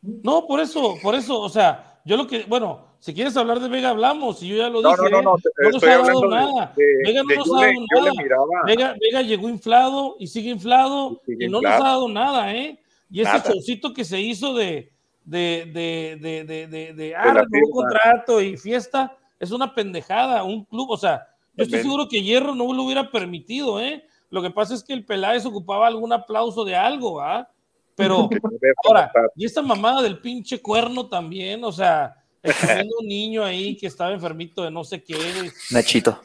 No, 0.00 0.46
por 0.46 0.60
eso, 0.60 0.96
por 1.02 1.14
eso, 1.14 1.40
o 1.40 1.48
sea, 1.48 2.00
yo 2.04 2.16
lo 2.16 2.26
que, 2.26 2.44
bueno, 2.44 2.86
si 2.98 3.14
quieres 3.14 3.36
hablar 3.36 3.60
de 3.60 3.68
Vega, 3.68 3.90
hablamos, 3.90 4.42
y 4.42 4.48
yo 4.48 4.56
ya 4.56 4.68
lo 4.68 4.80
no, 4.82 4.90
dije, 4.90 5.10
no, 5.10 5.22
no, 5.22 5.22
no, 5.22 5.36
no 5.58 5.70
nos 5.70 5.82
ha 5.84 5.98
dado 5.98 6.28
nada, 6.28 6.72
de, 6.76 6.84
Vega 7.04 7.22
no 7.22 7.28
de, 7.28 7.36
nos 7.36 7.48
ha 7.48 7.60
dado 7.60 7.70
le, 8.02 8.12
nada. 8.28 8.62
Vega, 8.66 8.94
Vega 9.00 9.22
llegó 9.22 9.48
inflado 9.48 10.16
y 10.18 10.26
sigue 10.26 10.50
inflado, 10.50 11.20
Y 11.26 11.32
sigue 11.32 11.46
y 11.46 11.48
no 11.48 11.58
inflado. 11.58 11.78
nos 11.78 11.86
ha 11.86 11.88
dado 11.90 12.08
nada, 12.08 12.54
¿eh? 12.54 12.80
Y 13.10 13.20
ese 13.20 13.32
Nada. 13.32 13.44
showcito 13.52 13.92
que 13.92 14.04
se 14.04 14.20
hizo 14.20 14.54
de, 14.54 14.92
de, 15.24 15.70
de, 15.72 16.18
de, 16.20 16.44
de, 16.44 16.66
de, 16.66 16.92
de 16.94 17.14
ah, 17.14 17.32
fiesta. 17.32 17.70
contrato 17.70 18.40
y 18.40 18.56
fiesta, 18.56 19.16
es 19.38 19.50
una 19.50 19.74
pendejada, 19.74 20.42
un 20.44 20.64
club, 20.64 20.90
o 20.90 20.96
sea, 20.96 21.26
yo 21.54 21.64
estoy 21.64 21.80
seguro 21.82 22.08
que 22.08 22.22
Hierro 22.22 22.54
no 22.54 22.72
lo 22.72 22.84
hubiera 22.84 23.10
permitido, 23.10 23.78
¿eh? 23.80 24.04
Lo 24.30 24.40
que 24.40 24.50
pasa 24.50 24.74
es 24.74 24.82
que 24.82 24.94
el 24.94 25.04
Peláez 25.04 25.44
ocupaba 25.44 25.86
algún 25.86 26.12
aplauso 26.12 26.64
de 26.64 26.74
algo, 26.74 27.20
¿ah? 27.20 27.48
Pero 27.96 28.28
no 28.42 28.50
ahora, 28.86 29.12
y 29.36 29.44
esta 29.44 29.62
mamada 29.62 30.02
del 30.02 30.18
pinche 30.20 30.60
cuerno 30.60 31.08
también, 31.08 31.62
o 31.64 31.72
sea, 31.72 32.16
exponiendo 32.42 32.94
un 33.00 33.06
niño 33.06 33.44
ahí 33.44 33.76
que 33.76 33.86
estaba 33.86 34.12
enfermito 34.12 34.62
de 34.62 34.70
no 34.70 34.82
sé 34.84 35.02
qué, 35.02 35.14
güey. 35.14 35.50
Nachito. 35.70 36.20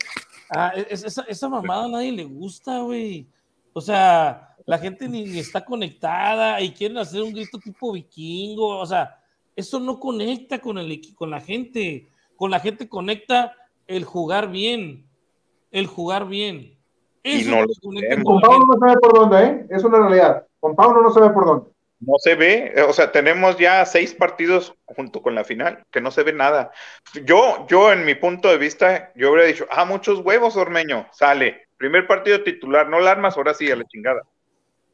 Ah, 0.49 0.71
es- 0.75 1.03
esa, 1.03 1.23
esa 1.23 1.49
mamada 1.49 1.85
a 1.85 1.89
nadie 1.89 2.11
le 2.11 2.23
gusta, 2.23 2.79
güey. 2.79 3.27
O 3.73 3.81
sea, 3.81 4.55
la 4.65 4.77
gente 4.79 5.07
ni, 5.07 5.25
ni 5.25 5.39
está 5.39 5.63
conectada 5.63 6.59
y 6.61 6.71
quieren 6.71 6.97
hacer 6.97 7.21
un 7.21 7.33
grito 7.33 7.59
tipo 7.59 7.91
vikingo. 7.91 8.79
O 8.79 8.85
sea, 8.85 9.19
eso 9.55 9.79
no 9.79 9.99
conecta 9.99 10.59
con, 10.59 10.77
el, 10.77 11.01
con 11.15 11.29
la 11.29 11.41
gente. 11.41 12.09
Con 12.35 12.49
la 12.51 12.59
gente 12.59 12.87
conecta 12.87 13.53
el 13.87 14.03
jugar 14.05 14.49
bien. 14.49 15.05
El 15.71 15.85
jugar 15.85 16.27
bien. 16.27 16.77
Y 17.23 17.41
Eso 17.41 17.51
no 17.51 17.57
es 17.63 17.67
lo 17.67 17.73
conecta 17.81 18.23
con 18.23 18.35
la 18.41 18.47
gente. 18.49 18.65
no 18.67 18.79
sabe 18.79 18.99
por 19.01 19.13
dónde, 19.13 19.43
¿eh? 19.43 19.67
Es 19.69 19.83
una 19.83 19.99
realidad. 19.99 20.47
Con 20.67 20.75
Pauno 20.75 21.01
no 21.01 21.09
sabe 21.11 21.29
por 21.29 21.45
dónde. 21.45 21.65
No 22.01 22.15
se 22.17 22.35
ve, 22.35 22.73
eh, 22.75 22.81
o 22.81 22.91
sea, 22.91 23.09
tenemos 23.11 23.57
ya 23.57 23.85
seis 23.85 24.13
partidos 24.13 24.75
junto 24.83 25.21
con 25.21 25.33
la 25.33 25.45
final, 25.45 25.85
que 25.91 26.01
no 26.01 26.11
se 26.11 26.23
ve 26.23 26.33
nada. 26.33 26.71
Yo, 27.25 27.65
yo 27.69 27.93
en 27.93 28.03
mi 28.05 28.15
punto 28.15 28.49
de 28.49 28.57
vista, 28.57 29.13
yo 29.15 29.31
hubiera 29.31 29.47
dicho, 29.47 29.65
ah, 29.71 29.85
muchos 29.85 30.19
huevos, 30.19 30.57
Ormeño, 30.57 31.07
sale. 31.13 31.67
Primer 31.77 32.05
partido 32.05 32.43
titular, 32.43 32.89
no 32.89 32.99
la 32.99 33.11
armas, 33.11 33.37
ahora 33.37 33.53
sí, 33.53 33.71
a 33.71 33.77
la 33.77 33.85
chingada. 33.85 34.21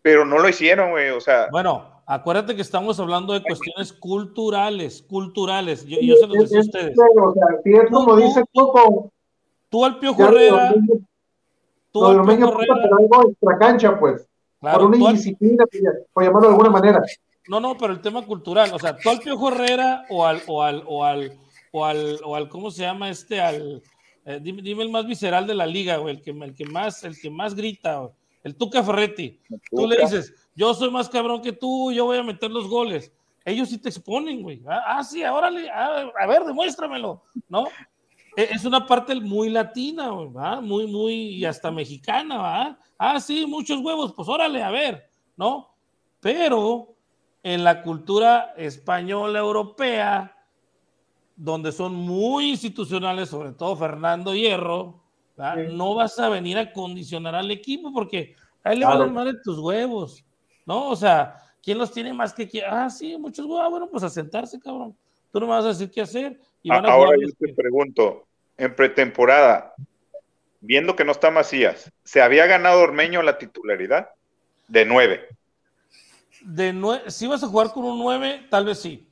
Pero 0.03 0.25
no 0.25 0.37
lo 0.37 0.47
hicieron, 0.47 0.91
güey, 0.91 1.09
o 1.09 1.19
sea, 1.19 1.47
Bueno, 1.51 2.03
acuérdate 2.05 2.55
que 2.55 2.61
estamos 2.61 2.99
hablando 2.99 3.33
de 3.33 3.41
cuestiones 3.41 3.91
culturales, 3.93 5.01
culturales. 5.01 5.85
Yo, 5.87 5.97
yo 5.99 6.15
se 6.17 6.27
los 6.27 6.37
decía 6.37 6.59
a 6.59 6.61
Es- 6.61 6.67
es- 6.67 6.75
ustedes. 6.75 6.97
O 6.99 7.33
sea, 7.33 7.47
si 7.63 7.73
es 7.73 7.89
como 7.89 8.15
Tú- 8.15 8.21
dice 8.21 8.43
Coco, 8.53 9.11
Tú 9.69 9.83
al 9.83 9.97
Herrera, 10.03 10.71
Ormeño- 10.75 11.01
tú 11.91 12.05
al 12.05 12.19
algo 12.19 13.29
extra 13.31 13.57
cancha, 13.57 13.99
pues. 13.99 14.29
Claro, 14.71 14.79
por 14.79 14.95
una 14.95 15.05
al- 15.09 15.11
indisciplina, 15.15 15.65
por 16.13 16.23
llamarlo 16.23 16.47
de 16.47 16.53
alguna 16.55 16.69
manera. 16.69 17.01
no, 17.47 17.59
no, 17.59 17.77
pero 17.77 17.93
el 17.93 18.01
tema 18.01 18.25
cultural, 18.25 18.71
o 18.73 18.79
sea, 18.79 18.97
tú 18.97 19.09
al 19.09 19.19
Piojo 19.19 19.49
Herrera 19.49 20.05
o 20.09 20.25
al, 20.25 20.41
o 20.47 20.63
al, 20.63 20.83
o 20.87 21.03
al, 21.03 21.37
o 21.71 21.85
al, 21.85 22.19
o 22.23 22.35
al 22.35 22.49
¿cómo 22.49 22.71
se 22.71 22.81
llama 22.83 23.09
este? 23.09 23.39
Al, 23.41 23.81
eh, 24.25 24.39
dime, 24.41 24.61
dime 24.61 24.83
el 24.83 24.89
más 24.89 25.05
visceral 25.05 25.45
de 25.45 25.53
la 25.53 25.65
liga, 25.65 25.97
güey, 25.97 26.15
el 26.15 26.21
que, 26.21 26.31
el 26.31 26.55
que 26.55 26.65
más, 26.65 27.03
el 27.03 27.19
que 27.19 27.29
más 27.29 27.53
grita, 27.55 27.97
güey, 27.97 28.11
el 28.43 28.55
Tuca 28.55 28.81
Ferretti. 28.83 29.39
Tú 29.69 29.87
le 29.87 29.97
dices, 29.97 30.33
yo 30.55 30.73
soy 30.73 30.89
más 30.91 31.09
cabrón 31.09 31.41
que 31.41 31.51
tú, 31.51 31.91
yo 31.91 32.05
voy 32.05 32.17
a 32.17 32.23
meter 32.23 32.49
los 32.49 32.67
goles. 32.67 33.11
Ellos 33.45 33.67
sí 33.67 33.77
te 33.77 33.89
exponen, 33.89 34.41
güey. 34.41 34.61
Ah, 34.65 34.97
ah 34.97 35.03
sí, 35.03 35.21
órale, 35.23 35.69
ah, 35.69 36.09
a 36.17 36.27
ver, 36.27 36.43
demuéstramelo, 36.43 37.23
¿no? 37.49 37.65
E, 38.37 38.49
es 38.51 38.63
una 38.63 38.85
parte 38.85 39.13
muy 39.15 39.49
latina, 39.49 40.11
¿va? 40.11 40.61
Muy, 40.61 40.87
muy, 40.87 41.13
y 41.13 41.45
hasta 41.45 41.69
mexicana, 41.69 42.37
¿va? 42.37 42.79
Ah, 43.05 43.19
sí, 43.19 43.45
muchos 43.45 43.81
huevos, 43.81 44.13
pues 44.13 44.29
órale, 44.29 44.63
a 44.63 44.71
ver, 44.71 45.09
¿no? 45.35 45.75
Pero 46.21 46.95
en 47.43 47.61
la 47.61 47.81
cultura 47.81 48.53
española, 48.55 49.39
europea, 49.39 50.33
donde 51.35 51.73
son 51.73 51.93
muy 51.95 52.51
institucionales, 52.51 53.27
sobre 53.27 53.51
todo 53.51 53.75
Fernando 53.75 54.33
Hierro, 54.33 55.03
no 55.73 55.95
vas 55.95 56.17
a 56.17 56.29
venir 56.29 56.57
a 56.57 56.71
condicionar 56.71 57.35
al 57.35 57.51
equipo 57.51 57.91
porque 57.91 58.37
a 58.63 58.71
él 58.71 58.79
le 58.79 58.85
van 58.85 59.01
a 59.01 59.07
madre 59.07 59.33
tus 59.43 59.59
huevos, 59.59 60.23
¿no? 60.65 60.87
O 60.87 60.95
sea, 60.95 61.35
¿quién 61.61 61.79
los 61.79 61.91
tiene 61.91 62.13
más 62.13 62.33
que 62.33 62.47
quién? 62.47 62.63
Ah, 62.69 62.89
sí, 62.89 63.17
muchos 63.17 63.45
huevos, 63.45 63.63
ah, 63.65 63.67
bueno, 63.67 63.89
pues 63.89 64.03
a 64.03 64.09
sentarse, 64.09 64.57
cabrón. 64.61 64.95
Tú 65.29 65.41
no 65.41 65.47
me 65.47 65.51
vas 65.51 65.65
a 65.65 65.69
decir 65.69 65.91
qué 65.91 65.99
hacer. 65.99 66.39
Ahora 66.69 67.17
yo 67.19 67.27
te 67.37 67.53
pregunto, 67.53 68.27
en 68.55 68.73
pretemporada, 68.73 69.73
viendo 70.63 70.95
que 70.95 71.03
no 71.03 71.11
está 71.11 71.29
Macías, 71.29 71.91
¿se 72.03 72.21
había 72.21 72.47
ganado 72.47 72.81
Ormeño 72.81 73.21
la 73.21 73.37
titularidad? 73.37 74.09
De 74.67 74.85
nueve. 74.85 75.27
De 76.41 76.73
nueve, 76.73 77.11
si 77.11 77.27
vas 77.27 77.43
a 77.43 77.47
jugar 77.47 77.71
con 77.71 77.83
un 77.83 77.99
nueve, 77.99 78.47
tal 78.49 78.65
vez 78.65 78.79
sí. 78.79 79.05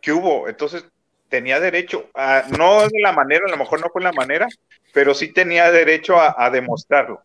¿Qué 0.00 0.12
hubo? 0.12 0.48
Entonces, 0.48 0.84
tenía 1.28 1.58
derecho, 1.58 2.06
a, 2.14 2.44
no 2.56 2.82
de 2.82 3.00
la 3.02 3.12
manera, 3.12 3.44
a 3.46 3.50
lo 3.50 3.56
mejor 3.56 3.80
no 3.80 3.88
fue 3.92 4.02
la 4.02 4.12
manera, 4.12 4.46
pero 4.94 5.12
sí 5.12 5.32
tenía 5.32 5.70
derecho 5.72 6.16
a, 6.18 6.50
demostrarlo. 6.50 7.20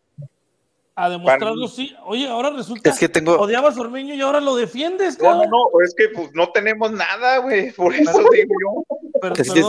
A 0.96 1.10
demostrarlo, 1.10 1.68
sí. 1.68 1.96
Oye, 2.06 2.28
ahora 2.28 2.50
resulta 2.50 2.90
es 2.90 3.00
que 3.00 3.10
tengo... 3.10 3.38
odiabas 3.38 3.78
a 3.78 3.82
Ormeño 3.82 4.16
y 4.16 4.22
ahora 4.22 4.40
lo 4.40 4.56
defiendes, 4.56 5.20
No, 5.22 5.36
no, 5.36 5.44
no, 5.44 5.82
es 5.84 5.94
que 5.96 6.10
pues 6.10 6.34
no 6.34 6.52
tenemos 6.52 6.92
nada, 6.92 7.38
güey, 7.40 7.72
por 7.74 7.94
eso 7.94 8.12
digo 8.32 8.56
yo. 8.62 8.98
Pero, 9.22 9.36
es, 9.36 9.48
es 9.50 9.66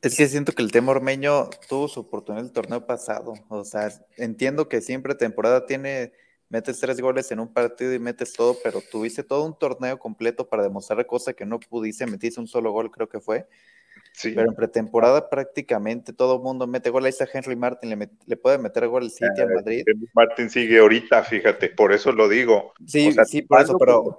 que 0.00 0.28
siento 0.28 0.52
que 0.52 0.62
el 0.62 0.72
tema 0.72 0.92
Ormeño 0.92 1.50
tuvo 1.68 1.88
su 1.88 2.00
oportunidad 2.00 2.44
el 2.44 2.52
torneo 2.52 2.86
pasado. 2.86 3.34
O 3.48 3.64
sea, 3.64 3.90
entiendo 4.16 4.68
que 4.68 4.80
siempre 4.80 5.14
temporada 5.14 5.66
tiene 5.66 6.12
metes 6.48 6.80
tres 6.80 7.00
goles 7.00 7.30
en 7.30 7.40
un 7.40 7.52
partido 7.52 7.94
y 7.94 7.98
metes 7.98 8.32
todo, 8.32 8.56
pero 8.62 8.80
tuviste 8.90 9.22
todo 9.22 9.44
un 9.44 9.56
torneo 9.56 9.98
completo 9.98 10.48
para 10.48 10.62
demostrar 10.62 11.06
cosa 11.06 11.32
que 11.32 11.46
no 11.46 11.60
pudiste, 11.60 12.06
metiste 12.06 12.40
un 12.40 12.48
solo 12.48 12.72
gol, 12.72 12.90
creo 12.90 13.08
que 13.08 13.20
fue. 13.20 13.46
Sí. 14.12 14.32
Pero 14.34 14.48
en 14.48 14.56
pretemporada 14.56 15.30
prácticamente 15.30 16.12
todo 16.12 16.36
el 16.36 16.42
mundo 16.42 16.66
mete 16.66 16.90
gol. 16.90 17.04
Ahí 17.04 17.10
está 17.10 17.28
Henry 17.32 17.54
Martin, 17.54 17.90
le, 17.90 18.10
le 18.26 18.36
puede 18.36 18.58
meter 18.58 18.88
gol 18.88 19.04
el 19.04 19.10
City 19.10 19.40
a 19.40 19.46
Madrid. 19.46 19.84
Henry 19.86 20.08
Martin 20.14 20.50
sigue 20.50 20.78
ahorita, 20.78 21.22
fíjate, 21.24 21.68
por 21.68 21.92
eso 21.92 22.10
lo 22.10 22.28
digo. 22.28 22.72
Sí, 22.86 23.12
sí, 23.26 23.42
por 23.42 23.60
eso, 23.60 23.78
pero, 23.78 24.16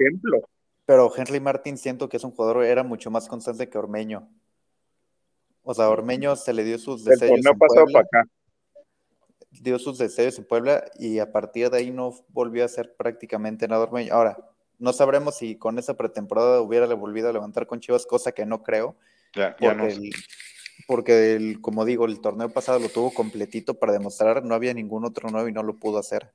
pero 0.86 1.12
Henry 1.16 1.40
Martin 1.40 1.78
siento 1.78 2.08
que 2.08 2.18
es 2.18 2.24
un 2.24 2.32
jugador, 2.32 2.64
era 2.64 2.84
mucho 2.84 3.12
más 3.12 3.28
constante 3.28 3.68
que 3.68 3.78
Ormeño. 3.78 4.30
O 5.64 5.74
sea, 5.74 5.90
Ormeño 5.90 6.36
se 6.36 6.54
le 6.54 6.64
dio 6.64 6.78
sus 6.78 7.04
deseos. 7.04 7.32
El 7.32 7.44
torneo 7.44 7.58
pasado 7.58 7.86
para 7.92 8.06
acá 8.06 8.30
dio 9.62 9.78
sus 9.80 9.98
deseos 9.98 10.38
en 10.38 10.46
Puebla 10.46 10.84
y 10.98 11.20
a 11.20 11.32
partir 11.32 11.70
de 11.70 11.78
ahí 11.78 11.92
no 11.92 12.14
volvió 12.30 12.64
a 12.64 12.68
ser 12.68 12.96
prácticamente 12.96 13.68
nada. 13.68 13.90
Ahora, 14.12 14.38
no 14.80 14.94
sabremos 14.94 15.38
si 15.38 15.58
con 15.58 15.78
esa 15.78 15.96
pretemporada 15.96 16.62
hubiera 16.62 16.92
volvido 16.96 17.30
a 17.30 17.34
levantar 17.34 17.68
con 17.68 17.80
Chivas, 17.80 18.06
cosa 18.06 18.32
que 18.32 18.46
no 18.46 18.64
creo. 18.64 18.96
porque, 20.88 21.58
como 21.62 21.86
digo, 21.86 22.06
el 22.06 22.22
torneo 22.22 22.50
pasado 22.50 22.80
lo 22.80 22.90
tuvo 22.90 23.14
completito 23.14 23.76
para 23.76 23.94
demostrar, 23.94 24.44
no 24.44 24.56
había 24.56 24.74
ningún 24.74 25.06
otro 25.06 25.30
nuevo 25.30 25.48
y 25.48 25.54
no 25.54 25.64
lo 25.64 25.76
pudo 25.76 26.00
hacer. 26.00 26.32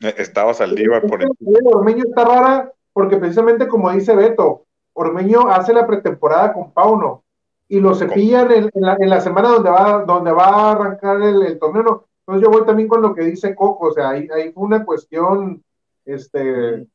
Eh, 0.00 0.14
estaba 0.16 0.54
Saldívar 0.54 1.02
por 1.06 1.22
el... 1.22 1.28
Ormeño 1.64 2.04
está 2.08 2.24
rara 2.24 2.72
porque 2.92 3.16
precisamente 3.16 3.68
como 3.68 3.90
dice 3.90 4.14
Beto, 4.14 4.66
Ormeño 4.92 5.48
hace 5.50 5.72
la 5.72 5.86
pretemporada 5.86 6.52
con 6.52 6.72
Pauno 6.72 7.23
y 7.68 7.80
lo 7.80 7.94
cepillan 7.94 8.50
en, 8.52 8.70
la, 8.74 9.20
semana 9.20 9.48
donde 9.48 9.70
va, 9.70 10.04
donde 10.04 10.32
va 10.32 10.46
a 10.46 10.72
arrancar 10.72 11.22
el, 11.22 11.58
torneo. 11.58 12.06
Entonces 12.20 12.42
yo 12.42 12.50
voy 12.50 12.66
también 12.66 12.88
con 12.88 13.02
lo 13.02 13.14
que 13.14 13.22
dice 13.22 13.54
Coco, 13.54 13.88
o 13.88 13.92
sea, 13.92 14.10
ahí, 14.10 14.28
fue 14.52 14.62
una 14.62 14.84
cuestión 14.84 15.62
este, 16.04 16.86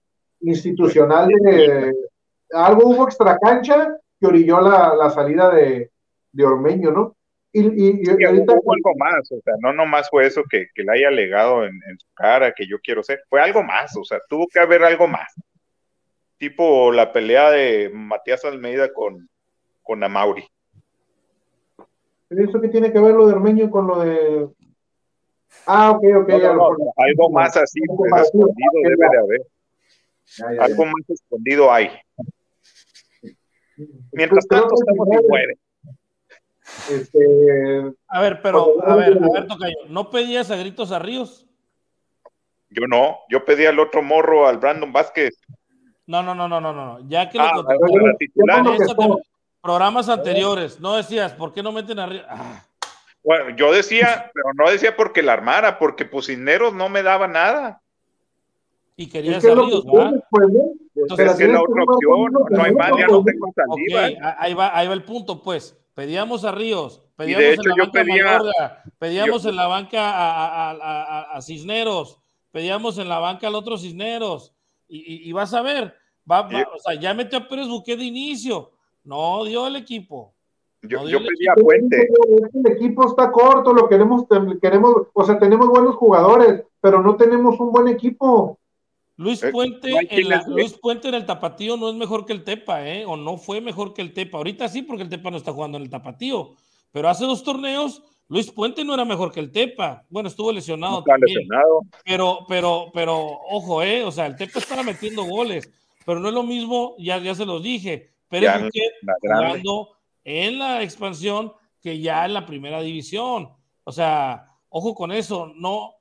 institucional 0.41 1.27
de, 1.27 1.93
algo 2.51 2.89
hubo 2.89 3.03
extra 3.05 3.37
cancha 3.37 3.95
que 4.19 4.27
orilló 4.27 4.61
la, 4.61 5.09
salida 5.09 5.51
de, 5.51 5.91
Ormeño, 6.43 6.91
¿no? 6.91 7.15
Y, 7.51 7.61
y, 8.01 8.09
ahorita... 8.09 8.53
Hubo 8.53 8.73
algo 8.73 8.95
más, 8.97 9.31
o 9.31 9.41
sea, 9.43 9.55
no 9.59 9.73
nomás 9.73 10.09
fue 10.09 10.27
eso 10.27 10.43
que, 10.49 10.67
le 10.75 10.91
haya 10.91 11.09
legado 11.09 11.65
en, 11.65 11.79
su 11.97 12.07
cara, 12.13 12.53
que 12.53 12.67
yo 12.67 12.79
quiero 12.79 13.03
ser, 13.03 13.21
fue 13.27 13.41
algo 13.41 13.63
más, 13.63 13.95
o 13.97 14.03
sea, 14.03 14.19
tuvo 14.29 14.47
que 14.47 14.59
haber 14.59 14.83
algo 14.83 15.07
más. 15.07 15.33
Tipo 16.37 16.91
la 16.91 17.11
pelea 17.11 17.51
de 17.51 17.89
Matías 17.93 18.45
Almeida 18.45 18.93
con, 18.93 19.27
con 19.81 20.03
Amauri. 20.03 20.47
¿Eso 22.29 22.61
qué 22.61 22.67
tiene 22.69 22.93
que 22.93 22.99
ver 22.99 23.15
lo 23.15 23.27
de 23.27 23.33
Armeño 23.33 23.71
con 23.71 23.87
lo 23.87 23.99
de.? 23.99 24.49
Ah, 25.65 25.91
ok, 25.91 26.03
ok. 26.21 26.29
algo 26.95 27.29
más 27.31 27.57
así, 27.57 27.81
pues, 27.87 28.11
escondido 28.23 28.71
debe 28.83 29.09
de 29.09 29.17
haber. 29.17 30.61
algo 30.61 30.85
más 30.85 31.09
escondido 31.09 31.71
hay. 31.71 31.89
Mientras 34.11 34.47
tanto, 34.47 34.75
estamos 34.75 35.07
en 35.11 35.57
Este, 36.89 37.93
a 38.07 38.21
ver, 38.21 38.41
pero, 38.41 38.83
a 38.83 38.95
ver, 38.95 39.17
a 39.17 39.29
ver, 39.31 39.47
Tocayo, 39.47 39.77
¿no 39.89 40.09
pedías 40.11 40.51
a 40.51 40.55
gritos 40.57 40.91
a 40.91 40.99
Ríos? 40.99 41.47
Yo 42.69 42.85
no, 42.87 43.19
yo 43.29 43.43
pedí 43.45 43.65
al 43.65 43.79
otro 43.79 44.03
morro, 44.03 44.47
al 44.47 44.57
Brandon 44.57 44.93
Vázquez. 44.93 45.39
No, 46.05 46.21
no, 46.21 46.35
no, 46.35 46.47
no, 46.47 46.61
no, 46.61 46.73
no. 46.73 47.07
Ya 47.07 47.29
que 47.29 47.37
lo 47.37 47.43
ah, 47.45 47.63
Programas 49.61 50.07
anteriores, 50.09 50.79
no 50.79 50.95
decías, 50.95 51.33
¿por 51.33 51.53
qué 51.53 51.61
no 51.61 51.71
meten 51.71 51.99
arriba? 51.99 52.25
Ah. 52.29 52.63
Bueno, 53.23 53.55
yo 53.55 53.73
decía, 53.73 54.31
pero 54.33 54.53
no 54.53 54.71
decía 54.71 54.95
porque 54.95 55.21
la 55.21 55.33
armara, 55.33 55.77
porque 55.77 56.05
pues 56.05 56.27
Cisneros 56.27 56.73
no 56.73 56.87
me 56.89 57.03
daba 57.03 57.27
nada. 57.27 57.81
Y 58.95 59.07
querías 59.07 59.43
a 59.45 59.55
Ríos, 59.55 59.85
¿verdad? 59.85 60.13
Entonces, 60.95 61.39
es 61.39 61.49
la 61.49 61.61
otra 61.61 61.83
opción, 61.83 62.33
no, 62.49 62.63
hay 62.63 62.73
más, 62.73 62.91
ya 62.97 63.07
no 63.07 63.23
tengo 63.23 63.53
salida. 63.55 64.35
ahí, 64.39 64.53
va, 64.53 64.77
ahí 64.77 64.87
va 64.87 64.93
el 64.93 65.03
punto, 65.03 65.41
pues. 65.41 65.77
Pedíamos 65.93 66.45
a 66.45 66.51
Ríos, 66.53 67.01
pedíamos 67.17 67.57
en 67.65 67.67
la 67.67 67.85
banca 67.85 68.37
a 68.37 68.83
pedíamos 68.97 69.45
en 69.45 69.55
la 69.55 69.67
banca 69.67 71.35
a, 71.35 71.41
Cisneros, 71.41 72.21
pedíamos 72.51 72.97
en 72.97 73.09
la 73.09 73.19
banca 73.19 73.47
al 73.47 73.55
otro 73.55 73.77
Cisneros, 73.77 74.53
y, 74.87 75.29
vas 75.33 75.53
a 75.53 75.61
ver, 75.61 75.93
va, 76.29 76.47
o 76.73 76.79
sea, 76.79 76.93
ya 76.93 77.13
metió 77.13 77.39
a 77.39 77.47
Pérez 77.49 77.67
Buque 77.67 77.97
de 77.97 78.05
inicio, 78.05 78.71
no 79.09 79.43
dio 79.43 79.65
el 79.65 79.75
equipo. 79.75 80.33
Yo, 80.83 81.01
pedí 81.03 81.47
a 81.49 81.55
Puente. 81.55 82.07
El 82.53 82.71
equipo 82.71 83.07
está 83.07 83.31
corto, 83.31 83.73
lo 83.73 83.89
queremos, 83.89 84.25
queremos, 84.61 85.07
o 85.11 85.25
sea, 85.25 85.37
tenemos 85.37 85.67
buenos 85.67 85.95
jugadores, 85.95 86.63
pero 86.79 87.01
no 87.01 87.17
tenemos 87.17 87.59
un 87.59 87.71
buen 87.71 87.87
equipo. 87.89 88.57
Luis 89.17 89.43
eh, 89.43 89.51
Puente, 89.51 89.91
en 90.09 90.53
Luis 90.53 90.77
Puente 90.79 91.09
en 91.09 91.15
el 91.15 91.25
Tapatío 91.25 91.75
no 91.75 91.89
es 91.89 91.95
mejor 91.95 92.25
que 92.25 92.31
el 92.31 92.45
Tepa, 92.45 92.87
¿eh? 92.87 93.03
O 93.05 93.17
no 93.17 93.37
fue 93.37 93.59
mejor 93.59 93.93
que 93.93 94.01
el 94.01 94.13
Tepa. 94.13 94.37
Ahorita 94.37 94.69
sí, 94.69 94.83
porque 94.83 95.03
el 95.03 95.09
Tepa 95.09 95.29
no 95.31 95.37
está 95.37 95.51
jugando 95.51 95.77
en 95.77 95.83
el 95.83 95.89
Tapatío. 95.89 96.51
Pero 96.93 97.09
hace 97.09 97.25
dos 97.25 97.43
torneos, 97.43 98.01
Luis 98.29 98.49
Puente 98.49 98.85
no 98.85 98.93
era 98.93 99.03
mejor 99.03 99.33
que 99.33 99.41
el 99.41 99.51
Tepa. 99.51 100.05
Bueno, 100.09 100.29
estuvo 100.29 100.53
lesionado. 100.53 101.03
lesionado. 101.19 101.81
Pero, 102.05 102.45
pero, 102.47 102.91
pero, 102.93 103.17
ojo, 103.49 103.83
¿eh? 103.83 104.05
O 104.05 104.11
sea, 104.11 104.27
el 104.27 104.37
Tepa 104.37 104.59
estaba 104.59 104.83
metiendo 104.83 105.23
goles. 105.23 105.69
Pero 106.05 106.21
no 106.21 106.29
es 106.29 106.33
lo 106.33 106.43
mismo, 106.43 106.95
ya, 106.97 107.17
ya 107.17 107.35
se 107.35 107.45
los 107.45 107.61
dije. 107.61 108.11
Pero 108.29 108.49
es 108.49 108.71
que 108.71 108.81
jugando 109.21 109.89
en 110.23 110.59
la 110.59 110.83
expansión 110.83 111.51
que 111.81 111.99
ya 111.99 112.25
en 112.25 112.33
la 112.33 112.45
primera 112.45 112.81
división. 112.81 113.49
O 113.83 113.91
sea, 113.91 114.47
ojo 114.69 114.93
con 114.93 115.11
eso, 115.11 115.51
no, 115.55 115.95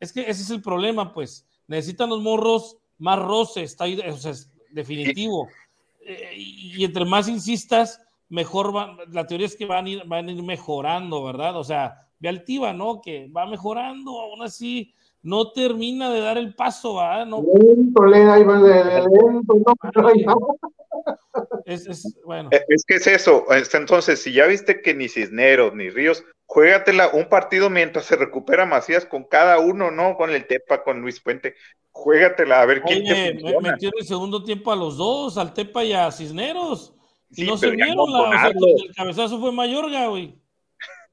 es 0.00 0.12
que 0.12 0.22
ese 0.22 0.42
es 0.42 0.50
el 0.50 0.62
problema, 0.62 1.12
pues. 1.12 1.46
Necesitan 1.66 2.08
los 2.08 2.22
morros 2.22 2.78
más 2.98 3.18
roce, 3.18 3.62
está 3.62 3.84
ahí, 3.84 4.00
o 4.00 4.16
sea, 4.16 4.30
es 4.30 4.50
definitivo. 4.70 5.48
Eh, 6.00 6.32
y, 6.36 6.84
entre 6.84 7.04
más 7.04 7.28
insistas, 7.28 8.00
mejor 8.28 8.74
va, 8.74 8.96
la 9.10 9.26
teoría 9.26 9.46
es 9.46 9.56
que 9.56 9.66
van 9.66 9.84
a 9.84 9.88
ir, 9.88 10.02
van 10.06 10.28
a 10.28 10.32
ir 10.32 10.42
mejorando, 10.42 11.22
¿verdad? 11.24 11.56
O 11.56 11.64
sea, 11.64 12.08
ve 12.18 12.28
Altiva, 12.28 12.72
¿no? 12.72 13.00
Que 13.02 13.28
va 13.28 13.46
mejorando, 13.46 14.18
aún 14.18 14.42
así 14.42 14.94
no 15.22 15.50
termina 15.50 16.10
de 16.10 16.20
dar 16.20 16.38
el 16.38 16.54
paso, 16.54 16.96
¿verdad? 16.96 17.26
No. 17.26 17.42
Lento, 17.42 18.06
lento, 18.06 19.54
no, 20.24 20.58
es, 21.66 22.18
bueno. 22.24 22.48
Eh, 22.52 22.64
es 22.68 22.84
que 22.86 22.94
es 22.96 23.06
eso. 23.06 23.46
Entonces, 23.72 24.20
si 24.22 24.32
ya 24.32 24.46
viste 24.46 24.80
que 24.80 24.94
ni 24.94 25.08
Cisneros 25.08 25.74
ni 25.74 25.90
Ríos, 25.90 26.24
juégatela 26.46 27.08
un 27.08 27.28
partido 27.28 27.70
mientras 27.70 28.06
se 28.06 28.16
recupera 28.16 28.66
Macías 28.66 29.04
con 29.04 29.24
cada 29.24 29.58
uno, 29.58 29.90
¿no? 29.90 30.16
Con 30.16 30.30
el 30.30 30.46
Tepa, 30.46 30.82
con 30.82 31.00
Luis 31.00 31.20
Puente. 31.20 31.54
juégatela, 31.90 32.62
a 32.62 32.66
ver 32.66 32.82
quién 32.82 33.02
Oye, 33.02 33.32
te 33.34 33.42
me- 33.42 33.60
metió 33.72 33.88
en 33.88 33.98
el 33.98 34.06
segundo 34.06 34.44
tiempo 34.44 34.70
a 34.70 34.76
los 34.76 34.96
dos, 34.96 35.36
al 35.36 35.52
Tepa 35.52 35.82
y 35.84 35.92
a 35.92 36.10
Cisneros. 36.12 36.94
Y 37.30 37.42
Sí, 37.42 37.46
no 37.46 37.56
se 37.56 37.70
vieron, 37.72 38.10
la, 38.12 38.20
o 38.20 38.30
sea, 38.30 38.48
el 38.48 38.94
cabezazo 38.94 39.40
fue 39.40 39.52
Mayorga, 39.52 40.06
güey. 40.06 40.40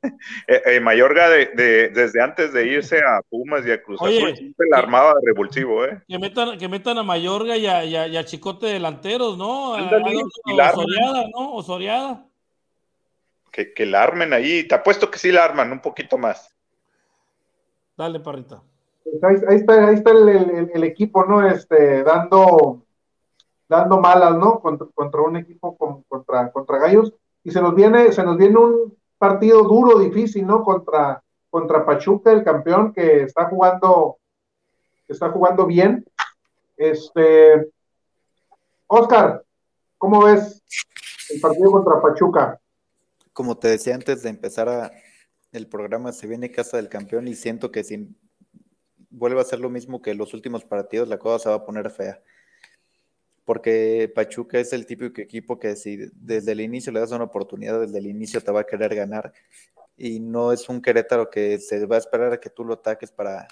Eh, 0.47 0.61
eh, 0.65 0.79
Mayorga, 0.79 1.29
de, 1.29 1.47
de- 1.47 1.89
desde 1.89 2.21
antes 2.21 2.53
de 2.53 2.67
irse 2.67 2.99
a 2.99 3.21
Pumas 3.29 3.65
y 3.65 3.71
a 3.71 3.81
Cruz 3.81 4.01
Oye, 4.01 4.17
Azul, 4.17 4.35
siempre 4.37 4.67
la 4.69 4.77
armaba 4.77 5.13
de 5.15 5.21
revulsivo, 5.25 5.83
¿eh? 5.85 6.01
Que 6.07 6.19
metan, 6.19 6.57
que 6.57 6.67
metan 6.67 6.97
a 6.97 7.03
Mayorga 7.03 7.57
y 7.57 7.65
a, 7.67 7.83
y 7.85 7.95
a- 7.95 8.07
y 8.07 8.17
a 8.17 8.25
Chicote 8.25 8.67
delanteros, 8.67 9.37
¿no? 9.37 9.73
A- 9.75 9.79
Ándale, 9.79 10.19
a- 10.19 10.51
y 10.51 10.55
la 10.55 10.65
a 10.65 10.69
arman. 10.69 10.85
Soriada, 10.85 11.23
¿no? 11.33 11.53
O 11.55 11.63
Soriada. 11.63 12.25
Que, 13.51 13.73
que 13.73 13.85
la 13.85 14.03
armen 14.03 14.33
ahí. 14.33 14.67
Te 14.67 14.75
apuesto 14.75 15.09
que 15.09 15.17
sí 15.17 15.31
la 15.31 15.45
arman 15.45 15.71
un 15.71 15.79
poquito 15.81 16.17
más. 16.17 16.53
Dale, 17.97 18.19
parrita. 18.19 18.61
Pues 19.03 19.23
ahí, 19.23 19.35
ahí 19.47 19.55
está, 19.57 19.87
ahí 19.87 19.95
está 19.95 20.11
el, 20.11 20.27
el- 20.29 20.71
el 20.73 20.83
equipo, 20.83 21.23
¿no? 21.25 21.47
Este, 21.47 22.03
dando, 22.03 22.83
dando 23.69 23.99
malas, 23.99 24.35
¿no? 24.35 24.59
Contra, 24.59 24.87
contra 24.93 25.21
un 25.21 25.37
equipo 25.37 25.77
con- 25.77 26.03
contra, 26.03 26.51
contra 26.51 26.79
Gallos. 26.79 27.13
Y 27.43 27.51
se 27.51 27.61
nos 27.61 27.73
viene, 27.75 28.11
se 28.11 28.23
nos 28.23 28.37
viene 28.37 28.57
un 28.57 28.97
partido 29.25 29.63
duro, 29.63 29.99
difícil, 29.99 30.45
¿no? 30.45 30.63
Contra, 30.63 31.23
contra 31.49 31.83
Pachuca, 31.83 32.31
el 32.31 32.43
campeón, 32.43 32.93
que 32.93 33.23
está 33.23 33.45
jugando, 33.45 34.19
que 35.07 35.13
está 35.13 35.31
jugando 35.31 35.65
bien. 35.65 36.05
Este, 36.77 37.71
Oscar, 38.85 39.43
¿cómo 39.97 40.25
ves 40.25 40.63
el 41.29 41.41
partido 41.41 41.71
contra 41.71 42.01
Pachuca? 42.01 42.59
Como 43.33 43.57
te 43.57 43.69
decía 43.69 43.95
antes 43.95 44.21
de 44.21 44.29
empezar 44.29 44.91
el 45.51 45.67
programa, 45.67 46.11
se 46.11 46.27
viene 46.27 46.51
casa 46.51 46.77
del 46.77 46.89
campeón 46.89 47.27
y 47.27 47.33
siento 47.33 47.71
que 47.71 47.83
si 47.83 48.15
vuelve 49.09 49.41
a 49.41 49.45
ser 49.45 49.59
lo 49.59 49.71
mismo 49.71 50.03
que 50.03 50.13
los 50.13 50.35
últimos 50.35 50.63
partidos, 50.65 51.07
la 51.07 51.17
cosa 51.17 51.43
se 51.43 51.49
va 51.49 51.55
a 51.55 51.65
poner 51.65 51.89
fea. 51.89 52.21
Porque 53.45 54.11
Pachuca 54.13 54.59
es 54.59 54.73
el 54.73 54.85
típico 54.85 55.21
equipo 55.21 55.59
que 55.59 55.75
si 55.75 56.09
desde 56.13 56.51
el 56.51 56.61
inicio 56.61 56.91
le 56.91 56.99
das 56.99 57.11
una 57.11 57.25
oportunidad, 57.25 57.79
desde 57.79 57.99
el 57.99 58.07
inicio 58.07 58.41
te 58.41 58.51
va 58.51 58.61
a 58.61 58.65
querer 58.65 58.95
ganar. 58.95 59.31
Y 59.95 60.19
no 60.19 60.51
es 60.51 60.67
un 60.67 60.81
Querétaro 60.81 61.29
que 61.29 61.59
se 61.59 61.85
va 61.85 61.95
a 61.95 61.99
esperar 61.99 62.33
a 62.33 62.39
que 62.39 62.49
tú 62.49 62.65
lo 62.65 62.73
ataques 62.73 63.11
para, 63.11 63.47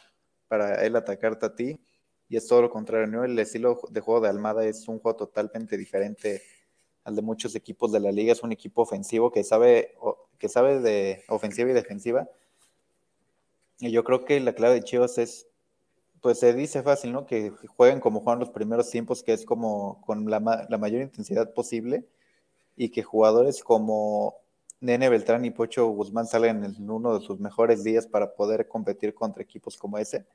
para 0.48 0.84
él 0.84 0.96
atacarte 0.96 1.46
a 1.46 1.56
ti. 1.56 1.80
Y 2.28 2.38
es 2.38 2.48
todo 2.48 2.64
lo 2.64 2.70
contrario, 2.70 3.08
¿no? 3.08 3.24
El 3.24 3.38
estilo 3.38 3.80
de 3.92 4.02
juego 4.02 4.20
de 4.20 4.30
Almada 4.30 4.66
es 4.66 4.88
un 4.88 5.00
juego 5.00 5.16
totalmente 5.16 5.78
diferente 5.78 6.42
al 7.04 7.16
de 7.16 7.22
muchos 7.22 7.56
equipos 7.56 7.92
de 7.92 8.00
la 8.00 8.12
liga. 8.12 8.34
Es 8.34 8.44
un 8.44 8.52
equipo 8.52 8.82
ofensivo 8.82 9.32
que 9.32 9.44
sabe, 9.44 9.96
que 10.40 10.50
sabe 10.50 10.80
de 10.80 11.24
ofensiva 11.28 11.70
y 11.70 11.74
defensiva. 11.74 12.28
Y 13.80 13.92
yo 13.92 14.04
creo 14.04 14.26
que 14.26 14.40
la 14.40 14.54
clave 14.54 14.76
de 14.76 14.84
Chivas 14.84 15.18
es, 15.18 15.48
pues 16.24 16.40
se 16.40 16.54
dice 16.56 16.84
fácil, 16.84 17.14
¿no? 17.14 17.28
Que 17.28 17.52
jueguen 17.78 18.02
como 18.02 18.22
juegan 18.22 18.40
los 18.42 18.52
primeros 18.52 18.90
tiempos, 18.92 19.24
que 19.24 19.34
es 19.34 19.46
como 19.46 20.02
con 20.02 20.30
la, 20.32 20.42
ma- 20.42 20.66
la 20.70 20.80
mayor 20.80 21.04
intensidad 21.04 21.54
posible, 21.54 22.08
y 22.78 22.90
que 22.92 23.04
jugadores 23.04 23.64
como 23.64 24.36
Nene 24.82 25.10
Beltrán 25.10 25.46
y 25.46 25.52
Pocho 25.52 25.88
Guzmán 25.90 26.28
salgan 26.28 26.64
en 26.66 26.90
uno 26.92 27.20
de 27.20 27.26
sus 27.26 27.40
mejores 27.40 27.84
días 27.84 28.08
para 28.08 28.36
poder 28.36 28.68
competir 28.68 29.14
contra 29.16 29.44
equipos 29.44 29.78
como 29.78 29.98
ese 30.00 30.26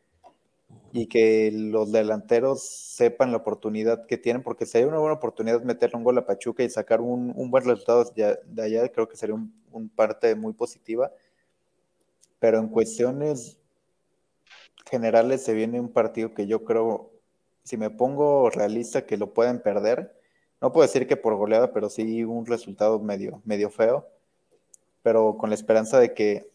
y 0.93 1.07
que 1.07 1.51
los 1.53 1.93
delanteros 1.93 2.63
sepan 2.63 3.31
la 3.31 3.39
oportunidad 3.39 4.07
que 4.07 4.17
tienen, 4.17 4.43
porque 4.43 4.65
si 4.67 4.79
hay 4.79 4.85
una 4.85 4.99
buena 4.99 5.15
oportunidad 5.17 5.61
de 5.61 5.67
meterle 5.67 5.99
un 5.99 6.05
gol 6.05 6.17
a 6.19 6.25
Pachuca 6.27 6.63
y 6.63 6.71
sacar 6.71 7.01
un, 7.01 7.33
buen 7.51 7.65
resultado 7.65 8.05
de, 8.05 8.39
de 8.47 8.63
allá, 8.63 8.89
creo 8.91 9.07
que 9.09 9.17
sería 9.17 9.35
un, 9.35 9.53
un 9.71 9.89
parte 9.91 10.35
muy 10.35 10.55
positiva. 10.55 11.11
Pero 12.41 12.59
en 12.59 12.69
cuestiones 12.69 13.59
generales 14.89 15.45
se 15.45 15.55
viene 15.55 15.81
un 15.81 15.91
partido 15.91 16.35
que 16.35 16.47
yo 16.47 16.65
creo, 16.65 17.11
si 17.63 17.77
me 17.77 17.91
pongo 17.91 18.51
realista, 18.51 19.07
que 19.07 19.17
lo 19.17 19.33
pueden 19.33 19.61
perder. 19.61 20.15
No 20.61 20.73
puedo 20.73 20.87
decir 20.87 21.07
que 21.07 21.17
por 21.17 21.37
goleada, 21.37 21.73
pero 21.73 21.89
sí 21.89 22.25
un 22.25 22.47
resultado 22.47 22.99
medio, 22.99 23.41
medio 23.45 23.71
feo. 23.71 24.07
Pero 25.03 25.37
con 25.39 25.51
la 25.51 25.55
esperanza 25.55 25.99
de 25.99 26.15
que 26.15 26.51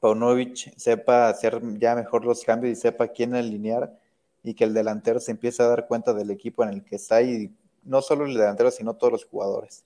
Paunovic 0.00 0.76
sepa 0.76 1.28
hacer 1.28 1.60
ya 1.78 1.94
mejor 1.94 2.24
los 2.24 2.44
cambios 2.44 2.78
y 2.78 2.80
sepa 2.80 3.08
quién 3.08 3.34
alinear 3.34 3.98
y 4.42 4.54
que 4.54 4.64
el 4.64 4.74
delantero 4.74 5.18
se 5.18 5.32
empiece 5.32 5.62
a 5.62 5.68
dar 5.68 5.86
cuenta 5.86 6.12
del 6.12 6.30
equipo 6.30 6.62
en 6.62 6.68
el 6.68 6.84
que 6.84 6.96
está 6.96 7.22
y 7.22 7.50
no 7.82 8.02
solo 8.02 8.26
el 8.26 8.34
delantero, 8.34 8.70
sino 8.70 8.94
todos 8.94 9.12
los 9.12 9.24
jugadores. 9.24 9.84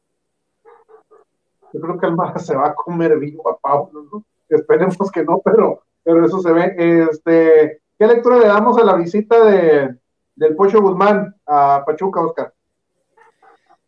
Yo 1.72 1.80
creo 1.80 1.98
que 1.98 2.06
Almada 2.06 2.38
se 2.38 2.56
va 2.56 2.68
a 2.68 2.74
comer 2.74 3.18
vivo 3.18 3.48
a 3.48 3.58
Pablo, 3.58 4.06
¿no? 4.12 4.24
Esperemos 4.48 5.10
que 5.12 5.22
no, 5.22 5.38
pero, 5.38 5.82
pero 6.08 6.24
eso 6.24 6.40
se 6.40 6.52
ve. 6.52 6.74
Este, 7.10 7.82
¿Qué 7.98 8.06
lectura 8.06 8.38
le 8.38 8.46
damos 8.46 8.78
a 8.78 8.84
la 8.84 8.96
visita 8.96 9.44
de, 9.44 9.94
del 10.36 10.56
Pocho 10.56 10.80
Guzmán 10.80 11.36
a 11.44 11.84
Pachuca, 11.84 12.22
Oscar? 12.22 12.54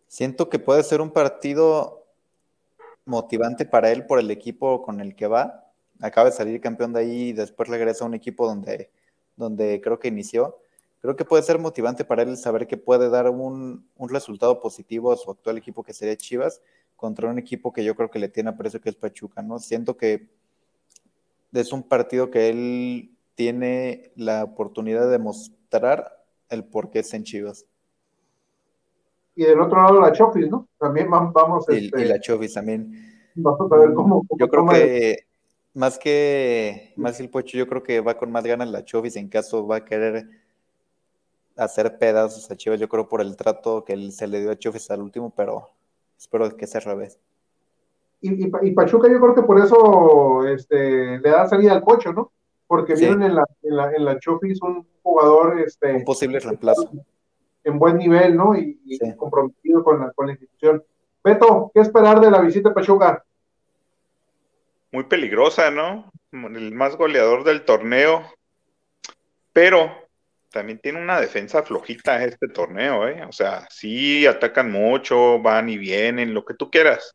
Siento 0.06 0.50
que 0.50 0.58
puede 0.58 0.82
ser 0.82 1.00
un 1.00 1.12
partido 1.12 2.04
motivante 3.06 3.64
para 3.64 3.90
él 3.90 4.04
por 4.04 4.18
el 4.18 4.30
equipo 4.30 4.82
con 4.82 5.00
el 5.00 5.16
que 5.16 5.28
va. 5.28 5.72
Acaba 6.02 6.28
de 6.28 6.36
salir 6.36 6.60
campeón 6.60 6.92
de 6.92 7.00
ahí 7.00 7.28
y 7.28 7.32
después 7.32 7.70
regresa 7.70 8.04
a 8.04 8.08
un 8.08 8.14
equipo 8.14 8.46
donde, 8.46 8.90
donde 9.36 9.80
creo 9.80 9.98
que 9.98 10.08
inició. 10.08 10.58
Creo 11.00 11.16
que 11.16 11.24
puede 11.24 11.42
ser 11.42 11.58
motivante 11.58 12.04
para 12.04 12.22
él 12.22 12.36
saber 12.36 12.66
que 12.66 12.76
puede 12.76 13.08
dar 13.08 13.30
un, 13.30 13.88
un 13.96 14.08
resultado 14.10 14.60
positivo 14.60 15.10
a 15.10 15.16
su 15.16 15.30
actual 15.30 15.56
equipo 15.56 15.82
que 15.82 15.94
sería 15.94 16.18
Chivas 16.18 16.60
contra 16.96 17.30
un 17.30 17.38
equipo 17.38 17.72
que 17.72 17.82
yo 17.82 17.96
creo 17.96 18.10
que 18.10 18.18
le 18.18 18.28
tiene 18.28 18.50
aprecio 18.50 18.78
que 18.78 18.90
es 18.90 18.96
Pachuca, 18.96 19.40
¿no? 19.40 19.58
Siento 19.58 19.96
que 19.96 20.28
es 21.52 21.72
un 21.72 21.82
partido 21.82 22.30
que 22.30 22.48
él 22.48 23.16
tiene 23.34 24.12
la 24.16 24.44
oportunidad 24.44 25.10
de 25.10 25.18
mostrar 25.18 26.24
el 26.48 26.64
por 26.64 26.90
qué 26.90 27.00
es 27.00 27.14
en 27.14 27.24
Chivas. 27.24 27.66
Y 29.34 29.44
del 29.44 29.60
otro 29.60 29.80
lado 29.82 30.00
la 30.00 30.12
Chofis, 30.12 30.50
¿no? 30.50 30.68
También 30.78 31.08
vam- 31.08 31.32
vamos, 31.32 31.64
Y, 31.70 31.86
este, 31.86 32.02
y 32.02 32.04
la 32.04 32.20
Chovis 32.20 32.54
también. 32.54 32.92
vamos 33.34 33.72
a 33.72 33.76
ver 33.76 33.94
cómo, 33.94 34.24
cómo 34.26 34.38
Yo 34.38 34.48
creo 34.48 34.66
que 34.68 35.26
más 35.72 35.98
que 35.98 36.92
más 36.96 37.20
el 37.20 37.30
Pocho, 37.30 37.56
yo 37.56 37.66
creo 37.66 37.82
que 37.82 38.00
va 38.00 38.18
con 38.18 38.30
más 38.32 38.44
ganas 38.44 38.68
la 38.68 38.84
Chovis 38.84 39.16
en 39.16 39.28
caso 39.28 39.66
va 39.66 39.76
a 39.76 39.84
querer 39.84 40.28
hacer 41.56 41.98
pedazos 41.98 42.50
a 42.50 42.56
Chivas, 42.56 42.80
yo 42.80 42.88
creo 42.88 43.08
por 43.08 43.20
el 43.20 43.36
trato 43.36 43.84
que 43.84 44.10
se 44.10 44.26
le 44.26 44.40
dio 44.40 44.50
a 44.50 44.58
Chovis 44.58 44.90
al 44.90 45.00
último, 45.02 45.30
pero 45.34 45.70
espero 46.18 46.56
que 46.56 46.66
sea 46.66 46.80
al 46.80 46.86
revés. 46.86 47.18
Y, 48.20 48.44
y 48.46 48.50
y 48.62 48.70
Pachuca 48.72 49.08
yo 49.10 49.20
creo 49.20 49.34
que 49.34 49.42
por 49.42 49.58
eso 49.58 50.46
este, 50.46 51.18
le 51.18 51.30
da 51.30 51.48
salida 51.48 51.72
al 51.72 51.82
Pocho, 51.82 52.12
¿no? 52.12 52.32
Porque 52.66 52.96
Sí. 52.96 53.04
vieron 53.04 53.22
en 53.22 53.34
la, 53.34 53.44
en 53.62 53.76
la, 53.76 53.92
en 53.92 54.04
la 54.04 54.18
Chofis 54.18 54.60
un 54.62 54.86
jugador 55.02 55.60
este, 55.60 55.92
Un 55.94 56.04
posible 56.04 56.38
reemplazo. 56.40 56.90
en 57.64 57.78
buen 57.78 57.96
nivel, 57.98 58.36
¿no? 58.36 58.56
Y, 58.56 58.80
y 58.84 58.96
Sí. 58.96 59.14
comprometido 59.16 59.82
con 59.84 60.00
la, 60.00 60.12
con 60.12 60.26
la 60.26 60.32
institución. 60.32 60.82
Beto, 61.22 61.70
¿qué 61.74 61.80
esperar 61.80 62.20
de 62.20 62.30
la 62.30 62.40
visita 62.40 62.70
a 62.70 62.74
Pachuca? 62.74 63.24
Muy 64.92 65.04
peligrosa, 65.04 65.70
¿no? 65.70 66.10
El 66.32 66.72
más 66.74 66.96
goleador 66.96 67.44
del 67.44 67.64
torneo. 67.64 68.22
Pero 69.52 69.90
también 70.50 70.78
tiene 70.80 71.00
una 71.02 71.20
defensa 71.20 71.62
flojita 71.62 72.24
este 72.24 72.48
torneo, 72.48 73.06
¿eh? 73.08 73.24
O 73.28 73.32
sea, 73.32 73.66
sí 73.70 74.26
atacan 74.26 74.70
mucho, 74.70 75.40
van 75.40 75.68
y 75.68 75.76
vienen, 75.78 76.34
lo 76.34 76.44
que 76.44 76.54
tú 76.54 76.70
quieras. 76.70 77.14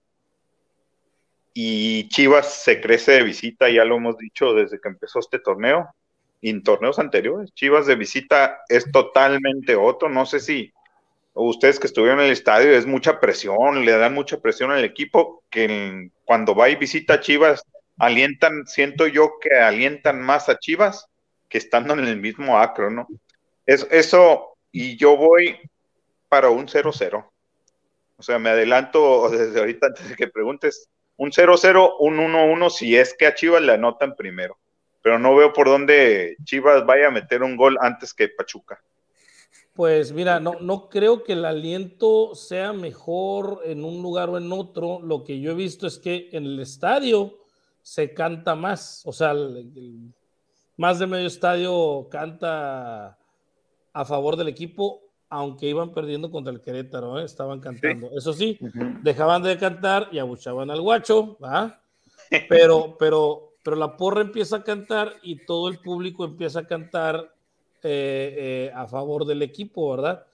Y 1.57 2.09
Chivas 2.09 2.53
se 2.63 2.81
crece 2.81 3.13
de 3.13 3.23
visita, 3.23 3.69
ya 3.69 3.85
lo 3.85 3.95
hemos 3.95 4.17
dicho 4.17 4.53
desde 4.53 4.77
que 4.81 4.89
empezó 4.89 5.19
este 5.19 5.39
torneo. 5.39 5.87
Y 6.41 6.49
en 6.49 6.63
torneos 6.63 6.99
anteriores, 6.99 7.53
Chivas 7.53 7.85
de 7.85 7.95
visita 7.95 8.59
es 8.67 8.91
totalmente 8.91 9.77
otro. 9.77 10.09
No 10.09 10.25
sé 10.25 10.41
si 10.41 10.73
ustedes 11.33 11.79
que 11.79 11.87
estuvieron 11.87 12.19
en 12.19 12.25
el 12.25 12.33
estadio 12.33 12.71
es 12.71 12.85
mucha 12.85 13.21
presión, 13.21 13.85
le 13.85 13.93
dan 13.93 14.13
mucha 14.13 14.41
presión 14.41 14.69
al 14.71 14.83
equipo, 14.83 15.43
que 15.49 16.09
cuando 16.25 16.55
va 16.55 16.67
y 16.67 16.75
visita 16.75 17.13
a 17.13 17.19
Chivas, 17.21 17.63
alientan, 17.99 18.67
siento 18.67 19.07
yo 19.07 19.39
que 19.39 19.55
alientan 19.55 20.21
más 20.21 20.49
a 20.49 20.59
Chivas 20.59 21.07
que 21.47 21.57
estando 21.57 21.93
en 21.93 22.05
el 22.05 22.17
mismo 22.17 22.59
acro, 22.59 22.91
¿no? 22.91 23.07
Es, 23.65 23.87
eso, 23.91 24.57
y 24.73 24.97
yo 24.97 25.15
voy 25.15 25.57
para 26.27 26.49
un 26.49 26.67
0-0. 26.67 27.25
O 28.17 28.23
sea, 28.23 28.39
me 28.39 28.49
adelanto 28.49 29.29
desde 29.29 29.57
ahorita 29.57 29.87
antes 29.87 30.09
de 30.09 30.15
que 30.17 30.27
preguntes, 30.27 30.89
un 31.17 31.31
0-0, 31.31 31.95
un 31.99 32.17
1-1 32.17 32.69
si 32.69 32.95
es 32.95 33.13
que 33.13 33.27
a 33.27 33.35
Chivas 33.35 33.61
le 33.61 33.73
anotan 33.73 34.15
primero. 34.15 34.57
Pero 35.01 35.19
no 35.19 35.35
veo 35.35 35.53
por 35.53 35.67
dónde 35.67 36.35
Chivas 36.43 36.85
vaya 36.85 37.07
a 37.07 37.11
meter 37.11 37.43
un 37.43 37.55
gol 37.55 37.77
antes 37.79 38.13
que 38.13 38.29
Pachuca. 38.29 38.81
Pues 39.73 40.13
mira, 40.13 40.39
no, 40.39 40.53
no 40.61 40.87
creo 40.87 41.23
que 41.23 41.33
el 41.33 41.43
aliento 41.43 42.33
sea 42.33 42.71
mejor 42.71 43.61
en 43.65 43.83
un 43.83 44.01
lugar 44.01 44.29
o 44.29 44.37
en 44.37 44.51
otro. 44.51 44.99
Lo 45.01 45.23
que 45.23 45.39
yo 45.39 45.51
he 45.51 45.55
visto 45.55 45.85
es 45.85 45.99
que 45.99 46.29
en 46.31 46.45
el 46.45 46.59
estadio 46.59 47.39
se 47.81 48.13
canta 48.13 48.55
más. 48.55 49.03
O 49.05 49.11
sea, 49.11 49.35
más 50.77 50.99
de 50.99 51.07
medio 51.07 51.27
estadio 51.27 52.07
canta 52.09 53.19
a 53.93 54.05
favor 54.05 54.37
del 54.37 54.47
equipo, 54.47 55.04
aunque 55.35 55.67
iban 55.67 55.91
perdiendo 55.91 56.31
contra 56.31 56.53
el 56.53 56.61
Querétaro, 56.61 57.19
¿eh? 57.19 57.25
estaban 57.25 57.59
cantando. 57.59 58.09
Eso 58.17 58.31
sí, 58.31 58.57
dejaban 59.01 59.43
de 59.43 59.57
cantar 59.57 60.07
y 60.11 60.19
abuchaban 60.19 60.71
al 60.71 60.79
guacho, 60.79 61.37
¿va? 61.43 61.81
Pero, 62.47 62.95
pero, 62.99 63.51
pero 63.61 63.75
la 63.75 63.97
porra 63.97 64.21
empieza 64.21 64.57
a 64.57 64.63
cantar 64.63 65.13
y 65.23 65.45
todo 65.45 65.67
el 65.67 65.79
público 65.79 66.23
empieza 66.23 66.59
a 66.59 66.67
cantar 66.67 67.33
eh, 67.83 68.35
eh, 68.37 68.71
a 68.73 68.87
favor 68.87 69.25
del 69.25 69.41
equipo, 69.41 69.91
¿verdad? 69.91 70.25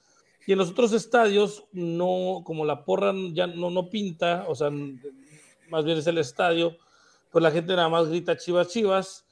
Y 0.46 0.52
en 0.52 0.60
los 0.60 0.70
otros 0.70 0.94
estadios, 0.94 1.64
no, 1.72 2.44
como 2.46 2.64
la 2.64 2.86
porra 2.86 3.12
ya 3.34 3.48
no, 3.48 3.72
no 3.72 3.90
pinta, 3.90 4.46
o 4.48 4.54
sea, 4.54 4.70
más 5.70 5.84
bien 5.84 5.98
es 5.98 6.06
el 6.06 6.20
estadio, 6.20 6.78
pues 7.32 7.42
la 7.42 7.50
gente 7.50 7.76
nada 7.76 7.90
más 7.90 8.08
grita 8.08 8.38
chivas, 8.38 8.68
chivas, 8.68 9.26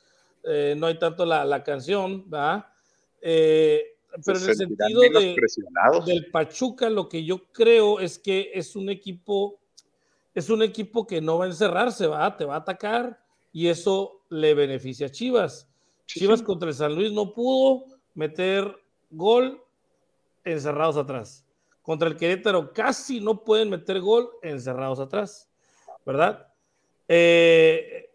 eh, 0.44 0.74
no 0.76 0.88
hay 0.88 0.98
tanto 0.98 1.26
la, 1.28 1.46
la 1.46 1.64
canción, 1.64 2.28
¿verdad? 2.28 2.66
Pero 4.26 4.40
en 4.40 4.50
el 4.50 4.56
sentido 4.56 5.02
de, 5.02 5.36
del 6.06 6.32
Pachuca, 6.32 6.90
lo 6.90 7.08
que 7.08 7.24
yo 7.24 7.52
creo 7.52 8.00
es 8.00 8.18
que 8.18 8.52
es 8.54 8.76
un 8.76 8.90
equipo, 8.90 9.60
es 10.34 10.50
un 10.50 10.64
equipo 10.64 11.06
que 11.06 11.22
no 11.22 11.38
va 11.38 11.46
a 11.46 11.50
encerrarse, 11.50 12.08
va, 12.08 12.36
te 12.36 12.46
va 12.46 12.56
a 12.56 12.60
atacar 12.60 13.24
y 13.52 13.68
eso 13.68 14.22
le 14.30 14.54
beneficia 14.54 15.08
a 15.08 15.12
Chivas. 15.12 15.68
Chivas 16.06 16.42
contra 16.42 16.70
el 16.70 16.76
San 16.76 16.96
Luis 16.96 17.12
no 17.12 17.34
pudo 17.34 17.86
meter 18.16 18.76
gol 19.12 19.62
encerrados 20.44 20.98
atrás. 20.98 21.46
Contra 21.82 22.08
el 22.08 22.18
Querétaro 22.18 22.74
casi 22.74 23.20
no 23.20 23.44
pueden 23.44 23.70
meter 23.70 24.00
gol 24.00 24.30
encerrados 24.42 25.00
atrás, 25.00 25.50
¿verdad? 26.06 26.48
Eh, 27.08 28.10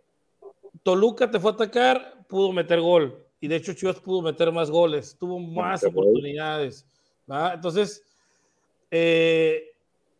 Toluca 0.82 1.30
te 1.30 1.40
fue 1.40 1.52
a 1.52 1.54
atacar, 1.54 2.26
pudo 2.28 2.52
meter 2.52 2.80
gol 2.80 3.23
y 3.44 3.48
de 3.48 3.56
hecho 3.56 3.74
Chivas 3.74 4.00
pudo 4.00 4.22
meter 4.22 4.50
más 4.50 4.70
goles, 4.70 5.18
tuvo 5.20 5.38
más 5.38 5.84
oportunidades. 5.84 6.86
Entonces, 7.28 8.02
eh, 8.90 9.64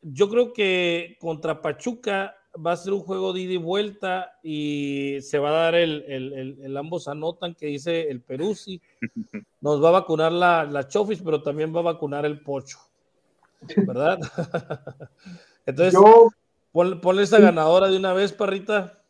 yo 0.03 0.29
creo 0.29 0.53
que 0.53 1.17
contra 1.19 1.63
Pachuca 1.63 2.37
va 2.55 2.73
a 2.73 2.77
ser 2.77 2.93
un 2.93 3.01
juego 3.01 3.33
de 3.33 3.41
ida 3.41 3.55
y 3.55 3.57
vuelta 3.57 4.39
y 4.43 5.17
se 5.23 5.39
va 5.39 5.49
a 5.49 5.53
dar 5.53 5.75
el, 5.75 6.05
el, 6.07 6.59
el, 6.63 6.77
ambos 6.77 7.09
anotan 7.09 7.55
que 7.55 7.65
dice 7.65 8.11
el 8.11 8.21
Peruzzi. 8.21 8.79
Nos 9.63 9.83
va 9.83 9.89
a 9.89 9.93
vacunar 9.93 10.31
la, 10.31 10.65
la 10.65 10.87
Chofis, 10.87 11.23
pero 11.23 11.41
también 11.41 11.75
va 11.75 11.81
a 11.81 11.95
vacunar 11.95 12.27
el 12.27 12.41
Pocho. 12.41 12.77
¿Verdad? 13.75 14.19
Entonces, 15.65 15.95
yo, 15.95 16.29
ponle, 16.73 17.23
esa 17.23 17.39
ganadora 17.39 17.89
de 17.89 17.97
una 17.97 18.13
vez, 18.13 18.35
Parrita. 18.35 19.03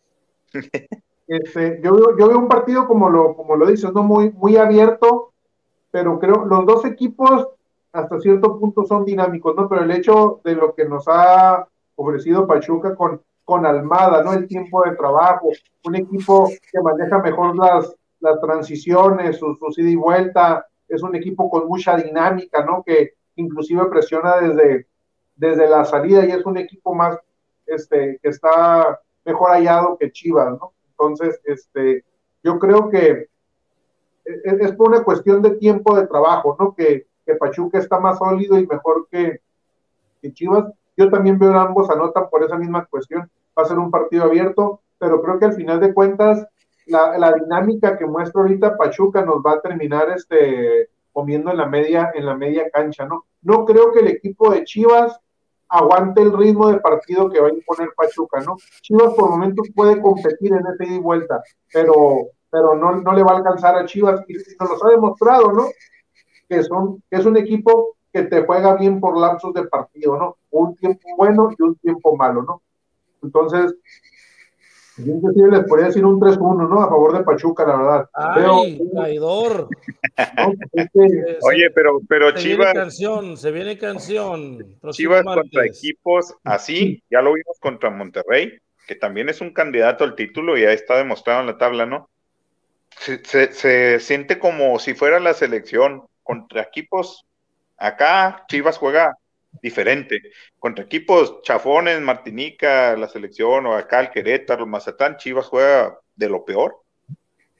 Este, 1.26 1.80
yo, 1.82 2.16
yo 2.18 2.28
veo 2.28 2.38
un 2.38 2.48
partido 2.48 2.86
como 2.86 3.08
lo, 3.08 3.34
como 3.34 3.56
lo 3.56 3.66
dices, 3.66 3.92
¿no? 3.92 4.02
Muy, 4.02 4.30
muy 4.32 4.56
abierto, 4.56 5.32
pero 5.90 6.18
creo 6.18 6.44
los 6.44 6.66
dos 6.66 6.84
equipos 6.84 7.48
hasta 7.92 8.18
cierto 8.20 8.58
punto 8.58 8.84
son 8.84 9.04
dinámicos, 9.04 9.54
¿no? 9.54 9.68
Pero 9.68 9.84
el 9.84 9.90
hecho 9.92 10.40
de 10.44 10.54
lo 10.54 10.74
que 10.74 10.84
nos 10.84 11.04
ha 11.06 11.66
ofrecido 11.94 12.46
Pachuca 12.46 12.94
con, 12.96 13.22
con 13.44 13.64
Almada, 13.64 14.22
¿no? 14.22 14.32
El 14.32 14.48
tiempo 14.48 14.82
de 14.82 14.96
trabajo, 14.96 15.48
un 15.84 15.94
equipo 15.94 16.48
que 16.48 16.80
maneja 16.80 17.18
mejor 17.18 17.56
las, 17.56 17.94
las 18.20 18.40
transiciones, 18.40 19.38
su 19.38 19.56
ida 19.76 19.90
y 19.90 19.96
vuelta, 19.96 20.66
es 20.88 21.02
un 21.02 21.14
equipo 21.14 21.48
con 21.48 21.68
mucha 21.68 21.96
dinámica, 21.96 22.64
¿no? 22.64 22.82
Que 22.84 23.14
inclusive 23.36 23.84
presiona 23.86 24.36
desde, 24.38 24.88
desde 25.36 25.68
la 25.68 25.84
salida 25.84 26.26
y 26.26 26.32
es 26.32 26.44
un 26.44 26.58
equipo 26.58 26.94
más, 26.94 27.16
este, 27.66 28.18
que 28.22 28.28
está 28.28 29.00
mejor 29.24 29.50
hallado 29.50 29.96
que 29.98 30.10
Chivas, 30.10 30.50
¿no? 30.50 30.72
Entonces, 30.98 31.40
este, 31.44 32.04
yo 32.42 32.58
creo 32.58 32.88
que 32.90 33.28
es, 34.24 34.72
por 34.72 34.88
una 34.88 35.04
cuestión 35.04 35.42
de 35.42 35.56
tiempo 35.56 35.96
de 35.96 36.06
trabajo, 36.06 36.56
¿no? 36.58 36.74
Que, 36.74 37.06
que 37.26 37.34
Pachuca 37.34 37.78
está 37.78 37.98
más 37.98 38.18
sólido 38.18 38.58
y 38.58 38.66
mejor 38.66 39.08
que, 39.10 39.40
que 40.22 40.32
Chivas. 40.32 40.66
Yo 40.96 41.10
también 41.10 41.38
veo 41.38 41.52
ambos 41.58 41.90
anotan 41.90 42.28
por 42.30 42.44
esa 42.44 42.56
misma 42.56 42.86
cuestión. 42.86 43.30
Va 43.58 43.62
a 43.62 43.66
ser 43.66 43.78
un 43.78 43.90
partido 43.90 44.24
abierto, 44.24 44.80
pero 44.98 45.20
creo 45.22 45.38
que 45.38 45.46
al 45.46 45.54
final 45.54 45.80
de 45.80 45.92
cuentas, 45.92 46.46
la, 46.86 47.18
la 47.18 47.32
dinámica 47.32 47.96
que 47.96 48.06
muestra 48.06 48.42
ahorita 48.42 48.76
Pachuca 48.76 49.24
nos 49.24 49.36
va 49.36 49.52
a 49.52 49.60
terminar 49.60 50.10
este, 50.10 50.88
comiendo 51.12 51.50
en 51.50 51.56
la 51.56 51.66
media, 51.66 52.12
en 52.14 52.26
la 52.26 52.36
media 52.36 52.70
cancha, 52.70 53.06
¿no? 53.06 53.24
No 53.42 53.64
creo 53.64 53.92
que 53.92 54.00
el 54.00 54.08
equipo 54.08 54.50
de 54.50 54.64
Chivas 54.64 55.18
aguante 55.74 56.22
el 56.22 56.32
ritmo 56.32 56.68
de 56.68 56.78
partido 56.78 57.28
que 57.28 57.40
va 57.40 57.48
a 57.48 57.52
imponer 57.52 57.88
Pachuca, 57.96 58.40
¿no? 58.40 58.56
Chivas 58.80 59.12
por 59.14 59.30
momentos 59.30 59.68
puede 59.74 60.00
competir 60.00 60.52
en 60.52 60.64
ese 60.66 60.84
ida 60.84 60.94
y 60.94 61.00
vuelta, 61.00 61.42
pero, 61.72 62.28
pero 62.48 62.76
no, 62.76 62.92
no 63.00 63.12
le 63.12 63.24
va 63.24 63.32
a 63.32 63.36
alcanzar 63.38 63.76
a 63.76 63.84
Chivas 63.84 64.20
y 64.28 64.34
nos 64.34 64.80
lo 64.80 64.86
ha 64.86 64.90
demostrado, 64.90 65.52
¿no? 65.52 65.66
Que, 66.48 66.62
son, 66.62 67.02
que 67.10 67.16
es 67.16 67.26
un 67.26 67.36
equipo 67.36 67.96
que 68.12 68.22
te 68.22 68.46
juega 68.46 68.76
bien 68.76 69.00
por 69.00 69.18
lapsos 69.18 69.52
de 69.54 69.64
partido, 69.64 70.16
¿no? 70.16 70.36
Un 70.52 70.76
tiempo 70.76 71.08
bueno 71.16 71.50
y 71.58 71.62
un 71.62 71.74
tiempo 71.76 72.16
malo, 72.16 72.42
¿no? 72.42 72.62
Entonces, 73.20 73.74
yo 74.96 75.46
les 75.48 75.64
podría 75.64 75.88
decir 75.88 76.04
un 76.04 76.20
3-1, 76.20 76.68
¿no? 76.68 76.82
A 76.82 76.88
favor 76.88 77.16
de 77.18 77.24
Pachuca, 77.24 77.66
la 77.66 77.76
verdad. 77.76 78.10
¡Ay, 78.12 78.80
traidor! 78.92 79.68
Oye, 81.42 81.70
pero, 81.74 82.00
pero 82.08 82.30
se 82.30 82.38
Chivas. 82.38 82.72
Viene 82.72 82.80
canción, 82.80 83.36
se 83.36 83.50
viene 83.50 83.78
canción. 83.78 84.76
Chivas 84.92 85.24
contra 85.24 85.66
equipos 85.66 86.34
así, 86.44 87.02
ya 87.10 87.22
lo 87.22 87.32
vimos 87.32 87.58
contra 87.60 87.90
Monterrey, 87.90 88.58
que 88.86 88.94
también 88.94 89.28
es 89.28 89.40
un 89.40 89.52
candidato 89.52 90.04
al 90.04 90.14
título 90.14 90.56
y 90.56 90.62
ya 90.62 90.72
está 90.72 90.96
demostrado 90.96 91.40
en 91.40 91.46
la 91.46 91.58
tabla, 91.58 91.86
¿no? 91.86 92.08
Se, 92.98 93.24
se, 93.24 93.52
se 93.52 93.98
siente 93.98 94.38
como 94.38 94.78
si 94.78 94.94
fuera 94.94 95.18
la 95.18 95.34
selección 95.34 96.04
contra 96.22 96.62
equipos. 96.62 97.26
Acá 97.76 98.44
Chivas 98.48 98.78
juega 98.78 99.18
diferente. 99.62 100.22
Contra 100.58 100.84
equipos 100.84 101.42
chafones, 101.42 102.00
Martinica, 102.00 102.96
la 102.96 103.08
selección, 103.08 103.66
o 103.66 103.74
acá 103.74 104.00
el 104.00 104.10
Querétaro, 104.10 104.66
Mazatán, 104.66 105.16
Chivas 105.16 105.46
juega 105.46 105.98
de 106.16 106.28
lo 106.28 106.44
peor. 106.44 106.80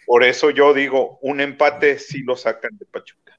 Por 0.06 0.22
eso 0.22 0.50
yo 0.50 0.74
digo, 0.74 1.18
un 1.22 1.40
empate 1.40 1.98
si 1.98 2.22
lo 2.22 2.36
sacan 2.36 2.76
de 2.78 2.86
Pachuca. 2.86 3.38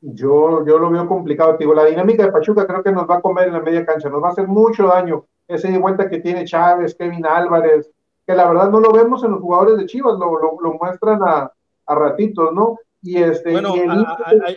Yo, 0.00 0.64
yo 0.64 0.78
lo 0.78 0.90
veo 0.90 1.08
complicado, 1.08 1.56
digo, 1.58 1.74
la 1.74 1.84
dinámica 1.84 2.24
de 2.24 2.30
Pachuca 2.32 2.66
creo 2.66 2.84
que 2.84 2.92
nos 2.92 3.08
va 3.08 3.16
a 3.16 3.20
comer 3.20 3.48
en 3.48 3.54
la 3.54 3.60
media 3.60 3.84
cancha, 3.84 4.08
nos 4.08 4.22
va 4.22 4.28
a 4.28 4.32
hacer 4.32 4.46
mucho 4.46 4.86
daño 4.86 5.26
ese 5.48 5.72
de 5.72 5.78
vuelta 5.78 6.08
que 6.08 6.20
tiene 6.20 6.44
Chávez, 6.44 6.94
Kevin 6.94 7.26
Álvarez, 7.26 7.90
que 8.24 8.34
la 8.34 8.46
verdad 8.46 8.70
no 8.70 8.78
lo 8.78 8.92
vemos 8.92 9.24
en 9.24 9.32
los 9.32 9.40
jugadores 9.40 9.78
de 9.78 9.86
Chivas, 9.86 10.18
lo, 10.18 10.38
lo, 10.38 10.74
muestran 10.74 11.20
a, 11.26 11.50
a, 11.86 11.94
ratitos, 11.94 12.52
¿no? 12.52 12.76
Y 13.02 13.16
este, 13.16 13.50
bueno, 13.50 13.74
y 13.74 13.80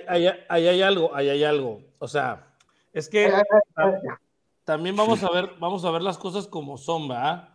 ahí 0.07 0.27
hay 0.47 0.81
algo, 0.81 1.15
ahí 1.15 1.29
hay 1.29 1.43
algo, 1.43 1.79
o 1.97 2.07
sea, 2.07 2.50
es 2.93 3.09
que 3.09 3.27
eh, 3.27 3.29
eh, 3.29 3.83
eh, 3.83 4.07
también 4.63 4.95
vamos 4.95 5.23
a 5.23 5.31
ver, 5.31 5.51
vamos 5.59 5.85
a 5.85 5.91
ver 5.91 6.01
las 6.01 6.17
cosas 6.17 6.47
como 6.47 6.77
son, 6.77 7.07
¿verdad? 7.07 7.49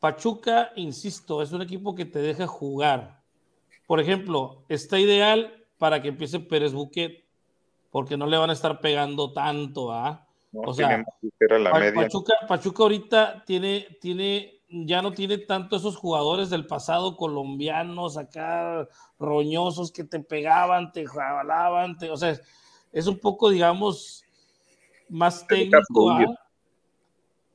Pachuca, 0.00 0.72
insisto, 0.76 1.42
es 1.42 1.52
un 1.52 1.62
equipo 1.62 1.94
que 1.94 2.04
te 2.04 2.18
deja 2.18 2.46
jugar. 2.46 3.22
Por 3.86 4.00
ejemplo, 4.00 4.64
está 4.68 4.98
ideal 4.98 5.64
para 5.78 6.02
que 6.02 6.08
empiece 6.08 6.40
Pérez 6.40 6.72
Buquet, 6.72 7.24
porque 7.90 8.16
no 8.16 8.26
le 8.26 8.36
van 8.36 8.50
a 8.50 8.54
estar 8.54 8.80
pegando 8.80 9.32
tanto, 9.32 9.92
¿ah? 9.92 10.26
o 10.52 10.72
sea, 10.72 11.04
Pachuca, 11.94 12.34
Pachuca 12.46 12.82
ahorita 12.82 13.44
tiene, 13.44 13.86
tiene, 14.00 14.60
ya 14.68 15.02
no 15.02 15.12
tiene 15.12 15.38
tanto 15.38 15.76
esos 15.76 15.96
jugadores 15.96 16.50
del 16.50 16.66
pasado 16.66 17.16
colombianos 17.16 18.16
acá 18.16 18.88
roñosos 19.18 19.90
que 19.90 20.04
te 20.04 20.20
pegaban, 20.20 20.92
te 20.92 21.06
jalaban, 21.06 21.96
te, 21.98 22.10
o 22.10 22.16
sea, 22.16 22.38
es 22.92 23.06
un 23.06 23.18
poco, 23.18 23.50
digamos, 23.50 24.23
más 25.08 25.46
técnico 25.46 26.10
¿ah? 26.10 26.24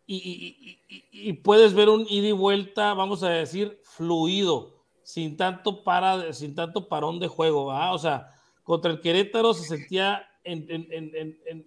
y, 0.05 1.33
puedes 1.43 1.73
ver 1.73 1.89
un 1.89 2.05
ida 2.09 2.29
y 2.29 2.31
vuelta, 2.31 2.93
vamos 2.93 3.21
a 3.23 3.29
decir, 3.29 3.79
fluido, 3.83 4.75
sin 5.03 5.37
tanto, 5.37 5.83
para, 5.83 6.33
sin 6.33 6.55
tanto 6.55 6.87
parón 6.87 7.19
de 7.19 7.27
juego. 7.27 7.71
¿ah? 7.71 7.93
O 7.93 7.99
sea, 7.99 8.33
contra 8.63 8.91
el 8.91 9.01
Querétaro 9.01 9.53
se 9.53 9.65
sentía 9.67 10.27
en, 10.43 10.65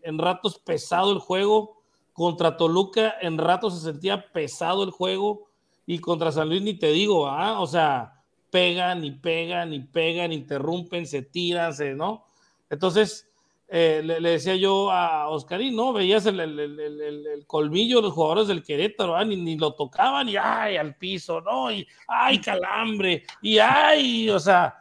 en, 0.03 0.19
ratos 0.19 0.59
pesado 0.59 1.13
el 1.13 1.19
juego, 1.19 1.83
contra 2.13 2.57
Toluca 2.57 3.15
en 3.21 3.39
ratos 3.39 3.79
se 3.79 3.93
sentía 3.93 4.33
pesado 4.33 4.83
el 4.83 4.91
juego 4.91 5.49
y 5.87 5.99
contra 5.99 6.33
San 6.33 6.49
Luis 6.49 6.63
ni 6.63 6.75
te 6.75 6.89
digo, 6.89 7.29
¿ah? 7.29 7.61
o 7.61 7.67
sea, 7.67 8.23
pegan 8.51 9.05
y 9.05 9.13
pegan 9.13 9.73
y 9.73 9.81
pegan, 9.81 10.33
interrumpen, 10.33 11.07
se 11.07 11.23
tiran, 11.23 11.73
se, 11.75 11.95
¿no? 11.95 12.27
Entonces, 12.69 13.32
eh, 13.75 14.03
le, 14.05 14.21
decía 14.21 14.55
yo 14.55 14.91
a 14.91 15.31
Oscarín, 15.31 15.75
¿no? 15.75 15.95
Veías 15.95 16.27
el, 16.27 16.39
el, 16.41 16.61
el, 16.61 17.47
colmillo 17.47 17.97
de 17.97 18.03
los 18.03 18.13
jugadores 18.13 18.47
del 18.47 18.63
Querétaro, 18.63 19.17
¿ah? 19.17 19.25
ni, 19.25 19.35
ni, 19.35 19.57
lo 19.57 19.73
tocaban 19.73 20.29
y 20.29 20.37
¡ay! 20.37 20.77
al 20.77 20.95
piso, 20.95 21.41
¿no? 21.41 21.73
Y 21.73 21.89
¡ay! 22.07 22.39
calambre, 22.39 23.23
y 23.41 23.57
¡ay! 23.57 24.29
O 24.29 24.39
sea, 24.39 24.77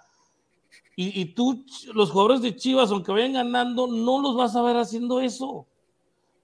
y, 0.98 1.22
y, 1.22 1.26
tú, 1.34 1.64
los 1.94 2.12
jugadores 2.12 2.42
de 2.42 2.54
Chivas, 2.54 2.92
aunque 2.92 3.14
vayan 3.14 3.32
ganando, 3.32 3.88
no 3.88 4.22
los 4.22 4.36
vas 4.36 4.58
a 4.58 4.62
ver 4.62 4.76
haciendo 4.76 5.22
eso, 5.22 5.66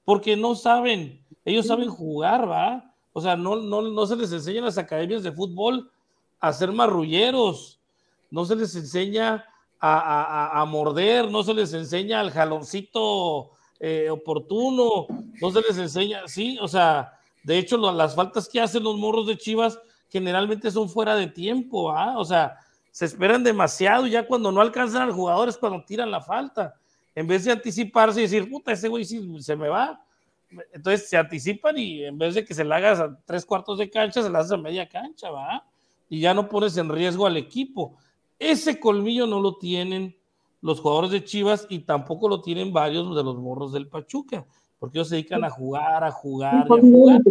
porque 0.05 0.37
no 0.37 0.55
saben, 0.55 1.21
ellos 1.43 1.67
saben 1.67 1.89
jugar, 1.89 2.49
¿va? 2.49 2.93
O 3.11 3.19
sea, 3.19 3.35
no, 3.35 3.57
no, 3.57 3.81
no 3.81 4.05
se 4.05 4.15
les 4.15 4.31
enseña 4.31 4.59
en 4.59 4.65
las 4.65 4.77
academias 4.77 5.21
de 5.21 5.33
fútbol 5.33 5.91
a 6.39 6.53
ser 6.53 6.71
marrulleros, 6.71 7.81
no 8.31 8.45
se 8.45 8.55
les 8.55 8.73
enseña 8.73 9.43
a, 9.79 10.65
morder, 10.67 11.29
no 11.29 11.43
se 11.43 11.53
les 11.53 11.73
enseña 11.73 12.19
al 12.19 12.31
jaloncito 12.31 13.51
eh, 13.79 14.09
oportuno, 14.09 15.07
no 15.41 15.51
se 15.51 15.61
les 15.61 15.77
enseña, 15.77 16.27
sí, 16.27 16.57
o 16.59 16.67
sea, 16.67 17.13
de 17.43 17.57
hecho 17.57 17.77
las 17.77 18.15
faltas 18.15 18.49
que 18.49 18.59
hacen 18.59 18.83
los 18.83 18.97
morros 18.97 19.27
de 19.27 19.37
Chivas 19.37 19.79
generalmente 20.09 20.71
son 20.71 20.89
fuera 20.89 21.15
de 21.15 21.27
tiempo, 21.27 21.91
¿ah? 21.91 22.17
O 22.17 22.25
sea, 22.25 22.57
se 22.91 23.05
esperan 23.05 23.43
demasiado 23.43 24.07
y 24.07 24.11
ya 24.11 24.25
cuando 24.25 24.51
no 24.51 24.61
alcanzan 24.61 25.03
al 25.03 25.11
jugador 25.11 25.49
es 25.49 25.57
cuando 25.57 25.83
tiran 25.83 26.09
la 26.09 26.21
falta. 26.21 26.73
En 27.13 27.27
vez 27.27 27.45
de 27.45 27.51
anticiparse 27.51 28.19
y 28.19 28.23
decir, 28.23 28.49
puta, 28.49 28.71
ese 28.71 28.87
güey 28.87 29.05
sí 29.05 29.23
se 29.39 29.55
me 29.55 29.69
va. 29.69 30.01
Entonces 30.73 31.09
se 31.09 31.17
anticipan 31.17 31.77
y 31.77 32.05
en 32.05 32.17
vez 32.17 32.35
de 32.35 32.45
que 32.45 32.53
se 32.53 32.63
la 32.63 32.77
hagas 32.77 32.99
a 32.99 33.15
tres 33.25 33.45
cuartos 33.45 33.77
de 33.77 33.89
cancha, 33.89 34.23
se 34.23 34.29
la 34.29 34.39
haces 34.39 34.53
a 34.53 34.57
media 34.57 34.87
cancha, 34.87 35.29
¿va? 35.29 35.63
Y 36.09 36.21
ya 36.21 36.33
no 36.33 36.47
pones 36.47 36.77
en 36.77 36.89
riesgo 36.89 37.27
al 37.27 37.37
equipo. 37.37 37.97
Ese 38.39 38.79
colmillo 38.79 39.25
no 39.27 39.39
lo 39.39 39.57
tienen 39.57 40.15
los 40.61 40.79
jugadores 40.79 41.11
de 41.11 41.23
Chivas 41.23 41.65
y 41.69 41.79
tampoco 41.79 42.29
lo 42.29 42.41
tienen 42.41 42.73
varios 42.73 43.15
de 43.15 43.23
los 43.23 43.37
morros 43.37 43.71
del 43.73 43.87
Pachuca, 43.87 44.45
porque 44.79 44.97
ellos 44.99 45.09
se 45.09 45.15
dedican 45.15 45.43
a 45.43 45.49
jugar, 45.49 46.03
a 46.03 46.11
jugar, 46.11 46.65
y 46.69 46.73
a 46.73 46.81
jugar. 46.81 47.21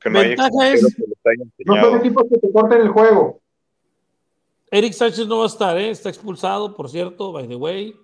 Que 0.00 0.10
no 0.10 0.18
hay 0.18 0.28
Ventaja 0.28 0.70
es- 0.72 0.96
que 0.96 1.64
No 1.64 1.80
son 1.80 1.98
equipos 1.98 2.24
que 2.28 2.38
te 2.38 2.52
corten 2.52 2.80
el 2.80 2.88
juego. 2.88 3.40
Eric 4.70 4.92
Sánchez 4.94 5.26
no 5.26 5.38
va 5.38 5.44
a 5.44 5.48
estar, 5.48 5.76
¿eh? 5.76 5.90
está 5.90 6.08
expulsado, 6.08 6.74
por 6.74 6.88
cierto, 6.88 7.30
by 7.32 7.46
the 7.46 7.56
way. 7.56 7.94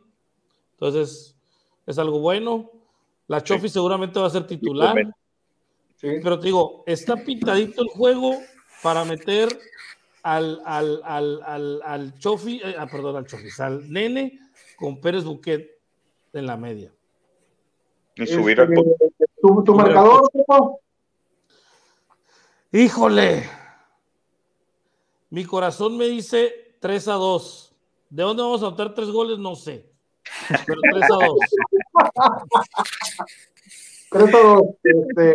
Entonces, 0.72 1.34
es 1.86 1.98
algo 1.98 2.20
bueno. 2.20 2.70
La 3.26 3.42
Chofi 3.42 3.68
seguramente 3.68 4.20
va 4.20 4.26
a 4.26 4.30
ser 4.30 4.46
titular. 4.46 4.94
Sí. 5.96 6.08
Pero 6.22 6.38
te 6.38 6.46
digo, 6.46 6.84
está 6.86 7.16
pintadito 7.16 7.82
el 7.82 7.88
juego 7.88 8.34
para 8.82 9.04
meter 9.04 9.48
al, 10.36 10.60
al, 10.64 11.00
al, 11.04 11.42
al, 11.42 11.82
al 11.84 12.18
Chofi, 12.18 12.60
eh, 12.62 12.74
ah, 12.78 12.86
perdón, 12.86 13.16
al 13.16 13.26
Chofi, 13.26 13.48
al 13.58 13.90
Nene 13.90 14.38
con 14.76 15.00
Pérez 15.00 15.24
Buquet 15.24 15.80
en 16.32 16.46
la 16.46 16.56
media. 16.56 16.92
Y 18.14 18.26
subir 18.26 18.60
al 18.60 18.72
Este, 18.72 19.26
tu, 19.40 19.64
tu 19.64 19.74
marcador, 19.74 20.30
Coco? 20.32 20.80
Híjole, 22.72 23.48
mi 25.30 25.44
corazón 25.44 25.96
me 25.96 26.06
dice 26.06 26.76
3 26.80 27.08
a 27.08 27.14
2. 27.14 27.74
¿De 28.10 28.22
dónde 28.22 28.42
vamos 28.42 28.62
a 28.62 28.66
anotar 28.66 28.94
tres 28.94 29.08
goles? 29.08 29.38
No 29.38 29.54
sé. 29.54 29.90
Pero 30.66 30.80
3 30.92 31.04
a 31.04 31.26
2. 31.26 31.38
3 34.10 34.34
a 34.34 34.38
2. 34.38 34.62
Este, 34.82 35.34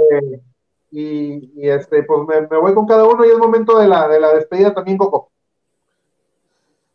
y, 0.96 1.68
este, 1.68 2.04
pues 2.04 2.22
me, 2.28 2.58
voy 2.58 2.76
con 2.76 2.86
cada 2.86 3.04
uno 3.04 3.26
y 3.26 3.30
es 3.30 3.38
momento 3.40 3.80
de 3.80 3.88
la, 3.88 4.08
de 4.08 4.20
la 4.20 4.32
despedida 4.32 4.76
también, 4.76 5.00
Coco. 5.00 5.32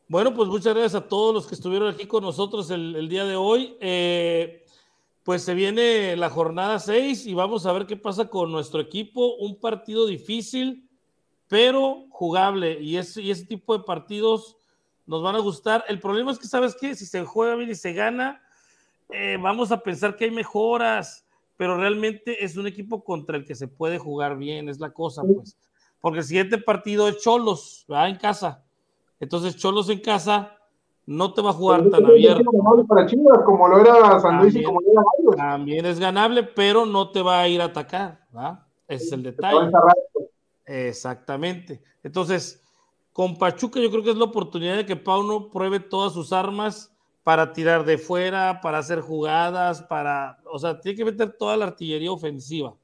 Bueno, 0.07 0.33
pues 0.33 0.49
muchas 0.49 0.73
gracias 0.73 0.95
a 0.95 1.09
todos 1.09 1.35
los 1.35 1.49
que 1.49 1.57
estuvieron 1.57 1.93
aquí 1.93 2.07
con 2.07 2.23
nosotros 2.23 2.71
el, 2.71 3.09
día 3.09 3.25
de 3.25 3.35
hoy. 3.35 3.77
Eh, 3.81 4.65
pues 5.25 5.43
se 5.43 5.53
viene 5.53 6.17
la 6.17 6.31
jornada 6.31 6.79
6 6.79 7.27
y 7.27 7.35
vamos 7.35 7.67
a 7.67 7.73
ver 7.73 7.87
qué 7.87 7.97
pasa 7.97 8.29
con 8.29 8.53
nuestro 8.53 8.81
equipo. 8.81 9.35
Un 9.35 9.59
partido 9.59 10.07
difícil, 10.07 10.89
pero 11.49 12.05
jugable. 12.11 12.81
Y 12.81 12.99
ese, 12.99 13.21
y 13.21 13.33
ese 13.33 13.47
tipo 13.47 13.77
de 13.77 13.83
partidos 13.83 14.57
nos 15.07 15.25
van 15.25 15.35
a 15.35 15.41
gustar. 15.41 15.85
El 15.89 15.99
problema 15.99 16.31
es 16.31 16.39
que, 16.39 16.47
¿sabes 16.47 16.77
qué? 16.81 16.95
Si 16.95 17.05
se 17.05 17.25
juega 17.25 17.57
bien 17.57 17.71
y 17.71 17.75
se 17.75 17.93
gana, 17.93 18.41
eh, 19.11 19.37
vamos 19.43 19.73
a 19.73 19.83
pensar 19.83 20.15
que 20.15 20.27
hay 20.27 20.31
mejoras, 20.31 21.28
pero 21.59 21.77
realmente 21.77 22.45
es 22.45 22.57
un 22.57 22.69
equipo 22.69 23.03
contra 23.03 23.37
el 23.37 23.45
que 23.45 23.57
se 23.57 23.67
puede 23.67 23.99
jugar 23.99 24.39
bien, 24.39 24.69
es 24.69 24.79
la 24.79 24.91
cosa, 24.91 25.23
pues. 25.23 25.59
Porque 26.01 26.21
el 26.21 26.25
siguiente 26.25 26.57
partido 26.57 27.09
es 27.09 27.19
Cholos, 27.19 27.85
¿verdad? 27.89 28.09
En 28.11 28.17
casa. 28.17 28.65
Entonces, 29.19 29.57
Cholos 29.57 29.91
en 29.91 29.99
casa 29.99 30.57
no 31.05 31.35
te 31.35 31.43
va 31.43 31.51
a 31.51 31.55
jugar 31.55 31.91
tan 31.91 32.07
abierto. 32.07 32.49
Para 32.87 33.07
Chivas, 33.07 33.41
como 33.45 33.67
lo 33.67 33.81
era 33.81 34.21
San 34.21 34.39
Luis 34.39 34.55
y 34.55 34.63
También. 34.63 34.65
como 34.65 34.81
lo 34.81 35.33
era. 35.33 35.37
También 35.37 35.85
es 35.85 35.99
ganable, 35.99 36.45
pero 36.45 36.87
no 36.87 37.11
te 37.11 37.23
va 37.23 37.41
a 37.41 37.49
ir 37.49 37.61
a 37.61 37.65
atacar, 37.65 38.25
¿verdad? 38.33 38.61
Ese 38.87 39.07
es 39.07 39.13
el 39.13 39.25
detalle. 39.25 39.59
encerrar. 39.59 39.97
Exactamente. 40.65 41.83
Entonces, 42.05 42.63
con 43.13 43.37
Pachuca 43.37 43.81
yo 43.81 43.91
creo 43.91 44.05
que 44.05 44.11
es 44.11 44.17
la 44.17 44.27
oportunidad 44.27 44.77
de 44.77 44.87
que 44.87 44.95
Pauno 44.95 45.51
pruebe 45.51 45.81
todas 45.81 46.13
sus 46.13 46.33
armas 46.33 46.95
para 47.29 47.53
tirar 47.53 47.85
de 47.85 47.99
fuera, 47.99 48.59
para 48.63 48.79
hacer 48.79 49.03
jugadas, 49.03 49.83
para, 49.83 50.39
o 50.51 50.59
sea, 50.59 50.81
tiene 50.81 50.97
que 50.97 51.05
meter 51.05 51.37
toda 51.37 51.59
la 51.59 51.67
artillería 51.67 52.11
ofensiva 52.11 52.75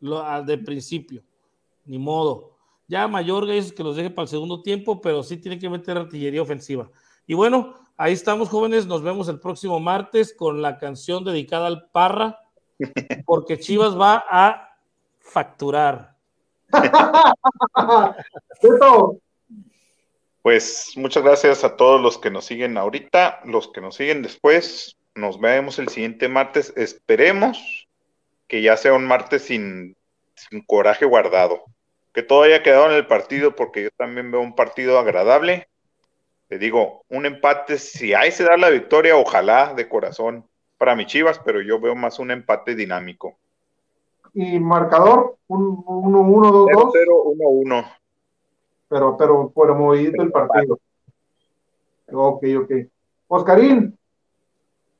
lo, 0.00 0.42
de 0.42 0.58
principio, 0.58 1.22
ni 1.84 2.00
modo. 2.00 2.56
Ya 2.88 3.06
Mayorga 3.06 3.54
es 3.54 3.72
que 3.72 3.84
los 3.84 3.94
deje 3.94 4.10
para 4.10 4.24
el 4.24 4.28
segundo 4.28 4.60
tiempo, 4.60 5.00
pero 5.00 5.22
sí 5.22 5.36
tiene 5.36 5.56
que 5.56 5.70
meter 5.70 5.96
artillería 5.96 6.42
ofensiva. 6.42 6.90
Y 7.28 7.34
bueno, 7.34 7.74
ahí 7.96 8.12
estamos 8.12 8.48
jóvenes, 8.48 8.86
nos 8.86 9.02
vemos 9.02 9.28
el 9.28 9.38
próximo 9.38 9.78
martes 9.78 10.34
con 10.36 10.60
la 10.60 10.76
canción 10.76 11.22
dedicada 11.22 11.68
al 11.68 11.88
Parra, 11.92 12.40
porque 13.24 13.60
Chivas 13.60 13.96
va 13.96 14.24
a 14.28 14.76
facturar. 15.20 16.16
Pues 20.48 20.94
muchas 20.96 21.22
gracias 21.22 21.62
a 21.62 21.76
todos 21.76 22.00
los 22.00 22.16
que 22.16 22.30
nos 22.30 22.46
siguen 22.46 22.78
ahorita, 22.78 23.40
los 23.44 23.68
que 23.68 23.82
nos 23.82 23.96
siguen 23.96 24.22
después. 24.22 24.96
Nos 25.14 25.38
vemos 25.38 25.78
el 25.78 25.88
siguiente 25.88 26.26
martes. 26.26 26.72
Esperemos 26.74 27.86
que 28.46 28.62
ya 28.62 28.78
sea 28.78 28.94
un 28.94 29.04
martes 29.04 29.42
sin, 29.42 29.94
sin 30.34 30.64
coraje 30.64 31.04
guardado. 31.04 31.64
Que 32.14 32.22
todo 32.22 32.44
haya 32.44 32.62
quedado 32.62 32.86
en 32.86 32.92
el 32.92 33.06
partido, 33.06 33.54
porque 33.54 33.82
yo 33.82 33.90
también 33.98 34.30
veo 34.30 34.40
un 34.40 34.54
partido 34.54 34.98
agradable. 34.98 35.68
Te 36.48 36.56
digo, 36.56 37.04
un 37.10 37.26
empate, 37.26 37.76
si 37.76 38.14
ahí 38.14 38.32
se 38.32 38.44
da 38.44 38.56
la 38.56 38.70
victoria, 38.70 39.18
ojalá 39.18 39.74
de 39.74 39.86
corazón 39.86 40.48
para 40.78 40.96
mi 40.96 41.04
Chivas, 41.04 41.38
pero 41.44 41.60
yo 41.60 41.78
veo 41.78 41.94
más 41.94 42.18
un 42.18 42.30
empate 42.30 42.74
dinámico. 42.74 43.36
y 44.32 44.58
marcador, 44.58 45.36
un 45.48 45.84
1-1, 45.84 46.70
2-2, 46.72 46.92
0-0, 46.94 47.36
1-1. 47.66 47.97
Pero, 48.88 49.16
pero 49.16 49.50
por 49.50 49.74
movidito 49.76 50.22
el 50.22 50.30
partido. 50.30 50.78
Ok, 52.10 52.44
ok. 52.62 52.72
Oscarín, 53.28 53.98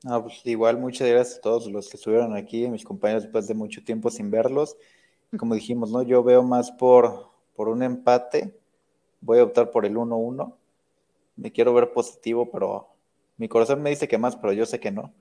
Ah, 0.05 0.21
pues 0.23 0.45
igual, 0.45 0.77
muchas 0.77 1.09
gracias 1.09 1.39
a 1.39 1.41
todos 1.41 1.67
los 1.69 1.89
que 1.89 1.97
estuvieron 1.97 2.33
aquí, 2.33 2.69
mis 2.69 2.85
compañeros 2.85 3.23
después 3.23 3.47
de 3.47 3.53
mucho 3.53 3.83
tiempo 3.83 4.09
sin 4.09 4.31
verlos. 4.31 4.77
Como 5.37 5.55
dijimos, 5.55 5.91
¿no? 5.91 6.03
Yo 6.03 6.23
veo 6.23 6.41
más 6.41 6.71
por, 6.71 7.27
por 7.53 7.67
un 7.67 7.83
empate. 7.83 8.57
Voy 9.19 9.39
a 9.39 9.43
optar 9.43 9.71
por 9.71 9.85
el 9.85 9.97
1-1. 9.97 10.53
Me 11.35 11.51
quiero 11.51 11.73
ver 11.73 11.91
positivo, 11.91 12.49
pero 12.49 12.87
mi 13.37 13.49
corazón 13.49 13.81
me 13.81 13.89
dice 13.89 14.07
que 14.07 14.17
más, 14.17 14.37
pero 14.37 14.53
yo 14.53 14.65
sé 14.65 14.79
que 14.79 14.91
no. 14.91 15.13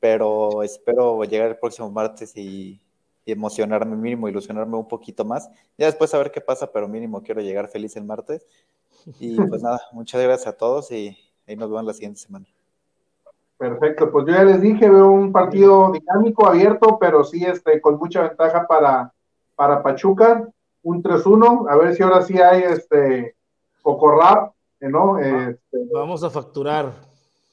Pero 0.00 0.64
espero 0.64 1.22
llegar 1.24 1.50
el 1.50 1.58
próximo 1.58 1.90
martes 1.90 2.36
y, 2.36 2.80
y 3.24 3.32
emocionarme 3.32 3.96
mínimo, 3.96 4.28
ilusionarme 4.28 4.76
un 4.76 4.88
poquito 4.88 5.24
más. 5.24 5.50
Ya 5.76 5.86
después 5.86 6.12
a 6.14 6.18
ver 6.18 6.30
qué 6.30 6.40
pasa, 6.40 6.70
pero 6.72 6.88
mínimo 6.88 7.22
quiero 7.22 7.40
llegar 7.40 7.68
feliz 7.68 7.96
el 7.96 8.04
martes. 8.04 8.46
Y 9.18 9.36
pues 9.48 9.62
nada, 9.62 9.80
muchas 9.92 10.22
gracias 10.22 10.48
a 10.48 10.56
todos 10.56 10.90
y 10.90 11.16
ahí 11.46 11.56
nos 11.56 11.68
vemos 11.68 11.84
la 11.84 11.92
siguiente 11.92 12.20
semana. 12.20 12.46
perfecto, 13.58 14.10
pues 14.10 14.26
yo 14.26 14.34
ya 14.34 14.44
les 14.44 14.60
dije, 14.60 14.88
veo 14.88 15.10
un 15.10 15.32
partido 15.32 15.92
dinámico, 15.92 16.46
abierto, 16.46 16.98
pero 16.98 17.24
sí 17.24 17.44
este, 17.44 17.80
con 17.80 17.98
mucha 17.98 18.22
ventaja 18.22 18.66
para, 18.66 19.12
para 19.54 19.82
Pachuca, 19.82 20.48
un 20.82 21.02
3-1, 21.02 21.70
a 21.70 21.76
ver 21.76 21.94
si 21.94 22.02
ahora 22.02 22.22
sí 22.22 22.40
hay 22.40 22.62
este 22.62 23.36
Cocorrap, 23.82 24.52
¿no? 24.80 25.18
Este, 25.18 25.78
Vamos 25.92 26.22
a 26.24 26.30
facturar. 26.30 26.92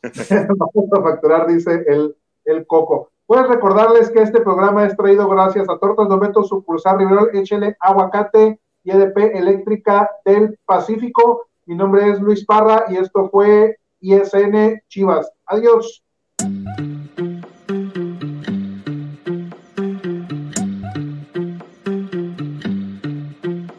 Vamos 0.58 0.94
a 0.94 1.02
facturar, 1.02 1.48
dice 1.48 1.84
el, 1.88 2.16
el 2.46 2.66
Coco. 2.66 3.12
Puedes 3.28 3.50
recordarles 3.50 4.10
que 4.10 4.22
este 4.22 4.40
programa 4.40 4.86
es 4.86 4.96
traído 4.96 5.28
gracias 5.28 5.68
a 5.68 5.78
Tortas 5.78 6.08
Dometo, 6.08 6.44
sucursal 6.44 6.98
Riverol, 6.98 7.30
échele 7.34 7.76
aguacate 7.82 8.58
y 8.86 8.92
EDP 8.92 9.36
Eléctrica 9.36 10.10
del 10.24 10.58
Pacífico. 10.66 11.48
Mi 11.66 11.76
nombre 11.76 12.10
es 12.10 12.22
Luis 12.22 12.46
Parra 12.46 12.86
y 12.88 12.96
esto 12.96 13.28
fue 13.30 13.80
ISN 14.00 14.82
Chivas. 14.88 15.30
Adiós. 15.46 16.02